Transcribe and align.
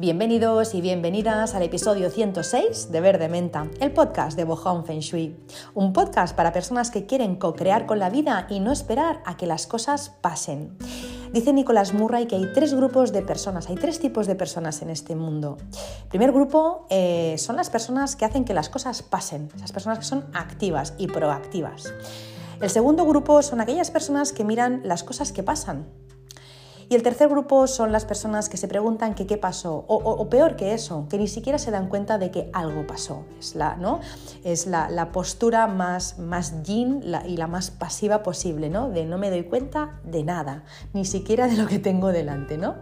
Bienvenidos 0.00 0.74
y 0.74 0.80
bienvenidas 0.80 1.54
al 1.54 1.62
episodio 1.62 2.08
106 2.08 2.90
de 2.90 3.00
Verde 3.02 3.28
Menta, 3.28 3.68
el 3.80 3.92
podcast 3.92 4.34
de 4.34 4.44
Bohong 4.44 4.86
Feng 4.86 5.00
Shui. 5.00 5.36
Un 5.74 5.92
podcast 5.92 6.34
para 6.34 6.54
personas 6.54 6.90
que 6.90 7.04
quieren 7.04 7.36
co-crear 7.36 7.84
con 7.84 7.98
la 7.98 8.08
vida 8.08 8.46
y 8.48 8.60
no 8.60 8.72
esperar 8.72 9.22
a 9.26 9.36
que 9.36 9.44
las 9.44 9.66
cosas 9.66 10.08
pasen. 10.22 10.78
Dice 11.34 11.52
Nicolás 11.52 11.92
Murray 11.92 12.26
que 12.26 12.36
hay 12.36 12.50
tres 12.54 12.72
grupos 12.72 13.12
de 13.12 13.20
personas, 13.20 13.68
hay 13.68 13.74
tres 13.74 14.00
tipos 14.00 14.26
de 14.26 14.36
personas 14.36 14.80
en 14.80 14.88
este 14.88 15.14
mundo. 15.14 15.58
El 16.04 16.08
primer 16.08 16.32
grupo 16.32 16.86
eh, 16.88 17.34
son 17.36 17.56
las 17.56 17.68
personas 17.68 18.16
que 18.16 18.24
hacen 18.24 18.46
que 18.46 18.54
las 18.54 18.70
cosas 18.70 19.02
pasen, 19.02 19.50
esas 19.54 19.70
personas 19.70 19.98
que 19.98 20.06
son 20.06 20.24
activas 20.32 20.94
y 20.96 21.08
proactivas. 21.08 21.92
El 22.58 22.70
segundo 22.70 23.04
grupo 23.04 23.42
son 23.42 23.60
aquellas 23.60 23.90
personas 23.90 24.32
que 24.32 24.44
miran 24.44 24.80
las 24.82 25.04
cosas 25.04 25.30
que 25.30 25.42
pasan, 25.42 25.88
y 26.90 26.96
el 26.96 27.04
tercer 27.04 27.28
grupo 27.28 27.68
son 27.68 27.92
las 27.92 28.04
personas 28.04 28.48
que 28.48 28.56
se 28.56 28.66
preguntan 28.66 29.14
qué 29.14 29.38
pasó, 29.38 29.84
o, 29.86 30.28
peor 30.28 30.56
que 30.56 30.74
eso, 30.74 31.06
que 31.08 31.18
ni 31.18 31.28
siquiera 31.28 31.56
se 31.56 31.70
dan 31.70 31.88
cuenta 31.88 32.18
de 32.18 32.32
que 32.32 32.50
algo 32.52 32.84
pasó. 32.84 33.24
Es 33.38 33.54
la, 33.54 33.76
¿no? 33.76 34.00
es 34.42 34.66
la, 34.66 35.12
postura 35.12 35.68
más, 35.68 36.18
más 36.18 36.52
y 36.66 37.36
la 37.36 37.46
más 37.46 37.70
pasiva 37.70 38.24
posible, 38.24 38.70
¿no? 38.70 38.90
de 38.90 39.06
no 39.06 39.18
me 39.18 39.30
doy 39.30 39.44
cuenta 39.44 40.00
de 40.02 40.24
nada, 40.24 40.64
ni 40.92 41.04
siquiera 41.04 41.46
de 41.46 41.58
lo 41.58 41.68
que 41.68 41.78
tengo 41.78 42.08
delante. 42.08 42.58
¿no? 42.58 42.74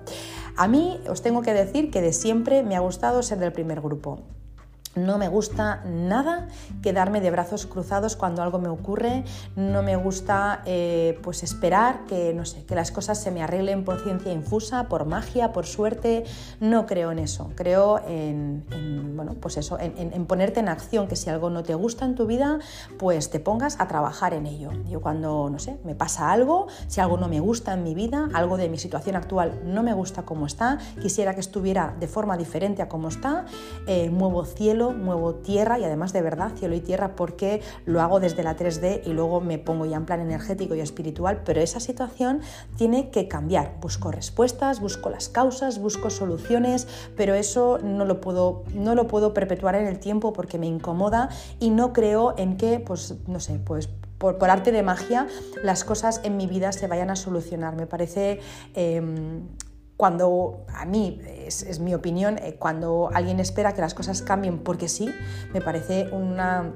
A 0.57 0.69
mí 0.69 0.99
os 1.07 1.21
tengo 1.21 1.43
que 1.43 1.53
decir 1.53 1.91
que 1.91 2.01
de 2.01 2.15
siempre 2.15 2.63
me 2.63 2.77
ha 2.77 2.81
gustado 2.81 3.23
ser 3.23 3.39
del 3.39 3.53
primer 3.53 3.83
grupo. 3.83 4.21
No 5.05 5.19
me 5.19 5.29
gusta 5.29 5.83
nada 5.87 6.49
quedarme 6.83 7.21
de 7.21 7.31
brazos 7.31 7.67
cruzados 7.67 8.17
cuando 8.17 8.43
algo 8.43 8.59
me 8.59 8.69
ocurre. 8.69 9.25
No 9.57 9.83
me 9.83 9.97
gusta 9.97 10.63
eh, 10.67 11.19
pues 11.23 11.43
esperar 11.43 12.05
que, 12.07 12.35
no 12.35 12.45
sé, 12.45 12.65
que 12.65 12.75
las 12.75 12.91
cosas 12.91 13.21
se 13.21 13.31
me 13.31 13.43
arreglen 13.43 13.85
por 13.85 14.01
ciencia 14.01 14.33
infusa, 14.33 14.89
por 14.89 15.05
magia, 15.07 15.53
por 15.53 15.67
suerte. 15.67 16.25
No 16.61 16.87
creo 16.87 17.13
en 17.13 17.19
eso. 17.19 17.51
Creo 17.55 18.01
en, 18.07 18.65
bueno, 19.17 19.35
pues 19.41 19.57
eso, 19.57 19.79
en, 19.81 20.27
ponerte 20.27 20.61
en 20.61 20.69
acción, 20.69 21.09
que 21.09 21.17
si 21.17 21.31
algo 21.31 21.51
no 21.51 21.63
te 21.63 21.75
gusta 21.75 22.05
en 22.05 22.15
tu 22.15 22.27
vida, 22.27 22.59
pues 22.99 23.31
te 23.31 23.41
pongas 23.41 23.81
a 23.81 23.89
trabajar 23.89 24.35
en 24.35 24.47
ello. 24.47 24.71
Yo 24.89 25.01
cuando, 25.01 25.49
no 25.51 25.59
sé, 25.59 25.79
me 25.85 25.95
pasa 25.95 26.33
algo, 26.33 26.67
si 26.87 27.01
algo 27.01 27.17
no 27.17 27.29
me 27.29 27.41
gusta 27.41 27.75
en 27.75 27.83
mi 27.83 27.95
vida, 27.95 28.29
algo 28.35 28.57
de 28.57 28.69
mi 28.69 28.79
situación 28.79 29.17
actual 29.17 29.61
no 29.65 29.83
me 29.83 29.93
gusta 29.93 30.23
como 30.23 30.47
está, 30.47 30.79
quisiera 31.01 31.35
que 31.35 31.41
estuviera 31.41 31.95
de 31.99 32.09
forma 32.09 32.37
diferente 32.37 32.83
a 32.83 32.89
como 32.89 33.09
está, 33.09 33.47
eh, 33.87 34.11
muevo 34.11 34.45
cielo 34.45 34.88
muevo 34.93 35.35
tierra 35.35 35.79
y 35.79 35.85
además 35.85 36.13
de 36.13 36.23
verdad 36.23 36.53
cielo 36.57 36.75
y 36.75 36.81
tierra 36.81 37.17
porque 37.17 37.63
lo 37.87 38.01
hago 38.01 38.21
desde 38.21 38.43
la 38.43 38.57
3D 38.57 39.03
y 39.05 39.13
luego 39.13 39.41
me 39.41 39.59
pongo 39.59 39.87
ya 39.87 39.97
en 39.97 40.07
plan 40.07 40.21
energético 40.21 40.75
y 40.75 40.81
espiritual, 40.81 41.43
pero 41.45 41.61
esa 41.61 41.81
situación 41.81 42.41
tiene 42.77 43.11
que 43.11 43.29
cambiar. 43.29 43.77
Busco 43.81 44.11
respuestas, 44.11 44.81
busco 44.81 45.11
las 45.11 45.29
causas, 45.29 45.79
busco 45.79 46.11
soluciones, 46.11 46.87
pero 47.17 47.35
eso 47.35 47.79
no 47.83 48.05
lo 48.05 48.21
puedo, 48.21 48.65
no 48.75 48.95
lo 48.95 49.07
puedo 49.07 49.35
perpetuar 49.35 49.75
en 49.75 49.87
el 49.87 49.99
tiempo 49.99 50.33
porque 50.33 50.59
me 50.59 50.67
incomoda 50.67 51.29
y 51.59 51.71
no 51.71 51.93
creo 51.93 52.35
en 52.37 52.57
que, 52.57 52.81
pues, 52.81 53.15
no 53.27 53.41
sé, 53.41 53.59
pues 53.59 53.89
por, 54.19 54.51
arte 54.51 54.73
de 54.73 54.83
magia, 54.83 55.29
las 55.63 55.85
cosas 55.85 56.21
en 56.25 56.37
mi 56.37 56.47
vida 56.47 56.73
se 56.73 56.87
vayan 56.87 57.11
a 57.11 57.17
solucionar. 57.17 57.77
Me 57.77 57.87
parece 57.87 58.41
em, 58.75 59.43
cuando 59.99 60.65
a 60.69 60.85
mí, 60.85 61.21
es, 61.27 61.81
mi 61.81 61.93
opinión, 61.93 62.39
eh, 62.39 62.55
cuando 62.57 63.11
alguien 63.13 63.41
espera 63.41 63.75
que 63.75 63.81
las 63.81 63.95
cosas 63.95 64.23
cambien 64.23 64.61
porque 64.61 64.89
sí, 64.89 65.13
me 65.53 65.61
parece 65.61 66.09
una 66.13 66.73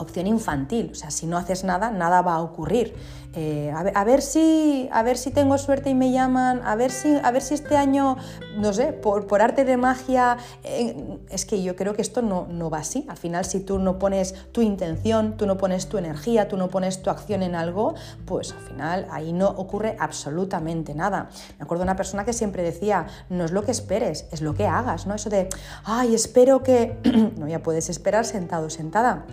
opción 0.00 0.26
infantil. 0.26 0.90
O 0.92 0.94
sea, 0.94 1.10
si 1.10 1.26
no 1.26 1.36
haces 1.36 1.64
nada, 1.64 1.90
nada 1.90 2.22
va 2.22 2.34
a 2.34 2.40
ocurrir. 2.40 2.94
Eh, 3.34 3.72
a, 3.72 4.04
ver, 4.04 4.22
si, 4.22 4.88
a 4.90 5.04
ver 5.04 5.16
si 5.16 5.30
tengo 5.30 5.56
suerte 5.56 5.90
y 5.90 5.94
me 5.94 6.10
llaman, 6.10 6.62
a 6.64 6.74
ver 6.74 6.90
si, 6.90 7.16
a 7.22 7.30
ver 7.30 7.42
si 7.42 7.54
este 7.54 7.76
año, 7.76 8.16
no 8.56 8.72
sé, 8.72 8.92
por, 8.92 9.40
arte 9.40 9.64
de 9.64 9.76
magia, 9.76 10.36
eh, 10.64 11.18
es 11.30 11.46
que 11.46 11.62
yo 11.62 11.76
creo 11.76 11.94
que 11.94 12.02
esto 12.02 12.22
no, 12.22 12.48
no 12.50 12.70
va 12.70 12.78
así. 12.78 13.06
Al 13.08 13.16
final, 13.16 13.44
si 13.44 13.60
tú 13.60 13.78
no 13.78 14.00
pones 14.00 14.34
tu 14.50 14.62
intención, 14.62 15.36
tú 15.36 15.46
no 15.46 15.56
pones 15.58 15.88
tu 15.88 15.96
energía, 15.96 16.48
tú 16.48 16.56
no 16.56 16.68
pones 16.68 17.02
tu 17.02 17.10
acción 17.10 17.44
en 17.44 17.54
algo, 17.54 17.94
pues 18.24 18.52
al 18.52 18.60
final 18.60 19.06
ahí 19.10 19.32
no 19.32 19.48
ocurre 19.48 19.96
absolutamente 20.00 20.94
nada. 20.94 21.28
Me 21.58 21.64
acuerdo 21.64 21.82
de 21.82 21.84
una 21.84 21.96
persona 21.96 22.24
que 22.24 22.32
siempre 22.32 22.64
decía, 22.64 23.06
no 23.28 23.44
es 23.44 23.52
lo 23.52 23.62
que 23.62 23.70
esperes, 23.70 24.26
es 24.32 24.42
lo 24.42 24.54
que 24.54 24.66
hagas, 24.66 25.06
¿no? 25.06 25.14
Eso 25.14 25.30
de, 25.30 25.48
ay, 25.84 26.14
espero 26.14 26.64
que... 26.64 26.98
no, 27.38 27.46
ya 27.46 27.62
puedes 27.62 27.88
esperar 27.90 28.24
sentado, 28.24 28.70
sentada 28.70 29.24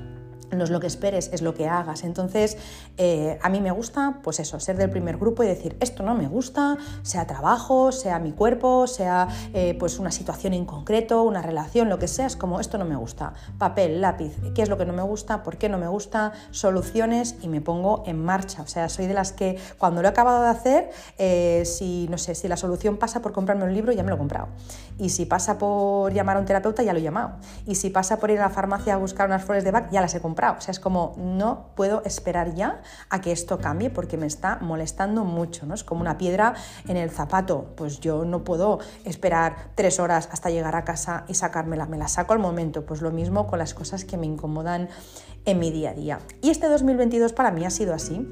no 0.52 0.64
es 0.64 0.70
lo 0.70 0.80
que 0.80 0.88
esperes, 0.88 1.30
es 1.34 1.42
lo 1.42 1.54
que 1.54 1.68
hagas. 1.68 2.04
Entonces, 2.04 2.58
eh, 2.98 3.38
a 3.42 3.50
mí 3.50 3.62
me 3.62 3.72
gusta, 3.72 4.20
pues 4.24 4.40
eso, 4.40 4.60
ser 4.60 4.78
del 4.78 4.90
primer 4.90 5.18
grupo 5.18 5.44
y 5.44 5.48
decir, 5.48 5.78
esto 5.80 6.04
no 6.04 6.16
me 6.16 6.28
gusta, 6.28 6.78
sea 7.02 7.28
trabajo, 7.28 7.92
sea 7.92 8.20
mi 8.20 8.32
cuerpo, 8.32 8.88
sea 8.88 9.28
eh, 9.54 9.76
pues 9.80 10.00
una 10.00 10.12
situación 10.12 10.54
en 10.54 10.66
concreto, 10.66 11.24
una 11.24 11.42
relación, 11.42 11.90
lo 11.90 12.00
que 12.00 12.08
sea, 12.08 12.28
es 12.28 12.36
como, 12.36 12.60
esto 12.60 12.78
no 12.78 12.86
me 12.86 12.96
gusta. 12.96 13.34
Papel, 13.58 14.02
lápiz, 14.02 14.36
¿qué 14.56 14.62
es 14.62 14.70
lo 14.70 14.78
que 14.78 14.86
no 14.86 14.94
me 14.94 15.02
gusta? 15.04 15.44
¿Por 15.44 15.58
qué 15.58 15.70
no 15.70 15.78
me 15.78 15.88
gusta? 15.88 16.32
Soluciones 16.52 17.36
y 17.42 17.48
me 17.48 17.62
pongo 17.62 18.04
en 18.06 18.24
marcha. 18.24 18.62
O 18.62 18.68
sea, 18.68 18.90
soy 18.90 19.08
de 19.08 19.14
las 19.14 19.34
que 19.34 19.60
cuando 19.78 20.02
lo 20.02 20.08
he 20.08 20.12
acabado 20.12 20.44
de 20.44 20.50
hacer, 20.50 20.90
eh, 21.18 21.64
si, 21.66 22.08
no 22.10 22.18
sé, 22.18 22.36
si 22.36 22.48
la 22.48 22.58
solución 22.58 22.98
pasa 22.98 23.22
por 23.22 23.34
comprarme 23.34 23.66
un 23.66 23.74
libro, 23.74 23.92
ya 23.92 24.04
me 24.04 24.10
lo 24.10 24.16
he 24.16 24.20
comprado. 24.20 24.48
Y 24.98 25.10
si 25.10 25.26
pasa 25.26 25.58
por 25.58 26.14
llamar 26.14 26.38
a 26.38 26.40
un 26.40 26.46
terapeuta, 26.46 26.84
ya 26.84 26.94
lo 26.94 27.00
he 27.00 27.04
llamado. 27.04 27.36
Y 27.66 27.76
si 27.76 27.90
pasa 27.90 28.18
por 28.18 28.32
ir 28.32 28.40
a 28.40 28.44
la 28.44 28.50
farmacia 28.50 28.94
a 28.94 28.98
buscar 28.98 29.28
unas 29.28 29.44
flores 29.44 29.64
de 29.64 29.72
Bach, 29.72 29.90
ya 29.92 30.02
las 30.02 30.16
he 30.16 30.22
comprado 30.22 30.37
o 30.58 30.62
sea, 30.62 30.72
es 30.72 30.80
como 30.80 31.14
no 31.18 31.72
puedo 31.76 32.04
esperar 32.06 32.54
ya 32.54 32.82
a 33.10 33.22
que 33.22 33.32
esto 33.32 33.60
cambie 33.60 33.90
porque 33.90 34.18
me 34.18 34.28
está 34.28 34.60
molestando 34.62 35.24
mucho, 35.24 35.66
¿no? 35.66 35.74
Es 35.74 35.84
como 35.84 36.02
una 36.02 36.18
piedra 36.18 36.54
en 36.88 36.98
el 36.98 37.10
zapato. 37.10 37.74
Pues 37.76 38.00
yo 38.00 38.26
no 38.26 38.44
puedo 38.44 38.80
esperar 39.04 39.72
tres 39.76 40.00
horas 40.00 40.30
hasta 40.32 40.50
llegar 40.50 40.76
a 40.76 40.84
casa 40.84 41.26
y 41.28 41.34
sacármela, 41.34 41.86
me 41.86 41.98
la 41.98 42.08
saco 42.08 42.34
al 42.34 42.40
momento. 42.40 42.86
Pues 42.86 43.02
lo 43.02 43.12
mismo 43.12 43.48
con 43.48 43.60
las 43.60 43.74
cosas 43.74 44.06
que 44.06 44.18
me 44.18 44.26
incomodan 44.26 44.90
en 45.46 45.60
mi 45.60 45.72
día 45.72 45.92
a 45.92 45.94
día. 45.94 46.20
Y 46.42 46.50
este 46.50 46.68
2022 46.68 47.34
para 47.34 47.52
mí 47.52 47.66
ha 47.66 47.70
sido 47.70 47.94
así 47.94 48.26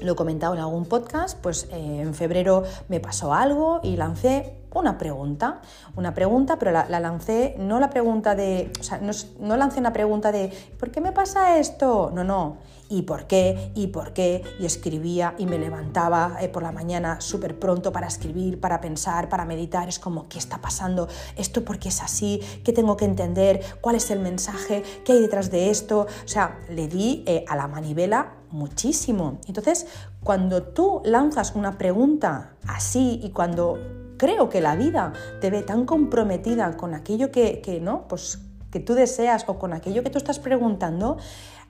lo 0.00 0.12
he 0.12 0.16
comentado 0.16 0.54
en 0.54 0.60
algún 0.60 0.86
podcast, 0.86 1.38
pues 1.40 1.68
eh, 1.70 2.00
en 2.00 2.12
febrero 2.12 2.64
me 2.88 2.98
pasó 2.98 3.34
algo 3.34 3.78
y 3.84 3.96
lancé 3.96 4.61
una 4.74 4.98
pregunta, 4.98 5.60
una 5.96 6.14
pregunta, 6.14 6.58
pero 6.58 6.72
la, 6.72 7.00
lancé, 7.00 7.54
no 7.58 7.80
la 7.80 7.90
pregunta 7.90 8.34
de, 8.34 8.72
o 8.78 8.82
sea, 8.82 9.00
no, 9.00 9.56
lancé 9.56 9.80
una 9.80 9.92
pregunta 9.92 10.32
de, 10.32 10.52
¿por 10.78 10.90
qué 10.90 11.00
me 11.00 11.12
pasa 11.12 11.58
esto? 11.58 12.10
No, 12.14 12.24
no, 12.24 12.58
¿y 12.88 13.02
por 13.02 13.26
qué? 13.26 13.70
¿Y 13.74 13.88
por 13.88 14.12
qué? 14.12 14.42
Y 14.58 14.66
escribía 14.66 15.34
y 15.38 15.46
me 15.46 15.58
levantaba 15.58 16.38
eh, 16.40 16.48
por 16.48 16.62
la 16.62 16.72
mañana 16.72 17.20
súper 17.20 17.58
pronto 17.58 17.92
para 17.92 18.06
escribir, 18.06 18.60
para 18.60 18.80
pensar, 18.80 19.28
para 19.28 19.44
meditar, 19.44 19.88
es 19.88 19.98
como, 19.98 20.28
¿qué 20.28 20.38
está 20.38 20.60
pasando? 20.60 21.08
¿Esto 21.36 21.64
por 21.64 21.78
qué 21.78 21.88
es 21.88 22.02
así? 22.02 22.40
¿Qué 22.64 22.72
tengo 22.72 22.96
que 22.96 23.04
entender? 23.04 23.60
¿Cuál 23.80 23.96
es 23.96 24.10
el 24.10 24.20
mensaje? 24.20 24.82
¿Qué 25.04 25.12
hay 25.12 25.20
detrás 25.20 25.50
de 25.50 25.70
esto? 25.70 26.06
O 26.24 26.28
sea, 26.28 26.58
le 26.68 26.88
di 26.88 27.24
eh, 27.26 27.44
a 27.48 27.56
la 27.56 27.68
manivela 27.68 28.34
muchísimo. 28.50 29.38
Entonces, 29.46 29.86
cuando 30.22 30.62
tú 30.62 31.02
lanzas 31.04 31.54
una 31.54 31.78
pregunta 31.78 32.52
así 32.66 33.20
y 33.22 33.30
cuando 33.30 34.01
creo 34.22 34.48
que 34.48 34.60
la 34.60 34.76
vida 34.76 35.12
te 35.40 35.50
ve 35.50 35.62
tan 35.62 35.84
comprometida 35.84 36.76
con 36.76 36.94
aquello 36.94 37.32
que, 37.32 37.80
¿no? 37.82 38.06
Pues 38.06 38.38
que 38.70 38.78
tú 38.78 38.94
deseas 38.94 39.44
o 39.48 39.58
con 39.58 39.72
aquello 39.72 40.04
que 40.04 40.10
tú 40.10 40.18
estás 40.18 40.38
preguntando, 40.38 41.16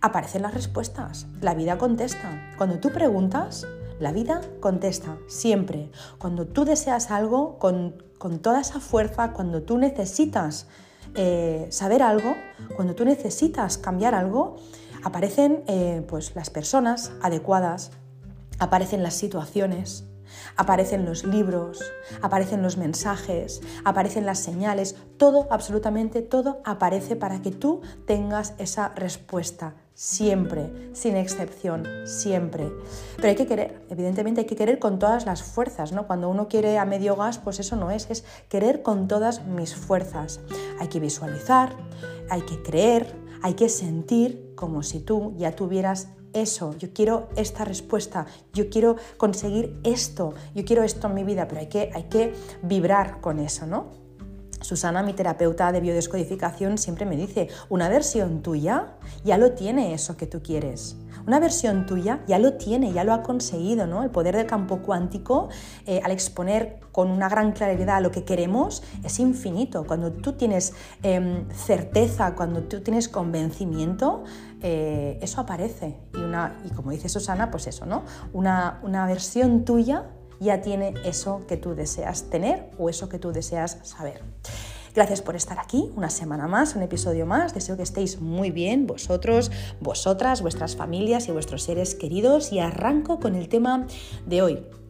aparecen 0.02 0.42
las 0.42 0.52
respuestas. 0.52 1.26
La 1.40 1.54
vida 1.54 1.78
contesta. 1.78 2.52
Cuando 2.58 2.78
tú 2.78 2.92
preguntas, 2.92 3.66
la 3.98 4.12
vida 4.12 4.42
contesta, 4.60 5.16
siempre. 5.28 5.90
Cuando 6.18 6.46
tú 6.46 6.66
deseas 6.66 7.10
algo 7.10 7.58
con, 7.58 7.94
toda 8.42 8.60
esa 8.60 8.80
fuerza, 8.80 9.32
cuando 9.32 9.62
tú 9.62 9.78
necesitas 9.78 10.66
eh, 11.14 11.68
saber 11.70 12.02
algo, 12.02 12.34
cuando 12.76 12.94
tú 12.94 13.06
necesitas 13.06 13.78
cambiar 13.78 14.14
algo, 14.14 14.56
aparecen 15.02 15.64
eh, 15.68 16.04
pues, 16.06 16.36
las 16.36 16.50
personas 16.50 17.12
adecuadas, 17.22 17.92
aparecen 18.58 19.02
las 19.02 19.14
situaciones, 19.14 20.04
Aparecen 20.56 21.04
los 21.04 21.24
libros, 21.24 21.80
aparecen 22.20 22.62
los 22.62 22.76
mensajes, 22.76 23.60
aparecen 23.84 24.26
las 24.26 24.38
señales, 24.38 24.96
todo, 25.16 25.46
absolutamente 25.50 26.22
todo 26.22 26.60
aparece 26.64 27.16
para 27.16 27.42
que 27.42 27.50
tú 27.50 27.80
tengas 28.06 28.54
esa 28.58 28.90
respuesta, 28.90 29.74
siempre, 29.94 30.90
sin 30.94 31.16
excepción, 31.16 31.86
siempre. 32.04 32.72
Pero 33.16 33.28
hay 33.28 33.36
que 33.36 33.46
querer, 33.46 33.84
evidentemente 33.90 34.40
hay 34.42 34.46
que 34.46 34.56
querer 34.56 34.78
con 34.78 34.98
todas 34.98 35.26
las 35.26 35.42
fuerzas, 35.42 35.92
¿no? 35.92 36.06
Cuando 36.06 36.28
uno 36.28 36.48
quiere 36.48 36.78
a 36.78 36.84
medio 36.84 37.16
gas, 37.16 37.38
pues 37.38 37.60
eso 37.60 37.76
no 37.76 37.90
es, 37.90 38.10
es 38.10 38.24
querer 38.48 38.82
con 38.82 39.08
todas 39.08 39.44
mis 39.46 39.74
fuerzas. 39.74 40.40
Hay 40.80 40.88
que 40.88 41.00
visualizar, 41.00 41.76
hay 42.30 42.42
que 42.42 42.62
creer, 42.62 43.14
hay 43.42 43.54
que 43.54 43.68
sentir 43.68 44.52
como 44.54 44.82
si 44.82 45.00
tú 45.00 45.34
ya 45.36 45.54
tuvieras 45.56 46.08
eso, 46.32 46.76
yo 46.78 46.92
quiero 46.92 47.28
esta 47.36 47.64
respuesta, 47.64 48.26
yo 48.52 48.68
quiero 48.70 48.96
conseguir 49.16 49.78
esto, 49.84 50.34
yo 50.54 50.64
quiero 50.64 50.82
esto 50.82 51.08
en 51.08 51.14
mi 51.14 51.24
vida, 51.24 51.48
pero 51.48 51.60
hay 51.60 51.68
que, 51.68 51.90
hay 51.94 52.04
que 52.04 52.34
vibrar 52.62 53.20
con 53.20 53.38
eso, 53.38 53.66
¿no? 53.66 54.02
Susana, 54.62 55.02
mi 55.02 55.12
terapeuta 55.12 55.72
de 55.72 55.80
biodescodificación, 55.80 56.78
siempre 56.78 57.04
me 57.04 57.16
dice, 57.16 57.48
una 57.68 57.88
versión 57.88 58.42
tuya 58.42 58.94
ya 59.24 59.36
lo 59.36 59.52
tiene 59.52 59.92
eso 59.92 60.16
que 60.16 60.26
tú 60.26 60.40
quieres. 60.42 60.96
Una 61.26 61.38
versión 61.38 61.86
tuya 61.86 62.24
ya 62.26 62.38
lo 62.38 62.54
tiene, 62.54 62.92
ya 62.92 63.04
lo 63.04 63.12
ha 63.12 63.22
conseguido, 63.22 63.86
¿no? 63.86 64.02
El 64.02 64.10
poder 64.10 64.36
del 64.36 64.46
campo 64.46 64.78
cuántico, 64.78 65.48
eh, 65.86 66.00
al 66.02 66.10
exponer 66.10 66.80
con 66.90 67.10
una 67.10 67.28
gran 67.28 67.52
claridad 67.52 68.02
lo 68.02 68.10
que 68.10 68.24
queremos, 68.24 68.82
es 69.04 69.20
infinito. 69.20 69.84
Cuando 69.84 70.12
tú 70.12 70.32
tienes 70.32 70.74
em, 71.02 71.48
certeza, 71.50 72.34
cuando 72.34 72.62
tú 72.64 72.80
tienes 72.80 73.08
convencimiento, 73.08 74.24
eh, 74.62 75.18
eso 75.20 75.40
aparece. 75.40 75.96
Y, 76.14 76.18
una, 76.18 76.60
y 76.64 76.70
como 76.70 76.90
dice 76.90 77.08
Susana, 77.08 77.50
pues 77.50 77.66
eso, 77.66 77.86
¿no? 77.86 78.04
Una, 78.32 78.80
una 78.82 79.06
versión 79.06 79.64
tuya 79.64 80.10
ya 80.40 80.60
tiene 80.60 80.94
eso 81.04 81.46
que 81.46 81.56
tú 81.56 81.74
deseas 81.74 82.24
tener 82.24 82.70
o 82.78 82.88
eso 82.88 83.08
que 83.08 83.18
tú 83.18 83.32
deseas 83.32 83.78
saber. 83.82 84.22
Gracias 84.94 85.22
por 85.22 85.36
estar 85.36 85.58
aquí, 85.58 85.90
una 85.96 86.10
semana 86.10 86.48
más, 86.48 86.76
un 86.76 86.82
episodio 86.82 87.24
más. 87.24 87.54
Deseo 87.54 87.78
que 87.78 87.82
estéis 87.82 88.20
muy 88.20 88.50
bien, 88.50 88.86
vosotros, 88.86 89.50
vosotras, 89.80 90.42
vuestras 90.42 90.76
familias 90.76 91.28
y 91.28 91.32
vuestros 91.32 91.62
seres 91.62 91.94
queridos. 91.94 92.52
Y 92.52 92.58
arranco 92.58 93.18
con 93.18 93.34
el 93.34 93.48
tema 93.48 93.86
de 94.26 94.42
hoy. 94.42 94.81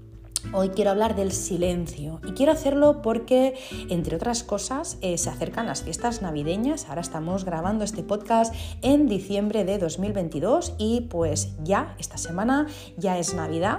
Hoy 0.53 0.71
quiero 0.71 0.91
hablar 0.91 1.15
del 1.15 1.33
silencio 1.33 2.21
y 2.27 2.33
quiero 2.33 2.53
hacerlo 2.53 3.00
porque, 3.00 3.55
entre 3.89 4.17
otras 4.17 4.43
cosas, 4.43 4.99
eh, 5.00 5.17
se 5.17 5.31
acercan 5.31 5.67
las 5.67 5.83
fiestas 5.83 6.21
navideñas. 6.21 6.89
Ahora 6.89 7.00
estamos 7.00 7.44
grabando 7.44 7.85
este 7.85 8.03
podcast 8.03 8.55
en 8.83 9.09
diciembre 9.09 9.65
de 9.65 9.79
2022 9.79 10.75
y 10.79 11.03
pues 11.03 11.55
ya, 11.62 11.94
esta 11.99 12.19
semana 12.19 12.67
ya 12.97 13.19
es 13.19 13.35
Navidad. 13.35 13.79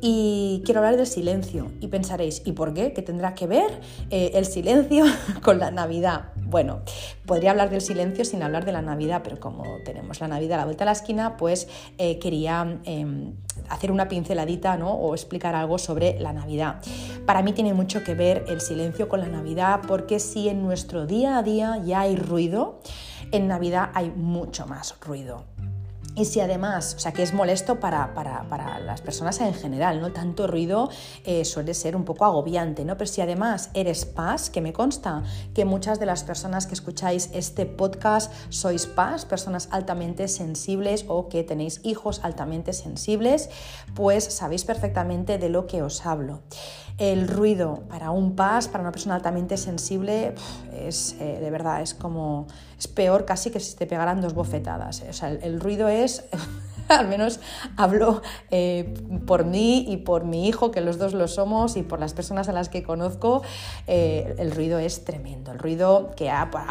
Y 0.00 0.62
quiero 0.64 0.80
hablar 0.80 0.96
del 0.96 1.06
silencio. 1.06 1.72
Y 1.80 1.88
pensaréis, 1.88 2.42
¿y 2.44 2.52
por 2.52 2.74
qué? 2.74 2.92
¿Qué 2.92 3.02
tendrá 3.02 3.34
que 3.34 3.46
ver 3.46 3.80
eh, 4.10 4.32
el 4.34 4.44
silencio 4.44 5.04
con 5.42 5.58
la 5.58 5.70
Navidad? 5.70 6.35
Bueno, 6.48 6.82
podría 7.26 7.50
hablar 7.50 7.70
del 7.70 7.80
silencio 7.80 8.24
sin 8.24 8.40
hablar 8.42 8.64
de 8.64 8.70
la 8.70 8.80
Navidad, 8.80 9.22
pero 9.24 9.40
como 9.40 9.64
tenemos 9.84 10.20
la 10.20 10.28
Navidad 10.28 10.54
a 10.54 10.58
la 10.58 10.64
vuelta 10.64 10.84
de 10.84 10.86
la 10.86 10.92
esquina, 10.92 11.36
pues 11.36 11.66
eh, 11.98 12.20
quería 12.20 12.80
em, 12.84 13.34
hacer 13.68 13.90
una 13.90 14.06
pinceladita 14.06 14.76
¿no? 14.76 14.92
o 14.92 15.12
explicar 15.14 15.56
algo 15.56 15.76
sobre 15.78 16.20
la 16.20 16.32
Navidad. 16.32 16.80
Para 17.26 17.42
mí 17.42 17.52
tiene 17.52 17.74
mucho 17.74 18.04
que 18.04 18.14
ver 18.14 18.44
el 18.46 18.60
silencio 18.60 19.08
con 19.08 19.20
la 19.20 19.26
Navidad, 19.26 19.80
porque 19.88 20.20
si 20.20 20.48
en 20.48 20.62
nuestro 20.62 21.06
día 21.06 21.38
a 21.38 21.42
día 21.42 21.82
ya 21.84 22.00
hay 22.00 22.14
ruido, 22.14 22.80
en 23.32 23.48
Navidad 23.48 23.90
hay 23.94 24.10
mucho 24.10 24.66
más 24.66 24.94
ruido. 25.00 25.55
Y 26.16 26.24
si 26.24 26.40
además, 26.40 26.94
o 26.96 26.98
sea, 26.98 27.12
que 27.12 27.22
es 27.22 27.34
molesto 27.34 27.78
para, 27.78 28.10
las 28.80 29.02
personas 29.02 29.38
en 29.42 29.52
general, 29.52 30.00
¿no? 30.00 30.12
Tanto 30.12 30.46
ruido 30.46 30.88
eh, 31.24 31.44
suele 31.44 31.74
ser 31.74 31.94
un 31.94 32.04
poco 32.04 32.24
agobiante, 32.24 32.86
¿no? 32.86 32.96
Pero 32.96 33.06
si 33.06 33.20
además 33.20 33.68
eres 33.74 34.06
paz, 34.06 34.48
que 34.48 34.62
me 34.62 34.72
consta 34.72 35.24
que 35.54 35.66
muchas 35.66 36.00
de 36.00 36.06
las 36.06 36.24
personas 36.24 36.66
que 36.66 36.72
escucháis 36.72 37.28
este 37.34 37.66
podcast 37.66 38.32
sois 38.48 38.86
paz, 38.86 39.26
personas 39.26 39.68
altamente 39.72 40.26
sensibles 40.28 41.04
o 41.06 41.28
que 41.28 41.44
tenéis 41.44 41.80
hijos 41.84 42.20
altamente 42.22 42.72
sensibles, 42.72 43.50
pues 43.94 44.24
sabéis 44.24 44.64
perfectamente 44.64 45.36
de 45.36 45.50
lo 45.50 45.66
que 45.66 45.82
os 45.82 46.06
hablo. 46.06 46.40
El 46.96 47.28
ruido 47.28 47.82
para 47.90 48.10
un 48.10 48.36
paz, 48.36 48.68
para 48.68 48.80
una 48.80 48.92
persona 48.92 49.16
altamente 49.16 49.58
sensible, 49.58 50.34
es 50.72 51.14
eh, 51.20 51.38
de 51.40 51.50
verdad, 51.50 51.82
es 51.82 51.92
como, 51.92 52.46
es 52.78 52.88
peor 52.88 53.24
casi 53.24 53.50
que 53.50 53.60
si 53.60 53.76
te 53.76 53.86
pegaran 53.86 54.20
dos 54.20 54.34
bofetadas. 54.34 55.02
¿eh? 55.02 55.08
O 55.10 55.12
sea, 55.12 55.30
el 55.30 55.60
ruido 55.60 55.88
es 55.88 56.24
al 56.88 57.08
menos 57.08 57.40
hablo 57.76 58.22
eh, 58.50 58.94
por 59.26 59.44
mí 59.44 59.84
y 59.88 59.98
por 59.98 60.24
mi 60.24 60.48
hijo, 60.48 60.70
que 60.70 60.80
los 60.80 60.98
dos 60.98 61.14
lo 61.14 61.28
somos, 61.28 61.76
y 61.76 61.82
por 61.82 62.00
las 62.00 62.14
personas 62.14 62.48
a 62.48 62.52
las 62.52 62.68
que 62.68 62.82
conozco, 62.82 63.42
eh, 63.86 64.34
el 64.38 64.50
ruido 64.50 64.78
es 64.78 65.04
tremendo. 65.04 65.52
El 65.52 65.58
ruido 65.58 66.12
que 66.16 66.30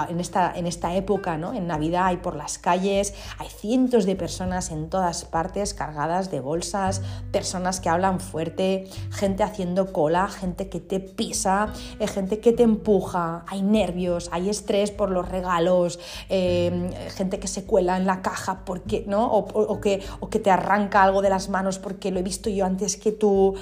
en, 0.09 0.19
esta, 0.19 0.53
en 0.55 0.67
esta 0.67 0.95
época, 0.95 1.37
¿no? 1.37 1.53
en 1.53 1.67
Navidad, 1.67 2.07
hay 2.07 2.17
por 2.17 2.35
las 2.35 2.57
calles, 2.57 3.13
hay 3.37 3.47
cientos 3.49 4.05
de 4.05 4.15
personas 4.15 4.71
en 4.71 4.89
todas 4.89 5.25
partes 5.25 5.73
cargadas 5.73 6.31
de 6.31 6.39
bolsas, 6.39 7.01
personas 7.31 7.79
que 7.79 7.89
hablan 7.89 8.19
fuerte, 8.19 8.87
gente 9.11 9.43
haciendo 9.43 9.91
cola, 9.91 10.27
gente 10.27 10.69
que 10.69 10.79
te 10.79 10.99
pisa, 10.99 11.73
eh, 11.99 12.07
gente 12.07 12.39
que 12.39 12.51
te 12.51 12.63
empuja, 12.63 13.43
hay 13.47 13.61
nervios, 13.61 14.29
hay 14.31 14.49
estrés 14.49 14.91
por 14.91 15.09
los 15.11 15.27
regalos, 15.27 15.99
gente 16.29 17.39
que 17.39 17.47
se 17.47 17.65
cuela 17.65 17.97
en 17.97 18.05
la 18.05 18.21
caja 18.21 18.63
porque, 18.65 19.03
¿no? 19.07 19.25
o 19.25 19.81
que 19.81 20.04
o 20.19 20.29
que 20.29 20.39
te 20.39 20.51
arranca 20.51 21.03
algo 21.03 21.21
de 21.21 21.29
las 21.29 21.49
manos 21.49 21.79
porque 21.79 22.11
lo 22.11 22.19
he 22.19 22.23
visto 22.23 22.49
yo 22.49 22.65
antes 22.65 22.97
que 22.97 23.11
tú. 23.11 23.55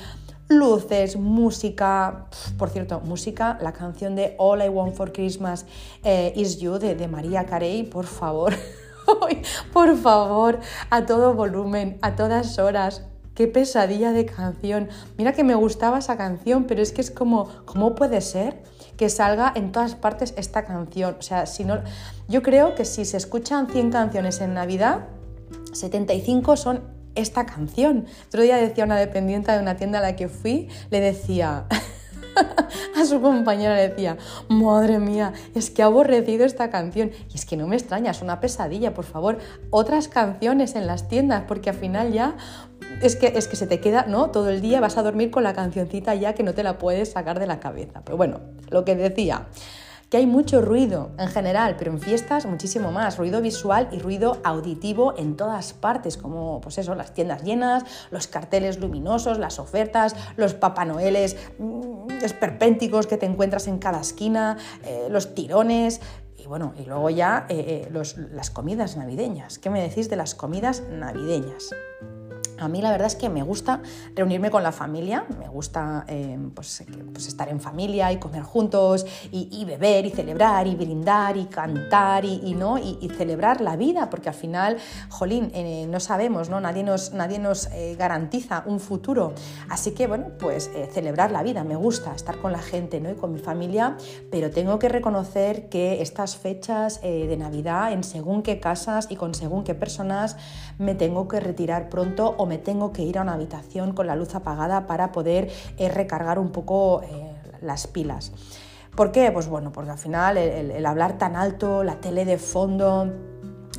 Luces, 0.50 1.16
música, 1.16 2.26
por 2.58 2.70
cierto, 2.70 3.00
música, 3.00 3.58
la 3.62 3.72
canción 3.72 4.16
de 4.16 4.36
All 4.38 4.62
I 4.62 4.68
Want 4.68 4.94
for 4.94 5.14
Christmas 5.14 5.66
eh, 6.04 6.34
Is 6.36 6.60
You 6.60 6.80
de, 6.80 6.96
de 6.96 7.08
María 7.08 7.46
Carey, 7.46 7.84
por 7.84 8.06
favor, 8.06 8.54
por 9.74 9.98
favor, 9.98 10.60
a 10.90 11.06
todo 11.06 11.34
volumen, 11.34 11.98
a 12.02 12.16
todas 12.16 12.60
horas, 12.60 13.04
qué 13.36 13.48
pesadilla 13.48 14.12
de 14.12 14.26
canción. 14.26 14.90
Mira 15.18 15.34
que 15.34 15.44
me 15.44 15.56
gustaba 15.56 16.00
esa 16.00 16.18
canción, 16.18 16.66
pero 16.66 16.82
es 16.82 16.92
que 16.92 17.02
es 17.02 17.12
como, 17.12 17.48
¿cómo 17.66 17.96
puede 17.96 18.22
ser 18.22 18.62
que 18.98 19.10
salga 19.10 19.52
en 19.56 19.72
todas 19.72 19.96
partes 19.96 20.34
esta 20.38 20.66
canción? 20.66 21.16
O 21.20 21.22
sea, 21.22 21.46
si 21.46 21.64
no, 21.64 21.80
yo 22.28 22.44
creo 22.44 22.76
que 22.76 22.86
si 22.86 23.06
se 23.06 23.18
escuchan 23.18 23.68
100 23.68 23.92
canciones 23.92 24.40
en 24.42 24.54
Navidad, 24.54 25.08
75 25.74 26.58
son 26.58 26.82
esta 27.16 27.46
canción. 27.46 28.06
Otro 28.28 28.42
día 28.42 28.58
decía 28.58 28.86
una 28.86 28.98
dependiente 28.98 29.52
de 29.52 29.60
una 29.60 29.76
tienda 29.76 30.00
a 30.00 30.02
la 30.02 30.16
que 30.16 30.28
fui, 30.28 30.68
le 30.90 31.00
decía 31.00 31.66
a 32.96 33.06
su 33.06 33.22
compañera, 33.22 33.76
le 33.76 33.90
decía, 33.90 34.18
madre 34.50 35.00
mía, 35.00 35.34
es 35.54 35.70
que 35.70 35.84
ha 35.84 35.86
aborrecido 35.86 36.46
esta 36.46 36.70
canción. 36.70 37.12
Y 37.32 37.36
es 37.36 37.46
que 37.46 37.58
no 37.58 37.68
me 37.68 37.76
extraña, 37.76 38.12
es 38.12 38.22
una 38.22 38.40
pesadilla, 38.40 38.94
por 38.94 39.06
favor, 39.06 39.38
otras 39.70 40.08
canciones 40.08 40.76
en 40.76 40.88
las 40.88 41.08
tiendas, 41.08 41.44
porque 41.48 41.70
al 41.70 41.76
final 41.76 42.12
ya 42.12 42.36
es 43.02 43.16
que, 43.16 43.28
es 43.28 43.48
que 43.48 43.56
se 43.56 43.68
te 43.68 43.80
queda, 43.80 44.06
¿no? 44.08 44.32
Todo 44.32 44.50
el 44.50 44.62
día 44.62 44.80
vas 44.80 44.98
a 44.98 45.04
dormir 45.04 45.32
con 45.32 45.44
la 45.44 45.54
cancioncita 45.54 46.16
ya 46.16 46.34
que 46.34 46.44
no 46.44 46.54
te 46.54 46.64
la 46.64 46.78
puedes 46.78 47.12
sacar 47.12 47.40
de 47.40 47.48
la 47.48 47.60
cabeza. 47.60 48.02
Pero 48.04 48.18
bueno, 48.18 48.40
lo 48.70 48.86
que 48.86 48.96
decía 48.96 49.48
que 50.14 50.18
hay 50.18 50.28
mucho 50.28 50.62
ruido 50.62 51.10
en 51.18 51.28
general, 51.28 51.76
pero 51.76 51.90
en 51.90 52.00
fiestas 52.00 52.46
muchísimo 52.46 52.92
más, 52.92 53.18
ruido 53.18 53.42
visual 53.42 53.90
y 53.92 53.98
ruido 53.98 54.38
auditivo 54.44 55.16
en 55.18 55.36
todas 55.36 55.74
partes, 55.74 56.18
como 56.18 56.62
pues 56.62 56.78
eso, 56.78 56.94
las 56.94 57.16
tiendas 57.16 57.42
llenas, 57.42 57.84
los 58.12 58.28
carteles 58.28 58.80
luminosos, 58.80 59.40
las 59.40 59.58
ofertas, 59.58 60.16
los 60.38 60.54
papanoeles 60.54 61.36
mm, 61.58 62.12
esperpénticos 62.22 63.08
que 63.08 63.18
te 63.18 63.26
encuentras 63.26 63.68
en 63.68 63.80
cada 63.80 64.02
esquina, 64.02 64.60
eh, 64.86 65.08
los 65.10 65.34
tirones, 65.34 66.00
y 66.38 66.46
bueno, 66.46 66.76
y 66.78 66.86
luego 66.86 67.10
ya 67.10 67.48
eh, 67.50 67.90
eh, 67.92 68.28
las 68.34 68.52
comidas 68.52 68.96
navideñas. 68.96 69.58
¿Qué 69.58 69.72
me 69.72 69.82
decís 69.82 70.12
de 70.12 70.16
las 70.16 70.36
comidas 70.36 70.84
navideñas? 70.92 71.72
A 72.60 72.68
mí 72.68 72.82
la 72.82 72.92
verdad 72.92 73.08
es 73.08 73.16
que 73.16 73.30
me 73.30 73.44
gusta 73.44 73.82
reunirme 74.16 74.52
con 74.52 74.64
la 74.64 74.72
familia, 74.72 75.26
me 75.40 75.50
gusta 75.50 76.06
eh, 76.08 76.38
pues, 76.54 76.84
pues, 77.12 77.28
estar 77.28 77.50
en 77.50 77.60
familia 77.60 78.12
y 78.12 78.18
comer 78.18 78.44
juntos 78.44 79.06
y, 79.32 79.66
beber 79.66 80.06
y 80.06 80.12
celebrar 80.12 80.68
y 80.68 80.76
brindar 80.76 81.38
y 81.38 81.46
cantar 81.46 82.26
y, 82.26 82.54
¿no? 82.54 82.78
y, 82.78 83.10
celebrar 83.18 83.62
la 83.62 83.76
vida, 83.76 84.10
porque 84.10 84.30
al 84.30 84.36
final, 84.36 84.78
jolín, 85.10 85.52
eh, 85.54 85.88
no 85.90 86.00
sabemos, 86.00 86.50
¿no? 86.50 86.60
nadie 86.60 86.84
nos, 86.84 87.14
nadie 87.14 87.40
nos 87.40 87.68
eh, 87.68 87.96
garantiza 87.98 88.64
un 88.66 88.80
futuro. 88.80 89.34
Así 89.70 89.92
que 89.92 90.08
bueno, 90.08 90.28
pues 90.40 90.70
celebrar 90.92 91.32
la 91.32 91.44
vida, 91.44 91.64
me 91.64 91.76
gusta 91.76 92.14
estar 92.16 92.38
con 92.40 92.52
la 92.52 92.60
gente 92.60 93.00
¿no? 93.00 93.12
y 93.12 93.16
con 93.16 93.32
mi 93.32 93.40
familia, 93.40 93.98
pero 94.32 94.50
tengo 94.52 94.80
que 94.80 94.90
reconocer 94.90 95.70
que 95.70 96.02
estas 96.02 96.36
fechas 96.36 97.02
de 97.02 97.36
Navidad, 97.38 97.92
en 97.92 98.04
según 98.04 98.44
qué 98.44 98.60
casas 98.60 99.08
y 99.10 99.16
con 99.16 99.34
según 99.34 99.64
qué 99.64 99.76
personas, 99.76 100.38
me 100.78 100.96
tengo 100.96 101.28
que 101.28 101.40
retirar 101.40 101.90
pronto 101.90 102.36
o 102.44 102.46
me 102.46 102.58
tengo 102.58 102.92
que 102.94 103.02
ir 103.02 103.18
a 103.18 103.22
una 103.22 103.34
habitación 103.34 103.94
con 103.94 104.08
la 104.08 104.16
luz 104.16 104.36
apagada 104.36 104.86
para 104.86 105.12
poder 105.12 105.50
eh, 105.78 105.90
recargar 105.90 106.40
un 106.40 106.52
poco 106.52 107.02
eh, 107.04 107.36
las 107.62 107.88
pilas. 107.88 108.32
¿Por 108.96 109.12
qué? 109.12 109.32
Pues 109.32 109.48
bueno, 109.48 109.72
porque 109.72 109.92
al 109.92 109.98
final 109.98 110.38
el 110.38 110.86
hablar 110.86 111.18
tan 111.18 111.36
alto, 111.36 111.84
la 111.84 111.96
tele 111.96 112.26
de 112.26 112.38
fondo, 112.38 113.12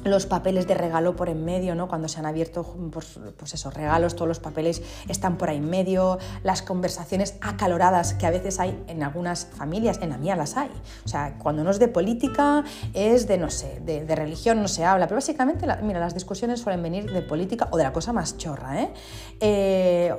los 0.04 0.26
papeles 0.26 0.66
de 0.66 0.74
regalo 0.74 1.16
por 1.16 1.28
en 1.28 1.44
medio, 1.44 1.74
¿no? 1.74 1.88
Cuando 1.88 2.08
se 2.08 2.18
han 2.18 2.26
abierto 2.26 2.64
pues, 2.92 3.18
pues, 3.36 3.54
esos 3.54 3.74
regalos, 3.74 4.14
todos 4.14 4.28
los 4.28 4.40
papeles 4.40 4.82
están 5.08 5.36
por 5.36 5.50
ahí 5.50 5.56
en 5.56 5.68
medio, 5.68 6.18
las 6.42 6.62
conversaciones 6.62 7.36
acaloradas 7.40 8.14
que 8.14 8.26
a 8.26 8.30
veces 8.30 8.60
hay 8.60 8.82
en 8.86 9.02
algunas 9.02 9.46
familias, 9.46 9.98
en 10.02 10.10
la 10.10 10.18
mía 10.18 10.36
las 10.36 10.56
hay. 10.56 10.70
O 11.04 11.08
sea, 11.08 11.38
cuando 11.38 11.64
no 11.64 11.70
es 11.70 11.78
de 11.78 11.88
política, 11.88 12.64
es 12.92 13.26
de, 13.26 13.38
no 13.38 13.50
sé, 13.50 13.80
de, 13.84 14.14
religión 14.14 14.62
no 14.62 14.68
se 14.68 14.84
habla, 14.84 15.06
pero 15.06 15.16
básicamente, 15.16 15.66
mira, 15.82 15.98
las 15.98 16.14
discusiones 16.14 16.60
suelen 16.60 16.82
venir 16.82 17.10
de 17.10 17.22
política 17.22 17.68
o 17.72 17.76
de 17.76 17.82
la 17.82 17.92
cosa 17.92 18.12
más 18.12 18.36
chorra, 18.36 18.80
¿eh? 18.80 18.92
eh 19.40 20.14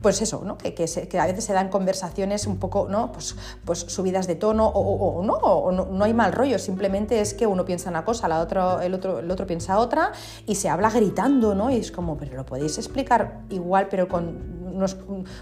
pues 0.00 0.22
eso, 0.22 0.42
¿no? 0.44 0.56
que, 0.56 0.70
a 1.18 1.26
veces 1.26 1.44
se 1.44 1.52
dan 1.52 1.68
conversaciones 1.68 2.46
un 2.46 2.58
poco 2.58 2.88
¿no? 2.88 3.12
pues, 3.12 3.36
pues 3.64 3.80
subidas 3.80 4.26
de 4.26 4.34
tono 4.34 4.66
o, 4.66 5.22
no, 5.22 5.34
o 5.34 5.72
no, 5.72 6.04
hay 6.04 6.14
mal 6.14 6.32
rollo, 6.32 6.58
simplemente 6.58 7.20
es 7.20 7.34
que 7.34 7.46
uno 7.46 7.64
piensa 7.64 7.90
una 7.90 8.04
cosa, 8.04 8.28
la 8.28 8.40
otro, 8.40 8.80
el, 8.80 8.94
otro, 8.94 9.18
el 9.18 9.30
otro 9.30 9.46
piensa 9.46 9.78
otra 9.78 10.12
y 10.46 10.54
se 10.54 10.68
habla 10.68 10.90
gritando, 10.90 11.54
¿no? 11.54 11.70
Y 11.70 11.76
es 11.76 11.92
como, 11.92 12.16
pero 12.16 12.36
lo 12.36 12.46
podéis 12.46 12.78
explicar 12.78 13.42
igual, 13.50 13.88
pero 13.88 14.08
con 14.08 14.60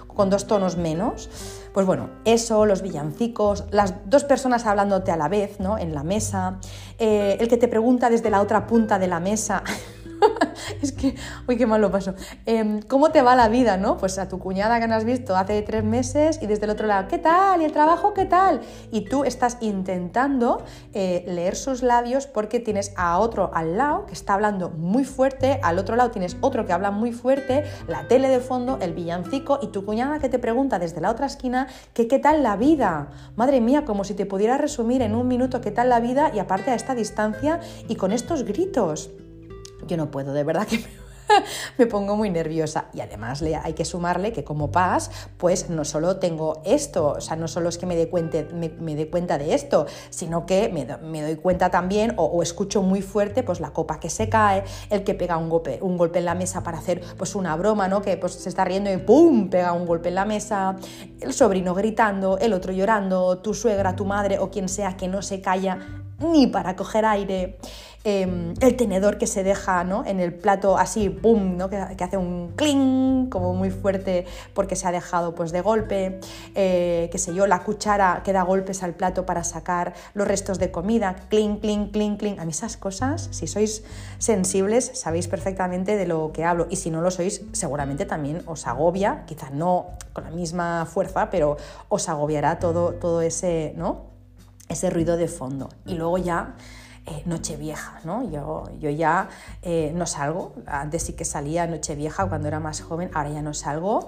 con 0.06 0.30
dos 0.30 0.46
tonos 0.46 0.76
menos. 0.76 1.28
Pues 1.72 1.86
bueno, 1.86 2.10
eso, 2.24 2.66
los 2.66 2.82
villancicos, 2.82 3.64
las 3.70 3.94
dos 4.06 4.24
personas 4.24 4.66
hablándote 4.66 5.12
a 5.12 5.16
la 5.16 5.28
vez, 5.28 5.60
¿no? 5.60 5.78
En 5.78 5.94
la 5.94 6.02
mesa, 6.02 6.58
eh, 6.98 7.36
el 7.38 7.48
que 7.48 7.56
te 7.56 7.68
pregunta 7.68 8.10
desde 8.10 8.30
la 8.30 8.40
otra 8.40 8.66
punta 8.66 8.98
de 8.98 9.06
la 9.06 9.20
mesa. 9.20 9.62
es 10.82 10.92
que, 10.92 11.14
uy, 11.46 11.56
qué 11.56 11.66
mal 11.66 11.80
lo 11.80 11.90
paso. 11.90 12.14
Em, 12.46 12.80
¿Cómo 12.82 13.10
te 13.10 13.22
va 13.22 13.36
la 13.36 13.48
vida, 13.48 13.76
no? 13.76 13.96
Pues 13.96 14.18
a 14.18 14.28
tu 14.28 14.38
cuñada 14.38 14.80
que 14.80 14.88
no 14.88 14.94
has 14.94 15.04
visto 15.04 15.36
hace 15.36 15.62
tres 15.62 15.84
meses 15.84 16.38
y 16.42 16.46
desde 16.46 16.64
el 16.64 16.70
otro 16.70 16.86
lado, 16.86 17.08
¿qué 17.08 17.18
tal? 17.18 17.62
¿Y 17.62 17.64
el 17.64 17.72
trabajo 17.72 18.14
qué 18.14 18.24
tal? 18.24 18.60
Y 18.90 19.02
tú 19.02 19.24
estás 19.24 19.58
intentando 19.60 20.62
eh, 20.92 21.24
leer 21.26 21.56
sus 21.56 21.82
labios 21.82 22.26
porque 22.26 22.60
tienes 22.60 22.92
a 22.96 23.18
otro 23.18 23.50
al 23.54 23.76
lado 23.76 24.06
que 24.06 24.12
está 24.12 24.34
hablando 24.34 24.70
muy 24.70 25.04
fuerte, 25.04 25.60
al 25.62 25.78
otro 25.78 25.96
lado 25.96 26.10
tienes 26.10 26.36
otro 26.40 26.66
que 26.66 26.72
habla 26.72 26.90
muy 26.90 27.12
fuerte, 27.12 27.64
la 27.86 28.06
tele 28.08 28.28
de 28.28 28.40
fondo, 28.40 28.78
el 28.80 28.92
villancico 28.92 29.58
y 29.62 29.68
tu 29.68 29.84
cuñada 29.84 30.18
que 30.18 30.28
te 30.28 30.38
pregunta 30.38 30.78
desde 30.78 31.00
la 31.00 31.10
otra 31.10 31.26
esquina 31.26 31.68
qué 31.92 32.18
tal 32.18 32.42
la 32.42 32.56
vida. 32.56 33.10
Madre 33.36 33.60
mía, 33.60 33.84
como 33.84 34.04
si 34.04 34.14
te 34.14 34.26
pudiera 34.26 34.58
resumir 34.58 35.02
en 35.02 35.14
un 35.14 35.28
minuto 35.28 35.60
qué 35.60 35.70
tal 35.70 35.88
la 35.88 36.00
vida 36.00 36.30
y 36.34 36.38
aparte 36.38 36.70
a 36.70 36.74
esta 36.74 36.94
distancia 36.94 37.60
y 37.88 37.96
con 37.96 38.12
estos 38.12 38.44
gritos 38.44 39.10
yo 39.88 39.96
no 39.96 40.10
puedo, 40.10 40.32
de 40.32 40.44
verdad 40.44 40.66
que 40.66 40.84
me 41.78 41.86
pongo 41.86 42.16
muy 42.16 42.30
nerviosa. 42.30 42.86
Y 42.92 43.00
además 43.00 43.42
le, 43.42 43.56
hay 43.56 43.72
que 43.74 43.84
sumarle 43.84 44.32
que 44.32 44.44
como 44.44 44.70
paz, 44.70 45.10
pues 45.36 45.70
no 45.70 45.84
solo 45.84 46.16
tengo 46.16 46.62
esto, 46.64 47.14
o 47.16 47.20
sea, 47.20 47.36
no 47.36 47.48
solo 47.48 47.68
es 47.68 47.78
que 47.78 47.86
me 47.86 47.96
dé 47.96 48.08
cuenta, 48.08 48.38
me, 48.52 49.06
cuenta 49.06 49.38
de 49.38 49.54
esto, 49.54 49.86
sino 50.10 50.46
que 50.46 50.68
me, 50.68 51.22
doy 51.22 51.36
cuenta 51.36 51.70
también 51.70 52.14
o, 52.16 52.42
escucho 52.42 52.82
muy 52.82 53.02
fuerte 53.02 53.42
pues 53.42 53.60
la 53.60 53.70
copa 53.70 54.00
que 54.00 54.10
se 54.10 54.28
cae, 54.28 54.64
el 54.90 55.04
que 55.04 55.14
pega 55.14 55.36
un 55.36 55.48
golpe, 55.48 55.78
un 55.82 55.96
golpe 55.96 56.18
en 56.18 56.24
la 56.24 56.34
mesa 56.34 56.62
para 56.62 56.78
hacer 56.78 57.02
pues 57.16 57.34
una 57.34 57.56
broma, 57.56 57.88
¿no? 57.88 58.02
Que 58.02 58.16
pues 58.16 58.34
se 58.34 58.48
está 58.48 58.64
riendo 58.64 58.92
y 58.92 58.96
¡pum! 58.98 59.50
pega 59.50 59.72
un 59.72 59.86
golpe 59.86 60.08
en 60.08 60.14
la 60.14 60.24
mesa, 60.24 60.76
el 61.20 61.32
sobrino 61.32 61.74
gritando, 61.74 62.38
el 62.38 62.52
otro 62.52 62.72
llorando, 62.72 63.38
tu 63.38 63.54
suegra, 63.54 63.96
tu 63.96 64.04
madre 64.04 64.38
o 64.38 64.50
quien 64.50 64.68
sea 64.68 64.96
que 64.96 65.08
no 65.08 65.22
se 65.22 65.40
calla 65.40 65.78
ni 66.18 66.46
para 66.46 66.76
coger 66.76 67.04
aire. 67.04 67.58
Em, 68.10 68.54
el 68.62 68.74
tenedor 68.74 69.18
que 69.18 69.26
se 69.26 69.42
deja 69.42 69.84
¿no? 69.84 70.02
en 70.06 70.18
el 70.18 70.32
plato 70.32 70.78
así, 70.78 71.10
¡pum!, 71.10 71.58
¿no? 71.58 71.68
que, 71.68 71.76
hace 71.76 72.16
un 72.16 72.54
cling 72.56 73.28
como 73.28 73.52
muy 73.52 73.70
fuerte 73.70 74.24
porque 74.54 74.76
se 74.76 74.88
ha 74.88 74.92
dejado 74.92 75.34
pues, 75.34 75.52
de 75.52 75.60
golpe, 75.60 76.18
eh, 76.54 77.10
qué 77.12 77.18
sé 77.18 77.34
yo, 77.34 77.46
la 77.46 77.64
cuchara 77.64 78.22
que 78.24 78.32
da 78.32 78.44
golpes 78.44 78.82
al 78.82 78.94
plato 78.94 79.26
para 79.26 79.44
sacar 79.44 79.92
los 80.14 80.26
restos 80.26 80.58
de 80.58 80.70
comida, 80.70 81.16
cling, 81.28 81.58
cling, 81.58 81.90
cling, 81.90 82.16
cling. 82.16 82.40
A 82.40 82.46
mí 82.46 82.52
esas 82.52 82.78
cosas, 82.78 83.28
si 83.30 83.46
sois 83.46 83.84
sensibles, 84.16 84.90
sabéis 84.94 85.28
perfectamente 85.28 85.98
de 85.98 86.06
lo 86.06 86.32
que 86.32 86.46
hablo 86.46 86.66
y 86.70 86.76
si 86.76 86.90
no 86.90 87.02
lo 87.02 87.10
sois, 87.10 87.42
seguramente 87.52 88.06
también 88.06 88.40
os 88.46 88.66
agobia, 88.66 89.24
quizá 89.26 89.50
no 89.50 89.88
con 90.14 90.24
la 90.24 90.30
misma 90.30 90.86
fuerza, 90.86 91.28
pero 91.28 91.58
os 91.90 92.08
agobiará 92.08 92.58
todo, 92.58 92.94
todo 92.94 93.20
ese, 93.20 93.74
¿no? 93.76 94.06
ese 94.68 94.88
ruido 94.88 95.18
de 95.18 95.28
fondo. 95.28 95.68
Y 95.84 95.94
luego 95.94 96.18
ya 96.18 96.54
eh, 97.08 97.22
Nochevieja, 97.24 98.00
¿no? 98.04 98.28
Yo, 98.30 98.64
yo 98.78 98.90
ya 98.90 99.28
eh, 99.62 99.92
no 99.94 100.06
salgo, 100.06 100.52
antes 100.66 101.04
sí 101.04 101.14
que 101.14 101.24
salía 101.24 101.66
Nochevieja 101.66 102.26
cuando 102.26 102.48
era 102.48 102.60
más 102.60 102.82
joven, 102.82 103.10
ahora 103.14 103.30
ya 103.30 103.42
no 103.42 103.54
salgo, 103.54 104.06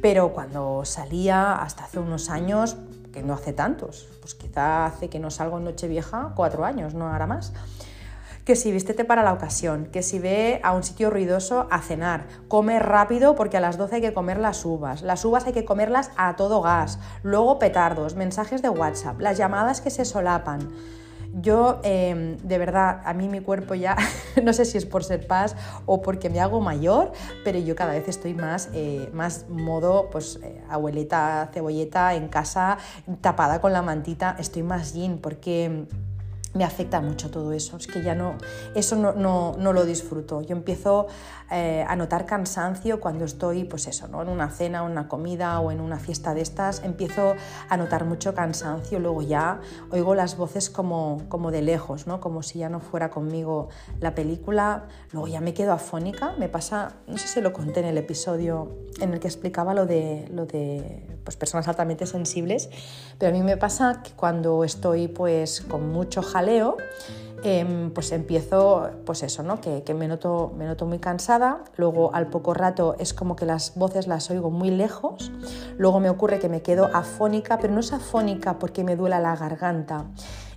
pero 0.00 0.32
cuando 0.32 0.84
salía 0.84 1.54
hasta 1.54 1.84
hace 1.84 1.98
unos 1.98 2.30
años, 2.30 2.76
que 3.12 3.22
no 3.22 3.34
hace 3.34 3.52
tantos, 3.52 4.08
pues 4.20 4.34
quizá 4.34 4.86
hace 4.86 5.08
que 5.08 5.18
no 5.18 5.30
salgo 5.30 5.58
en 5.58 5.64
Nochevieja 5.64 6.32
cuatro 6.34 6.64
años, 6.64 6.94
no 6.94 7.12
ahora 7.12 7.26
más, 7.26 7.52
que 8.44 8.56
si 8.56 8.72
vístete 8.72 9.04
para 9.04 9.22
la 9.22 9.32
ocasión, 9.32 9.86
que 9.86 10.02
si 10.02 10.18
ve 10.18 10.60
a 10.62 10.72
un 10.72 10.82
sitio 10.82 11.10
ruidoso 11.10 11.68
a 11.70 11.80
cenar, 11.82 12.26
come 12.48 12.78
rápido 12.78 13.34
porque 13.34 13.58
a 13.58 13.60
las 13.60 13.76
12 13.76 13.96
hay 13.96 14.00
que 14.00 14.14
comer 14.14 14.38
las 14.38 14.64
uvas, 14.64 15.02
las 15.02 15.24
uvas 15.24 15.46
hay 15.46 15.52
que 15.52 15.64
comerlas 15.64 16.10
a 16.16 16.36
todo 16.36 16.62
gas, 16.62 16.98
luego 17.22 17.58
petardos, 17.58 18.14
mensajes 18.14 18.62
de 18.62 18.70
WhatsApp, 18.70 19.20
las 19.20 19.36
llamadas 19.36 19.80
que 19.80 19.90
se 19.90 20.04
solapan, 20.04 20.70
yo, 21.32 21.80
em, 21.84 22.36
de 22.38 22.58
verdad, 22.58 23.00
a 23.04 23.14
mí 23.14 23.28
mi 23.28 23.40
cuerpo 23.40 23.74
ya, 23.74 23.96
no 24.42 24.52
sé 24.52 24.64
si 24.64 24.78
es 24.78 24.86
por 24.86 25.04
ser 25.04 25.26
paz 25.26 25.56
o 25.86 26.02
porque 26.02 26.30
me 26.30 26.40
hago 26.40 26.60
mayor, 26.60 27.12
pero 27.44 27.58
yo 27.58 27.76
cada 27.76 27.92
vez 27.92 28.08
estoy 28.08 28.34
más, 28.34 28.68
eh, 28.72 29.08
más 29.12 29.48
modo, 29.48 30.08
pues, 30.10 30.40
eh, 30.42 30.62
abuelita 30.68 31.50
cebolleta 31.52 32.14
en 32.14 32.28
casa, 32.28 32.78
tapada 33.20 33.60
con 33.60 33.72
la 33.72 33.82
mantita, 33.82 34.36
estoy 34.38 34.62
más 34.62 34.92
yin, 34.92 35.18
porque 35.18 35.86
me 36.52 36.64
afecta 36.64 37.00
mucho 37.00 37.30
todo 37.30 37.52
eso, 37.52 37.76
es 37.76 37.86
que 37.86 38.02
ya 38.02 38.14
no, 38.14 38.36
eso 38.74 38.96
no, 38.96 39.12
no, 39.12 39.54
no 39.58 39.72
lo 39.72 39.84
disfruto. 39.84 40.42
Yo 40.42 40.56
empiezo 40.56 41.06
eh, 41.52 41.84
a 41.88 41.96
notar 41.96 42.26
cansancio 42.26 43.00
cuando 43.00 43.24
estoy, 43.24 43.64
pues 43.64 43.88
eso, 43.88 44.06
¿no? 44.06 44.22
en 44.22 44.28
una 44.28 44.50
cena, 44.50 44.82
una 44.82 45.08
comida 45.08 45.58
o 45.58 45.72
en 45.72 45.80
una 45.80 45.98
fiesta 45.98 46.32
de 46.32 46.42
estas, 46.42 46.84
empiezo 46.84 47.34
a 47.68 47.76
notar 47.76 48.04
mucho 48.04 48.34
cansancio, 48.34 49.00
luego 49.00 49.22
ya 49.22 49.60
oigo 49.90 50.14
las 50.14 50.36
voces 50.36 50.70
como, 50.70 51.22
como 51.28 51.50
de 51.50 51.62
lejos, 51.62 52.06
¿no? 52.06 52.20
como 52.20 52.44
si 52.44 52.60
ya 52.60 52.68
no 52.68 52.78
fuera 52.78 53.10
conmigo 53.10 53.68
la 53.98 54.14
película, 54.14 54.86
luego 55.10 55.26
ya 55.26 55.40
me 55.40 55.52
quedo 55.52 55.72
afónica, 55.72 56.34
me 56.38 56.48
pasa, 56.48 56.94
no 57.08 57.18
sé 57.18 57.26
si 57.26 57.40
lo 57.40 57.52
conté 57.52 57.80
en 57.80 57.86
el 57.86 57.98
episodio 57.98 58.70
en 59.00 59.12
el 59.12 59.18
que 59.18 59.26
explicaba 59.26 59.74
lo 59.74 59.86
de, 59.86 60.28
lo 60.32 60.46
de 60.46 61.04
pues, 61.24 61.36
personas 61.36 61.66
altamente 61.66 62.06
sensibles, 62.06 62.70
pero 63.18 63.34
a 63.34 63.36
mí 63.36 63.42
me 63.42 63.56
pasa 63.56 64.02
que 64.04 64.12
cuando 64.12 64.62
estoy 64.62 65.08
pues 65.08 65.62
con 65.62 65.90
mucho 65.90 66.22
em, 67.42 67.90
pues 67.90 68.12
empiezo, 68.12 68.90
pues 69.06 69.22
eso, 69.22 69.42
¿no? 69.42 69.60
Que, 69.60 69.82
me, 69.94 70.08
noto, 70.08 70.52
me 70.56 70.66
noto 70.66 70.86
muy 70.86 70.98
cansada, 70.98 71.64
luego 71.76 72.14
al 72.14 72.28
poco 72.28 72.54
rato 72.54 72.96
es 72.98 73.14
como 73.14 73.36
que 73.36 73.46
las 73.46 73.74
voces 73.76 74.06
las 74.06 74.30
oigo 74.30 74.50
muy 74.50 74.70
lejos, 74.70 75.32
luego 75.78 76.00
me 76.00 76.10
ocurre 76.10 76.38
que 76.38 76.48
me 76.48 76.62
quedo 76.62 76.90
afónica, 76.92 77.58
pero 77.58 77.72
no 77.72 77.80
es 77.80 77.92
afónica 77.92 78.58
porque 78.58 78.84
me 78.84 78.96
duela 78.96 79.20
la 79.20 79.36
garganta, 79.36 80.06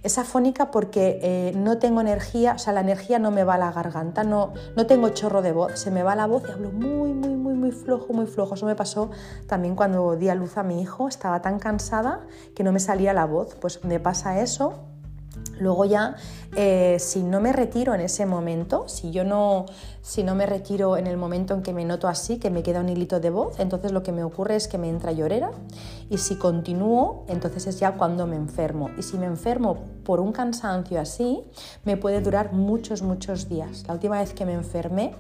es 0.04 0.18
afónica 0.18 0.70
porque 0.70 1.20
eh, 1.22 1.54
no 1.56 1.78
tengo 1.78 2.02
energía, 2.02 2.54
o 2.56 2.60
sea, 2.60 2.74
la 2.74 2.82
energía 2.82 3.20
no 3.20 3.32
me 3.32 3.46
va 3.46 3.56
a 3.56 3.58
la 3.58 3.72
garganta, 3.72 4.26
no, 4.26 4.54
no 4.76 4.86
tengo 4.86 5.10
chorro 5.10 5.42
de 5.42 5.54
voz, 5.54 5.80
se 5.80 5.92
me 5.92 6.04
va 6.04 6.14
la 6.16 6.28
voz 6.28 6.44
y 6.48 6.52
hablo 6.52 6.72
muy, 6.72 7.14
muy, 7.14 7.36
muy, 7.36 7.54
muy 7.54 7.72
flojo, 7.72 8.12
muy 8.12 8.26
flojo. 8.26 8.56
Eso 8.56 8.66
me 8.66 8.76
pasó 8.76 9.10
también 9.48 9.76
cuando 9.76 10.18
di 10.18 10.28
a 10.28 10.36
luz 10.36 10.58
a 10.58 10.64
mi 10.64 10.82
hijo, 10.82 11.08
estaba 11.08 11.42
tan 11.42 11.58
cansada 11.58 12.20
que 12.54 12.64
no 12.64 12.74
me 12.74 12.82
salía 12.82 13.14
la 13.14 13.26
voz. 13.26 13.56
Pues 13.56 13.84
me 13.86 14.02
pasa 14.02 14.42
eso 14.42 14.93
Luego 15.64 15.86
ya, 15.86 16.16
eh, 16.56 16.98
si 17.00 17.24
no 17.24 17.40
me 17.40 17.54
retiro 17.54 17.96
en 17.96 18.02
ese 18.02 18.26
momento, 18.26 18.88
si 18.88 19.12
yo 19.12 19.24
no, 19.24 19.66
si 20.02 20.24
no 20.24 20.36
me 20.36 20.46
retiro 20.46 20.98
en 20.98 21.08
el 21.08 21.16
momento 21.16 21.54
en 21.54 21.64
que 21.64 21.74
me 21.74 21.86
noto 21.86 22.10
así, 22.10 22.38
que 22.38 22.50
me 22.50 22.62
queda 22.62 22.82
un 22.82 22.90
hilito 22.90 23.22
de 23.22 23.30
voz, 23.30 23.60
entonces 23.60 23.94
lo 23.94 24.04
que 24.04 24.12
me 24.12 24.24
ocurre 24.24 24.58
es 24.58 24.68
que 24.68 24.78
me 24.78 24.90
entra 24.90 25.14
llorera 25.14 25.52
y 26.10 26.18
si 26.18 26.36
continúo, 26.36 27.24
entonces 27.30 27.66
es 27.66 27.80
ya 27.80 27.94
cuando 27.94 28.28
me 28.28 28.36
enfermo. 28.36 28.90
Y 28.98 29.04
si 29.04 29.18
me 29.18 29.26
enfermo 29.26 29.78
por 30.04 30.20
un 30.20 30.32
cansancio 30.32 31.00
así, 31.00 31.42
me 31.84 31.98
puede 31.98 32.22
durar 32.22 32.54
muchos, 32.54 33.02
muchos 33.02 33.50
días. 33.50 33.84
La 33.88 33.94
última 33.94 34.20
vez 34.20 34.34
que 34.34 34.46
me 34.46 34.54
enfermé 34.54 35.16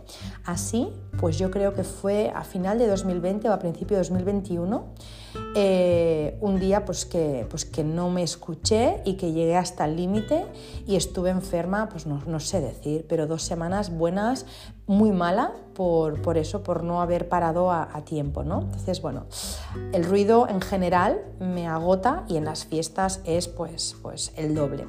así, 0.45 0.89
pues 1.19 1.37
yo 1.37 1.51
creo 1.51 1.73
que 1.73 1.83
fue 1.83 2.31
a 2.35 2.43
final 2.43 2.77
de 2.77 2.87
2020 2.87 3.49
o 3.49 3.53
a 3.53 3.59
principio 3.59 3.97
de 3.97 4.03
2021 4.03 4.93
eh, 5.55 6.37
un 6.41 6.59
día 6.59 6.85
pues 6.85 7.05
que, 7.05 7.45
pues 7.49 7.65
que 7.65 7.83
no 7.83 8.09
me 8.09 8.23
escuché 8.23 9.01
y 9.05 9.13
que 9.13 9.31
llegué 9.31 9.55
hasta 9.55 9.85
el 9.85 9.95
límite 9.95 10.45
y 10.87 10.95
estuve 10.95 11.29
enferma, 11.29 11.89
pues 11.89 12.05
no, 12.05 12.21
no, 12.27 12.39
sé 12.39 12.61
decir, 12.61 13.05
pero 13.07 13.25
dos 13.27 13.43
semanas 13.43 13.95
buenas, 13.95 14.45
muy 14.85 15.11
mala 15.11 15.51
por, 15.73 16.21
por 16.21 16.37
eso, 16.37 16.63
por 16.63 16.83
no 16.83 17.01
haber 17.01 17.29
parado 17.29 17.71
a, 17.71 17.87
tiempo, 18.05 18.43
¿no? 18.43 18.61
Entonces, 18.61 19.01
bueno, 19.01 19.25
el 19.93 20.03
ruido 20.03 20.47
en 20.47 20.61
general 20.61 21.21
me 21.39 21.67
agota 21.67 22.25
y 22.27 22.37
en 22.37 22.45
las 22.45 22.65
fiestas 22.65 23.21
es 23.25 23.47
pues, 23.47 23.95
pues 24.01 24.33
el 24.35 24.55
doble 24.55 24.85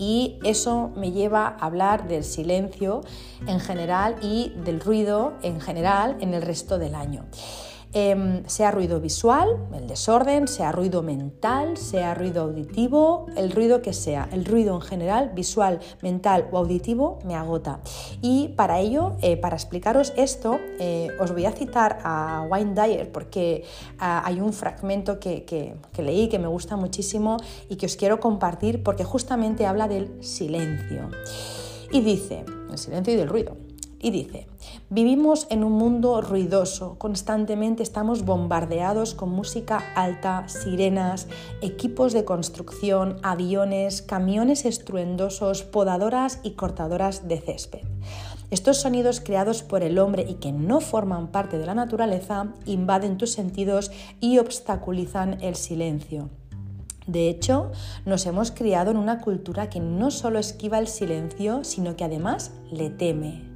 y 0.00 0.38
eso 0.44 0.90
me 0.96 1.12
lleva 1.12 1.46
a 1.46 1.66
hablar 1.66 2.08
del 2.08 2.24
silencio 2.24 3.02
en 3.46 3.60
general 3.60 4.16
y 4.22 4.54
del 4.64 4.80
ruido 4.80 5.34
en 5.42 5.60
general 5.60 6.16
en 6.20 6.32
el 6.32 6.40
resto 6.40 6.78
del 6.78 6.94
año. 6.94 7.26
Em, 7.92 8.46
sea 8.46 8.70
ruido 8.70 9.00
visual, 9.00 9.48
el 9.74 9.88
desorden, 9.88 10.46
sea 10.46 10.70
ruido 10.70 11.02
mental, 11.02 11.76
sea 11.76 12.14
ruido 12.14 12.42
auditivo, 12.42 13.26
el 13.36 13.50
ruido 13.50 13.82
que 13.82 13.92
sea, 13.92 14.28
el 14.30 14.44
ruido 14.44 14.76
en 14.76 14.80
general, 14.80 15.32
visual, 15.34 15.80
mental 16.00 16.48
o 16.52 16.58
auditivo, 16.58 17.18
me 17.24 17.34
agota. 17.34 17.80
Y 18.22 18.48
para 18.50 18.78
ello, 18.78 19.16
eh, 19.22 19.36
para 19.36 19.56
explicaros 19.56 20.12
esto, 20.16 20.60
eh, 20.78 21.08
os 21.18 21.32
voy 21.32 21.46
a 21.46 21.52
citar 21.52 21.98
a 22.04 22.46
Wayne 22.48 22.74
Dyer 22.74 23.10
porque 23.10 23.64
ah, 23.98 24.22
hay 24.24 24.40
un 24.40 24.52
fragmento 24.52 25.18
que, 25.18 25.44
que 25.44 26.02
leí 26.02 26.28
que 26.28 26.38
me 26.38 26.46
gusta 26.46 26.76
muchísimo 26.76 27.38
y 27.68 27.74
que 27.74 27.86
os 27.86 27.96
quiero 27.96 28.20
compartir 28.20 28.84
porque 28.84 29.02
justamente 29.02 29.66
habla 29.66 29.88
del 29.88 30.22
silencio. 30.22 31.10
Y 31.90 32.02
dice, 32.02 32.44
el 32.70 32.78
silencio 32.78 33.14
y 33.14 33.16
del 33.16 33.28
ruido. 33.28 33.69
Y 34.02 34.10
dice, 34.12 34.46
vivimos 34.88 35.46
en 35.50 35.62
un 35.62 35.72
mundo 35.72 36.22
ruidoso, 36.22 36.96
constantemente 36.96 37.82
estamos 37.82 38.24
bombardeados 38.24 39.14
con 39.14 39.28
música 39.28 39.92
alta, 39.94 40.48
sirenas, 40.48 41.28
equipos 41.60 42.14
de 42.14 42.24
construcción, 42.24 43.18
aviones, 43.22 44.00
camiones 44.00 44.64
estruendosos, 44.64 45.64
podadoras 45.64 46.40
y 46.42 46.52
cortadoras 46.52 47.28
de 47.28 47.42
césped. 47.42 47.80
Estos 48.50 48.78
sonidos 48.78 49.20
creados 49.20 49.62
por 49.62 49.82
el 49.82 49.98
hombre 49.98 50.24
y 50.26 50.34
que 50.36 50.50
no 50.50 50.80
forman 50.80 51.28
parte 51.28 51.58
de 51.58 51.66
la 51.66 51.74
naturaleza 51.74 52.54
invaden 52.64 53.18
tus 53.18 53.32
sentidos 53.32 53.92
y 54.18 54.38
obstaculizan 54.38 55.42
el 55.42 55.56
silencio. 55.56 56.30
De 57.06 57.28
hecho, 57.28 57.70
nos 58.06 58.24
hemos 58.24 58.50
criado 58.50 58.90
en 58.90 58.96
una 58.96 59.20
cultura 59.20 59.68
que 59.68 59.80
no 59.80 60.10
solo 60.10 60.38
esquiva 60.38 60.78
el 60.78 60.88
silencio, 60.88 61.64
sino 61.64 61.96
que 61.96 62.04
además 62.04 62.52
le 62.70 62.88
teme. 62.88 63.49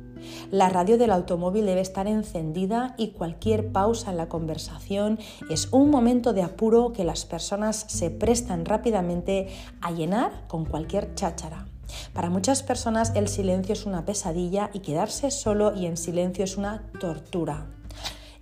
La 0.50 0.68
radio 0.68 0.98
del 0.98 1.10
automóvil 1.10 1.66
debe 1.66 1.80
estar 1.80 2.06
encendida 2.06 2.94
y 2.98 3.08
cualquier 3.08 3.72
pausa 3.72 4.10
en 4.10 4.16
la 4.16 4.28
conversación 4.28 5.18
es 5.50 5.68
un 5.72 5.90
momento 5.90 6.32
de 6.32 6.42
apuro 6.42 6.92
que 6.92 7.04
las 7.04 7.24
personas 7.24 7.84
se 7.88 8.10
prestan 8.10 8.64
rápidamente 8.64 9.48
a 9.80 9.90
llenar 9.90 10.46
con 10.48 10.64
cualquier 10.64 11.14
cháchara. 11.14 11.66
Para 12.12 12.30
muchas 12.30 12.62
personas 12.62 13.12
el 13.14 13.28
silencio 13.28 13.72
es 13.72 13.86
una 13.86 14.04
pesadilla 14.04 14.70
y 14.72 14.80
quedarse 14.80 15.30
solo 15.30 15.74
y 15.74 15.86
en 15.86 15.96
silencio 15.96 16.44
es 16.44 16.56
una 16.56 16.90
tortura. 17.00 17.66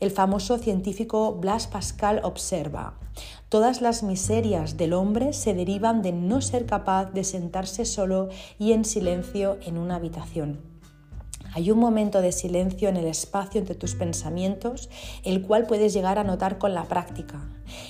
El 0.01 0.11
famoso 0.11 0.59
científico 0.59 1.33
Blas 1.35 1.69
Pascal 1.69 2.21
observa, 2.25 2.99
todas 3.49 3.81
las 3.81 4.03
miserias 4.03 4.77
del 4.77 4.95
hombre 4.95 5.33
se 5.33 5.55
derivan 5.55 6.03
de 6.03 6.13
no 6.13 6.41
ser 6.41 6.67
capaz 6.67 7.13
de 7.13 7.23
sentarse 7.23 7.85
solo 7.85 8.29
y 8.59 8.73
en 8.73 8.85
silencio 8.85 9.59
en 9.63 9.79
una 9.79 9.97
habitación. 9.97 10.72
Hay 11.55 11.71
un 11.71 11.79
momento 11.79 12.23
de 12.23 12.33
silencio 12.33 12.89
en 12.89 12.97
el 12.97 13.07
espacio 13.07 13.61
entre 13.61 13.75
tus 13.75 13.95
pensamientos, 13.95 14.89
el 15.23 15.43
cual 15.43 15.67
puedes 15.67 15.93
llegar 15.93 16.19
a 16.19 16.25
notar 16.25 16.59
con 16.59 16.75
la 16.75 16.85
práctica. 16.85 17.47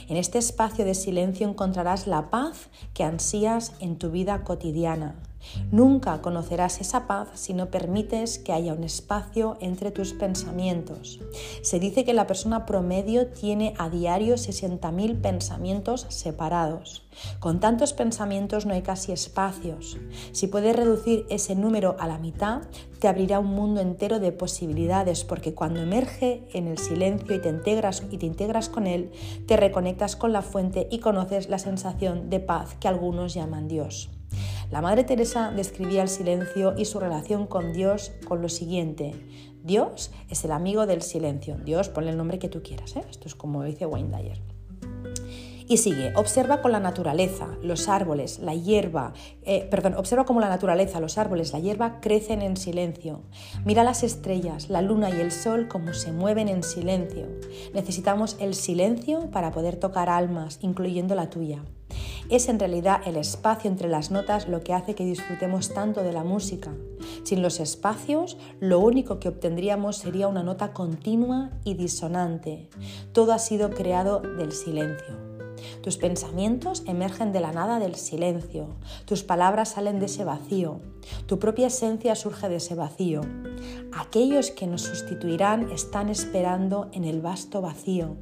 En 0.09 0.17
este 0.17 0.39
espacio 0.39 0.85
de 0.85 0.95
silencio 0.95 1.49
encontrarás 1.49 2.07
la 2.07 2.31
paz 2.31 2.71
que 2.93 3.05
ansías 3.05 3.73
en 3.81 3.99
tu 3.99 4.11
vida 4.11 4.43
cotidiana. 4.43 5.15
Nunca 5.71 6.21
conocerás 6.23 6.81
esa 6.81 7.07
paz 7.07 7.29
si 7.35 7.55
no 7.55 7.71
permites 7.71 8.39
que 8.39 8.53
haya 8.53 8.75
un 8.75 8.85
espacio 8.85 9.57
entre 9.61 9.91
tus 9.91 10.13
pensamientos. 10.13 11.21
Se 11.63 11.79
dice 11.79 12.05
que 12.05 12.15
la 12.15 12.27
persona 12.27 12.67
promedio 12.67 13.29
tiene 13.29 13.75
a 13.79 13.89
diario 13.89 14.35
60.000 14.35 15.21
pensamientos 15.21 16.07
separados. 16.09 17.03
Con 17.41 17.61
tantos 17.61 17.93
pensamientos 17.93 18.67
no 18.67 18.75
hay 18.75 18.83
casi 18.83 19.13
espacios. 19.13 19.99
Si 20.33 20.47
puedes 20.47 20.75
reducir 20.75 21.27
ese 21.29 21.55
número 21.55 21.97
a 21.99 22.07
la 22.07 22.19
mitad, 22.19 22.63
te 22.99 23.09
abrirá 23.09 23.39
un 23.39 23.55
mundo 23.55 23.81
entero 23.81 24.21
de 24.21 24.33
posibilidades 24.33 25.25
porque 25.25 25.55
cuando 25.55 25.81
emerge 25.81 26.47
en 26.53 26.69
el 26.69 26.79
silencio 26.79 27.35
y 27.35 27.41
te 27.41 27.49
integras 27.49 28.03
y 28.11 28.19
te 28.19 28.27
integras 28.27 28.69
con 28.69 28.87
él, 28.87 29.11
te 29.47 29.57
reconectas 29.57 30.17
con 30.17 30.33
la 30.33 30.43
fuente 30.43 30.89
y 30.91 31.01
conoces 31.01 31.49
la 31.49 31.59
sensación 31.59 32.31
de 32.31 32.41
paz 32.41 32.77
que 32.81 32.89
algunos 32.89 33.35
llaman 33.35 33.69
Dios. 33.69 34.11
La 34.73 34.81
Madre 34.81 35.05
Teresa 35.05 35.53
describía 35.55 36.01
el 36.01 36.09
silencio 36.09 36.73
y 36.79 36.87
su 36.87 36.99
relación 36.99 37.47
con 37.47 37.75
Dios 37.75 38.11
con 38.27 38.41
lo 38.41 38.49
siguiente. 38.49 39.13
Dios 39.63 40.11
es 40.31 40.47
el 40.47 40.51
amigo 40.51 40.87
del 40.87 41.03
silencio. 41.03 41.59
Dios, 41.59 41.91
ponle 41.91 42.11
el 42.11 42.17
nombre 42.17 42.39
que 42.39 42.49
tú 42.49 42.63
quieras. 42.63 42.97
¿eh? 42.97 43.05
Esto 43.11 43.29
es 43.29 43.35
como 43.35 43.63
dice 43.65 43.85
Wayne 43.85 44.17
Dyer. 44.17 44.52
Y 45.73 45.79
sigue, 45.79 46.13
observa 46.17 46.61
con 46.61 46.71
la 46.71 46.81
naturaleza, 46.81 47.49
los 47.63 47.89
árboles, 47.89 48.41
la 48.41 48.55
hierba, 48.55 49.15
eh, 49.43 49.67
perdón, 49.71 49.95
observa 49.95 50.27
cómo 50.27 50.39
la 50.39 50.51
naturaleza, 50.51 51.01
los 51.01 51.17
árboles, 51.17 51.55
la 51.55 51.61
hierba 51.61 51.99
crecen 52.03 52.43
en 52.43 52.59
silencio. 52.59 53.23
Mira 53.65 53.83
las 53.83 54.03
estrellas, 54.03 54.69
la 54.69 54.83
luna 54.83 55.09
y 55.09 55.19
el 55.19 55.33
sol 55.33 55.69
cómo 55.69 55.95
se 55.95 56.13
mueven 56.13 56.49
en 56.49 56.63
silencio. 56.63 57.27
Necesitamos 57.73 58.37
el 58.39 58.53
silencio 58.53 59.31
para 59.31 59.51
poder 59.51 59.77
tocar 59.77 60.11
almas, 60.11 60.59
incluyendo 60.61 61.15
la 61.15 61.31
tuya. 61.31 61.65
Es 62.29 62.51
en 62.51 62.59
realidad 62.59 63.01
el 63.07 63.17
espacio 63.17 63.71
entre 63.71 63.89
las 63.89 64.11
notas 64.11 64.49
lo 64.49 64.63
que 64.63 64.75
hace 64.75 64.95
que 64.95 65.07
disfrutemos 65.07 65.73
tanto 65.73 66.03
de 66.03 66.13
la 66.13 66.23
música. 66.23 66.75
Sin 67.25 67.41
los 67.41 67.61
espacios, 67.61 68.37
lo 68.61 68.79
único 68.79 69.19
que 69.19 69.29
obtendríamos 69.29 69.97
sería 69.97 70.29
una 70.29 70.43
nota 70.43 70.75
continua 70.75 71.51
y 71.65 71.75
disonante. 71.75 72.69
Todo 73.13 73.33
ha 73.33 73.39
sido 73.39 73.71
creado 73.71 74.21
del 74.21 74.53
silencio. 74.53 75.32
Tus 75.83 75.97
pensamientos 75.97 76.83
emergen 76.87 77.33
de 77.33 77.41
la 77.41 77.53
nada 77.53 77.79
del 77.79 77.95
silencio, 77.95 78.69
tus 79.05 79.23
palabras 79.23 79.71
salen 79.71 80.01
de 80.01 80.07
ese 80.07 80.25
vacío, 80.25 80.81
tu 81.27 81.39
propia 81.39 81.69
esencia 81.69 82.15
surge 82.15 82.49
de 82.49 82.57
ese 82.57 82.75
vacío. 82.75 83.23
Aquellos 83.93 84.51
que 84.51 84.67
nos 84.67 84.83
sustituirán 84.83 85.71
están 85.71 86.09
esperando 86.09 86.89
en 86.93 87.05
el 87.05 87.21
vasto 87.21 87.61
vacío. 87.61 88.17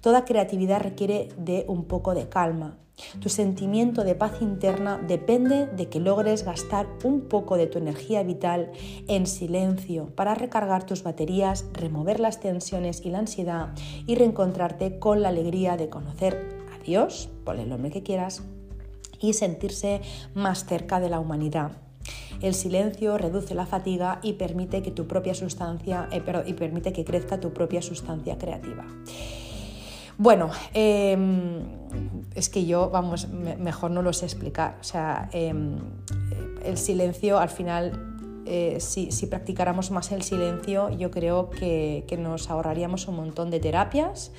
Toda 0.00 0.24
creatividad 0.24 0.80
requiere 0.80 1.28
de 1.36 1.64
un 1.68 1.84
poco 1.84 2.14
de 2.14 2.28
calma. 2.28 2.76
Tu 3.20 3.30
sentimiento 3.30 4.04
de 4.04 4.14
paz 4.14 4.42
interna 4.42 4.98
depende 4.98 5.66
de 5.66 5.88
que 5.88 6.00
logres 6.00 6.44
gastar 6.44 6.86
un 7.02 7.22
poco 7.22 7.56
de 7.56 7.66
tu 7.66 7.78
energía 7.78 8.22
vital 8.22 8.72
en 9.08 9.26
silencio 9.26 10.14
para 10.14 10.34
recargar 10.34 10.84
tus 10.84 11.02
baterías, 11.02 11.64
remover 11.72 12.20
las 12.20 12.40
tensiones 12.40 13.00
y 13.06 13.10
la 13.10 13.20
ansiedad 13.20 13.70
y 14.06 14.16
reencontrarte 14.16 14.98
con 14.98 15.22
la 15.22 15.30
alegría 15.30 15.78
de 15.78 15.88
conocer 15.88 16.59
Dios, 16.84 17.28
ponle 17.44 17.62
el 17.62 17.68
nombre 17.68 17.90
que 17.90 18.02
quieras, 18.02 18.42
y 19.20 19.34
sentirse 19.34 20.00
más 20.34 20.64
cerca 20.64 21.00
de 21.00 21.10
la 21.10 21.20
humanidad. 21.20 21.72
El 22.40 22.54
silencio 22.54 23.18
reduce 23.18 23.54
la 23.54 23.66
fatiga 23.66 24.18
y 24.22 24.34
permite 24.34 24.82
que 24.82 24.90
tu 24.90 25.06
propia 25.06 25.34
sustancia, 25.34 26.08
eh, 26.10 26.22
y 26.46 26.54
permite 26.54 26.92
que 26.92 27.04
crezca 27.04 27.38
tu 27.38 27.52
propia 27.52 27.82
sustancia 27.82 28.38
creativa. 28.38 28.86
Bueno, 30.16 30.50
em, 30.74 31.62
es 32.34 32.48
que 32.48 32.66
yo, 32.66 32.90
vamos, 32.90 33.28
mejor 33.28 33.90
no 33.90 34.02
lo 34.02 34.12
sé 34.12 34.26
explicar. 34.26 34.78
O 34.80 34.84
sea, 34.84 35.28
em, 35.32 35.78
el 36.62 36.76
silencio 36.76 37.38
al 37.38 37.48
final 37.48 38.10
eh, 38.52 38.80
si, 38.80 39.26
practicáramos 39.26 39.92
más 39.92 40.10
el 40.10 40.22
silencio, 40.22 40.90
yo 40.90 41.12
creo 41.12 41.50
que, 41.50 42.04
nos 42.18 42.50
ahorraríamos 42.50 43.06
un 43.06 43.14
montón 43.14 43.48
de 43.50 43.60
terapias 43.60 44.32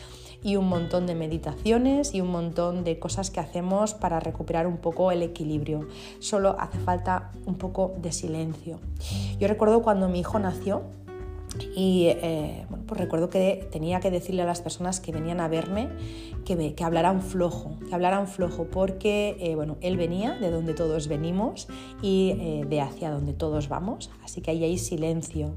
y 0.43 0.55
un 0.55 0.67
montón 0.67 1.05
de 1.07 1.15
meditaciones 1.15 2.13
y 2.13 2.21
un 2.21 2.31
montón 2.31 2.83
de 2.83 2.99
cosas 2.99 3.29
que 3.31 3.39
hacemos 3.39 3.93
para 3.93 4.19
recuperar 4.19 4.67
un 4.67 4.77
poco 4.77 5.11
el 5.11 5.21
equilibrio. 5.21 5.87
Solo 6.19 6.55
hace 6.59 6.79
falta 6.79 7.31
un 7.45 7.55
poco 7.55 7.93
de 8.01 8.11
silencio. 8.11 8.79
Yo 9.39 9.47
recuerdo 9.47 9.81
cuando 9.81 10.09
mi 10.09 10.19
hijo 10.19 10.39
nació, 10.39 10.83
y 11.75 12.07
eh, 12.07 12.65
bueno, 12.69 12.85
pues 12.87 12.99
recuerdo 12.99 13.29
que 13.29 13.67
tenía 13.71 13.99
que 13.99 14.09
decirle 14.09 14.41
a 14.41 14.45
las 14.45 14.61
personas 14.61 14.99
que 14.99 15.11
venían 15.11 15.41
a 15.41 15.47
verme 15.47 15.89
que, 16.45 16.73
que 16.73 16.83
hablaran 16.83 17.21
flojo, 17.21 17.77
que 17.87 17.93
hablaran 17.93 18.27
flojo, 18.27 18.67
porque 18.71 19.35
eh, 19.39 19.55
bueno, 19.55 19.77
él 19.81 19.97
venía 19.97 20.37
de 20.37 20.49
donde 20.49 20.73
todos 20.73 21.07
venimos 21.07 21.67
y 22.01 22.35
eh, 22.39 22.65
de 22.67 22.81
hacia 22.81 23.11
donde 23.11 23.33
todos 23.33 23.67
vamos, 23.67 24.11
así 24.23 24.41
que 24.41 24.51
ahí 24.51 24.63
hay 24.63 24.77
silencio. 24.77 25.55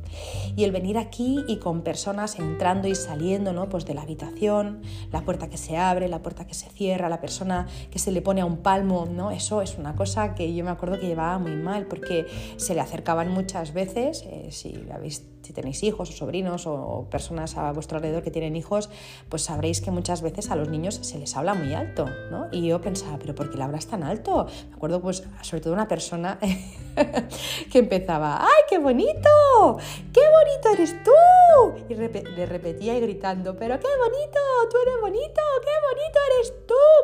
Y 0.57 0.64
el 0.64 0.72
venir 0.72 0.98
aquí 0.98 1.44
y 1.46 1.57
con 1.57 1.83
personas 1.83 2.38
entrando 2.38 2.88
y 2.88 2.94
saliendo 2.94 3.52
¿no? 3.52 3.68
pues 3.68 3.85
de 3.87 3.94
la 3.94 4.02
habitación, 4.02 4.83
la 5.12 5.22
puerta 5.22 5.48
que 5.48 5.59
se 5.59 5.76
abre, 5.76 6.09
la 6.09 6.22
puerta 6.22 6.46
que 6.46 6.54
se 6.54 6.68
cierra, 6.70 7.09
la 7.09 7.20
persona 7.20 7.66
que 7.90 7.98
se 7.98 8.11
le 8.11 8.20
pone 8.20 8.40
a 8.40 8.46
un 8.46 8.59
palmo, 8.59 9.07
¿no? 9.07 9.30
eso 9.30 9.62
es 9.62 9.78
una 9.78 9.94
cosa 9.94 10.35
que 10.35 10.52
yo 10.54 10.64
me 10.64 10.70
acuerdo 10.70 10.98
que 10.98 11.07
llevaba 11.07 11.38
muy 11.38 11.54
mal, 11.54 11.87
porque 11.87 12.26
se 12.57 12.74
le 12.74 12.80
acercaban 12.80 13.30
muchas 13.30 13.72
veces, 13.72 14.24
si 14.50 14.74
habéis 14.92 15.34
si 15.44 15.52
tenéis 15.52 15.83
hijos 15.83 16.11
o 16.11 16.12
sobrinos 16.12 16.66
o 16.66 17.07
personas 17.11 17.57
a 17.57 17.72
vuestro 17.72 17.98
alrededor 17.98 18.22
que 18.22 18.30
tienen 18.30 18.57
hijos, 18.57 18.88
pues 19.28 19.42
sabréis 19.42 19.80
que 19.80 19.90
muchas 19.90 20.22
veces 20.22 20.50
a 20.50 20.57
los 20.57 20.68
niños 20.68 20.98
se 21.02 21.18
les 21.18 21.37
habla 21.37 21.54
muy 21.54 21.74
alto, 21.74 22.07
¿no? 22.30 22.48
Y 22.50 22.66
yo 22.66 22.80
pensaba, 22.80 23.18
pero 23.18 23.35
¿por 23.35 23.50
qué 23.50 23.59
le 23.59 23.64
hablas 23.64 23.87
tan 23.87 24.02
alto? 24.02 24.46
Me 24.70 24.76
acuerdo 24.76 25.00
pues 25.00 25.22
sobre 25.42 25.61
todo 25.61 25.74
una 25.74 25.87
persona 25.87 26.38
que 27.70 27.78
empezaba, 27.78 28.40
¡ay, 28.40 28.62
qué 28.68 28.78
bonito! 28.78 29.78
¡Qué 30.12 30.20
bonito 30.20 30.68
eres 30.72 30.94
tú! 31.04 31.85
Y 31.88 31.94
le 31.94 32.46
repetía 32.46 32.96
y 32.96 33.00
gritando, 33.00 33.57
pero 33.57 33.78
qué 33.78 33.88
bonito, 33.98 34.40
tú 34.70 34.76
eres 34.83 35.00
bonito, 35.00 35.42
qué 35.62 35.70
bonito 35.90 36.18
eres 36.35 36.66
tú, 36.66 36.74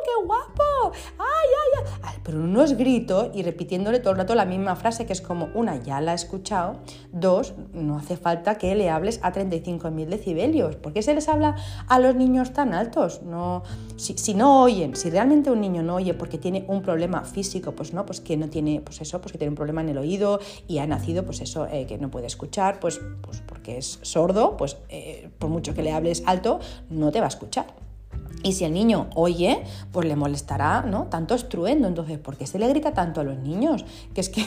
Pero 2.31 2.45
unos 2.45 2.77
gritos 2.77 3.27
y 3.33 3.43
repitiéndole 3.43 3.99
todo 3.99 4.11
el 4.11 4.19
rato 4.19 4.35
la 4.35 4.45
misma 4.45 4.77
frase 4.77 5.05
que 5.05 5.11
es 5.11 5.19
como, 5.19 5.49
una, 5.53 5.83
ya 5.83 5.99
la 5.99 6.13
he 6.13 6.15
escuchado, 6.15 6.77
dos, 7.11 7.55
no 7.73 7.97
hace 7.97 8.15
falta 8.15 8.57
que 8.57 8.73
le 8.73 8.89
hables 8.89 9.19
a 9.21 9.33
35.000 9.33 10.05
decibelios. 10.05 10.77
¿Por 10.77 10.93
qué 10.93 11.01
se 11.01 11.13
les 11.13 11.27
habla 11.27 11.57
a 11.89 11.99
los 11.99 12.15
niños 12.15 12.53
tan 12.53 12.73
altos? 12.73 13.21
No, 13.23 13.63
si, 13.97 14.33
no 14.33 14.61
oyen, 14.61 14.95
si 14.95 15.09
realmente 15.09 15.51
un 15.51 15.59
niño 15.59 15.83
no 15.83 15.95
oye 15.95 16.13
porque 16.13 16.37
tiene 16.37 16.63
un 16.69 16.81
problema 16.81 17.25
físico, 17.25 17.73
pues 17.73 17.93
no, 17.93 18.05
pues 18.05 18.21
que 18.21 18.37
no 18.37 18.47
tiene, 18.47 18.79
pues 18.79 19.01
eso, 19.01 19.19
pues 19.19 19.33
que 19.33 19.37
tiene 19.37 19.49
un 19.49 19.57
problema 19.57 19.81
en 19.81 19.89
el 19.89 19.97
oído 19.97 20.39
y 20.69 20.77
ha 20.77 20.87
nacido, 20.87 21.25
pues 21.25 21.41
eso, 21.41 21.67
eh, 21.67 21.85
que 21.85 21.97
no 21.97 22.09
puede 22.09 22.27
escuchar, 22.27 22.79
pues, 22.79 23.01
pues 23.19 23.41
porque 23.45 23.77
es 23.77 23.99
sordo, 24.03 24.55
pues 24.55 24.77
eh, 24.87 25.29
por 25.37 25.49
mucho 25.49 25.73
que 25.73 25.83
le 25.83 25.91
hables 25.91 26.23
alto, 26.25 26.61
no 26.89 27.11
te 27.11 27.19
va 27.19 27.25
a 27.25 27.27
escuchar. 27.27 27.80
Y 28.43 28.53
si 28.53 28.65
el 28.65 28.73
niño 28.73 29.09
oye, 29.15 29.63
pues 29.91 30.07
le 30.07 30.15
molestará, 30.15 30.81
¿no? 30.81 31.05
Tanto 31.05 31.35
estruendo. 31.35 31.87
Entonces, 31.87 32.17
¿por 32.17 32.37
qué 32.37 32.47
se 32.47 32.59
le 32.59 32.67
grita 32.67 32.93
tanto 32.93 33.21
a 33.21 33.23
los 33.23 33.37
niños? 33.37 33.85
Que 34.13 34.21
es 34.21 34.29
que 34.29 34.45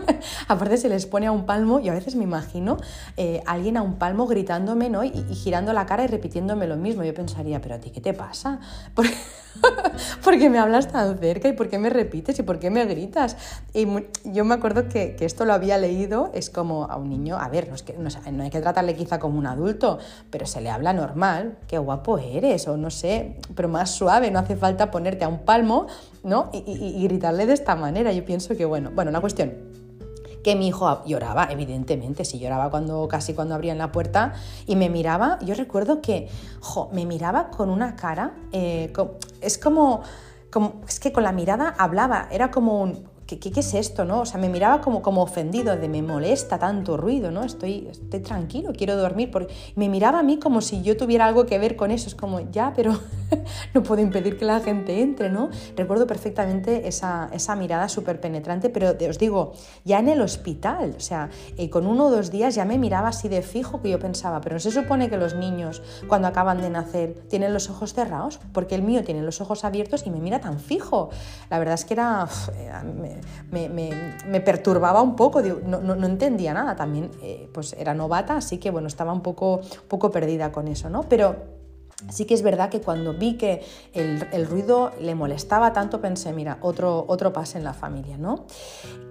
Aparte 0.48 0.76
se 0.76 0.88
les 0.88 1.06
pone 1.06 1.26
a 1.26 1.32
un 1.32 1.46
palmo 1.46 1.80
y 1.80 1.88
a 1.88 1.94
veces 1.94 2.16
me 2.16 2.24
imagino 2.24 2.76
eh, 3.16 3.42
alguien 3.46 3.76
a 3.76 3.82
un 3.82 3.94
palmo 3.94 4.26
gritándome 4.26 4.88
¿no? 4.88 5.04
y, 5.04 5.12
girando 5.34 5.72
la 5.72 5.86
cara 5.86 6.04
y 6.04 6.06
repitiéndome 6.06 6.66
lo 6.66 6.76
mismo. 6.76 7.04
Yo 7.04 7.14
pensaría, 7.14 7.60
pero 7.60 7.76
a 7.76 7.78
ti, 7.78 7.90
¿qué 7.90 8.00
te 8.00 8.14
pasa? 8.14 8.60
¿Por, 10.24 10.38
qué 10.38 10.48
me 10.48 10.58
hablas 10.58 10.88
tan 10.88 11.18
cerca 11.18 11.48
y 11.48 11.52
por 11.52 11.68
qué 11.68 11.78
me 11.78 11.90
repites 11.90 12.38
y 12.38 12.42
por 12.42 12.58
qué 12.58 12.70
me 12.70 12.84
gritas? 12.86 13.36
Y 13.74 13.86
yo 14.24 14.44
me 14.44 14.54
acuerdo 14.54 14.88
que, 14.88 15.16
esto 15.20 15.44
lo 15.44 15.52
había 15.52 15.78
leído, 15.78 16.30
es 16.34 16.50
como 16.50 16.84
a 16.84 16.96
un 16.96 17.10
niño, 17.10 17.38
a 17.38 17.48
ver, 17.48 17.68
no, 17.68 17.74
es 17.74 17.82
que, 17.82 17.94
no, 17.94 18.08
hay 18.42 18.50
que 18.50 18.60
tratarle 18.60 18.94
quizá 18.94 19.18
como 19.18 19.38
un 19.38 19.46
adulto, 19.46 19.98
pero 20.30 20.46
se 20.46 20.60
le 20.60 20.70
habla 20.70 20.92
normal, 20.92 21.58
qué 21.68 21.78
guapo 21.78 22.18
eres, 22.18 22.66
o 22.68 22.76
no 22.76 22.90
sé, 22.90 23.36
pero 23.54 23.68
más 23.68 23.90
suave, 23.90 24.30
no 24.30 24.38
hace 24.38 24.56
falta 24.56 24.90
ponerte 24.90 25.24
a 25.24 25.28
un 25.28 25.40
palmo 25.40 25.86
¿no? 26.22 26.50
y, 26.52 26.62
y 26.66 27.02
gritarle 27.04 27.46
de 27.46 27.54
esta 27.54 27.76
manera. 27.76 28.12
Yo 28.12 28.24
pienso 28.24 28.56
que, 28.56 28.64
bueno, 28.64 28.90
bueno, 28.94 29.10
una 29.10 29.20
cuestión 29.20 29.81
que 30.42 30.56
mi 30.56 30.68
hijo 30.68 31.04
lloraba, 31.04 31.48
evidentemente, 31.50 32.24
si 32.24 32.38
lloraba 32.38 32.70
cuando 32.70 33.06
casi 33.08 33.34
cuando 33.34 33.54
abrían 33.54 33.78
la 33.78 33.92
puerta 33.92 34.34
y 34.66 34.76
me 34.76 34.88
miraba, 34.88 35.38
yo 35.40 35.54
recuerdo 35.54 36.00
que, 36.00 36.28
jo, 36.60 36.90
me 36.92 37.06
miraba 37.06 37.50
con 37.50 37.70
una 37.70 37.96
cara, 37.96 38.34
eh, 38.52 38.92
es 39.40 39.58
como, 39.58 40.02
como, 40.50 40.80
es 40.86 41.00
que 41.00 41.12
con 41.12 41.22
la 41.22 41.32
mirada 41.32 41.74
hablaba, 41.78 42.28
era 42.30 42.50
como 42.50 42.80
un, 42.80 43.08
¿qué, 43.26 43.52
es 43.54 43.74
esto? 43.74 44.04
¿no? 44.04 44.20
O 44.20 44.26
sea, 44.26 44.40
me 44.40 44.48
miraba 44.48 44.80
como, 44.80 45.02
como 45.02 45.22
ofendido, 45.22 45.76
de 45.76 45.88
me 45.88 46.02
molesta 46.02 46.58
tanto 46.58 46.96
ruido, 46.96 47.30
¿no? 47.30 47.44
Estoy, 47.44 47.88
estoy 47.90 48.20
tranquilo, 48.20 48.72
quiero 48.76 48.96
dormir. 48.96 49.30
Me 49.76 49.88
miraba 49.88 50.20
a 50.20 50.22
mí 50.22 50.38
como 50.38 50.60
si 50.60 50.82
yo 50.82 50.96
tuviera 50.96 51.26
algo 51.26 51.46
que 51.46 51.58
ver 51.58 51.76
con 51.76 51.90
eso. 51.90 52.08
Es 52.08 52.14
como, 52.14 52.40
ya, 52.50 52.72
pero 52.74 52.98
no 53.74 53.82
puedo 53.82 54.00
impedir 54.00 54.38
que 54.38 54.44
la 54.44 54.60
gente 54.60 55.00
entre, 55.00 55.30
¿no? 55.30 55.50
Recuerdo 55.76 56.06
perfectamente 56.06 56.88
esa, 56.88 57.28
esa 57.32 57.56
mirada 57.56 57.88
súper 57.88 58.20
penetrante, 58.20 58.70
pero 58.70 58.94
os 59.08 59.18
digo, 59.18 59.52
ya 59.84 59.98
en 59.98 60.08
el 60.08 60.20
hospital, 60.20 60.94
o 60.96 61.00
sea, 61.00 61.30
eh, 61.56 61.70
con 61.70 61.86
uno 61.86 62.06
o 62.06 62.10
dos 62.10 62.30
días 62.30 62.54
ya 62.54 62.64
me 62.64 62.78
miraba 62.78 63.08
así 63.08 63.28
de 63.28 63.42
fijo 63.42 63.80
que 63.82 63.90
yo 63.90 63.98
pensaba, 63.98 64.40
pero 64.40 64.56
no 64.56 64.60
se 64.60 64.70
supone 64.70 65.08
que 65.08 65.16
los 65.16 65.34
niños 65.34 65.82
cuando 66.08 66.28
acaban 66.28 66.60
de 66.60 66.70
nacer 66.70 67.14
tienen 67.28 67.52
los 67.52 67.70
ojos 67.70 67.94
cerrados, 67.94 68.40
porque 68.52 68.74
el 68.74 68.82
mío 68.82 69.04
tiene 69.04 69.22
los 69.22 69.40
ojos 69.40 69.64
abiertos 69.64 70.06
y 70.06 70.10
me 70.10 70.18
mira 70.20 70.40
tan 70.40 70.58
fijo. 70.58 71.10
La 71.50 71.58
verdad 71.58 71.74
es 71.74 71.84
que 71.84 71.94
era... 71.94 72.26
Eh, 72.56 72.70
me, 73.50 74.40
perturbaba 74.40 75.02
un 75.02 75.14
poco, 75.14 75.40
no, 75.40 76.06
entendía 76.06 76.52
nada, 76.52 76.74
también 76.74 77.10
eh, 77.22 77.48
pues 77.52 77.74
era 77.74 77.94
novata, 77.94 78.36
así 78.36 78.58
que 78.58 78.70
bueno, 78.70 78.88
estaba 78.88 79.12
un 79.12 79.22
poco, 79.22 79.60
poco 79.88 80.10
perdida 80.10 80.50
con 80.50 80.68
eso, 80.68 80.90
¿no? 80.90 81.02
Pero 81.08 81.61
Sí 82.10 82.24
que 82.24 82.34
es 82.34 82.42
verdad 82.42 82.68
que 82.68 82.80
cuando 82.80 83.14
vi 83.14 83.36
que 83.36 83.62
el, 83.94 84.46
ruido 84.46 84.92
le 85.00 85.14
molestaba 85.14 85.72
tanto, 85.72 86.00
pensé, 86.00 86.32
mira, 86.32 86.58
otro, 86.60 87.04
otro 87.08 87.32
pase 87.32 87.58
en 87.58 87.64
la 87.64 87.74
familia, 87.74 88.18
¿no? 88.18 88.46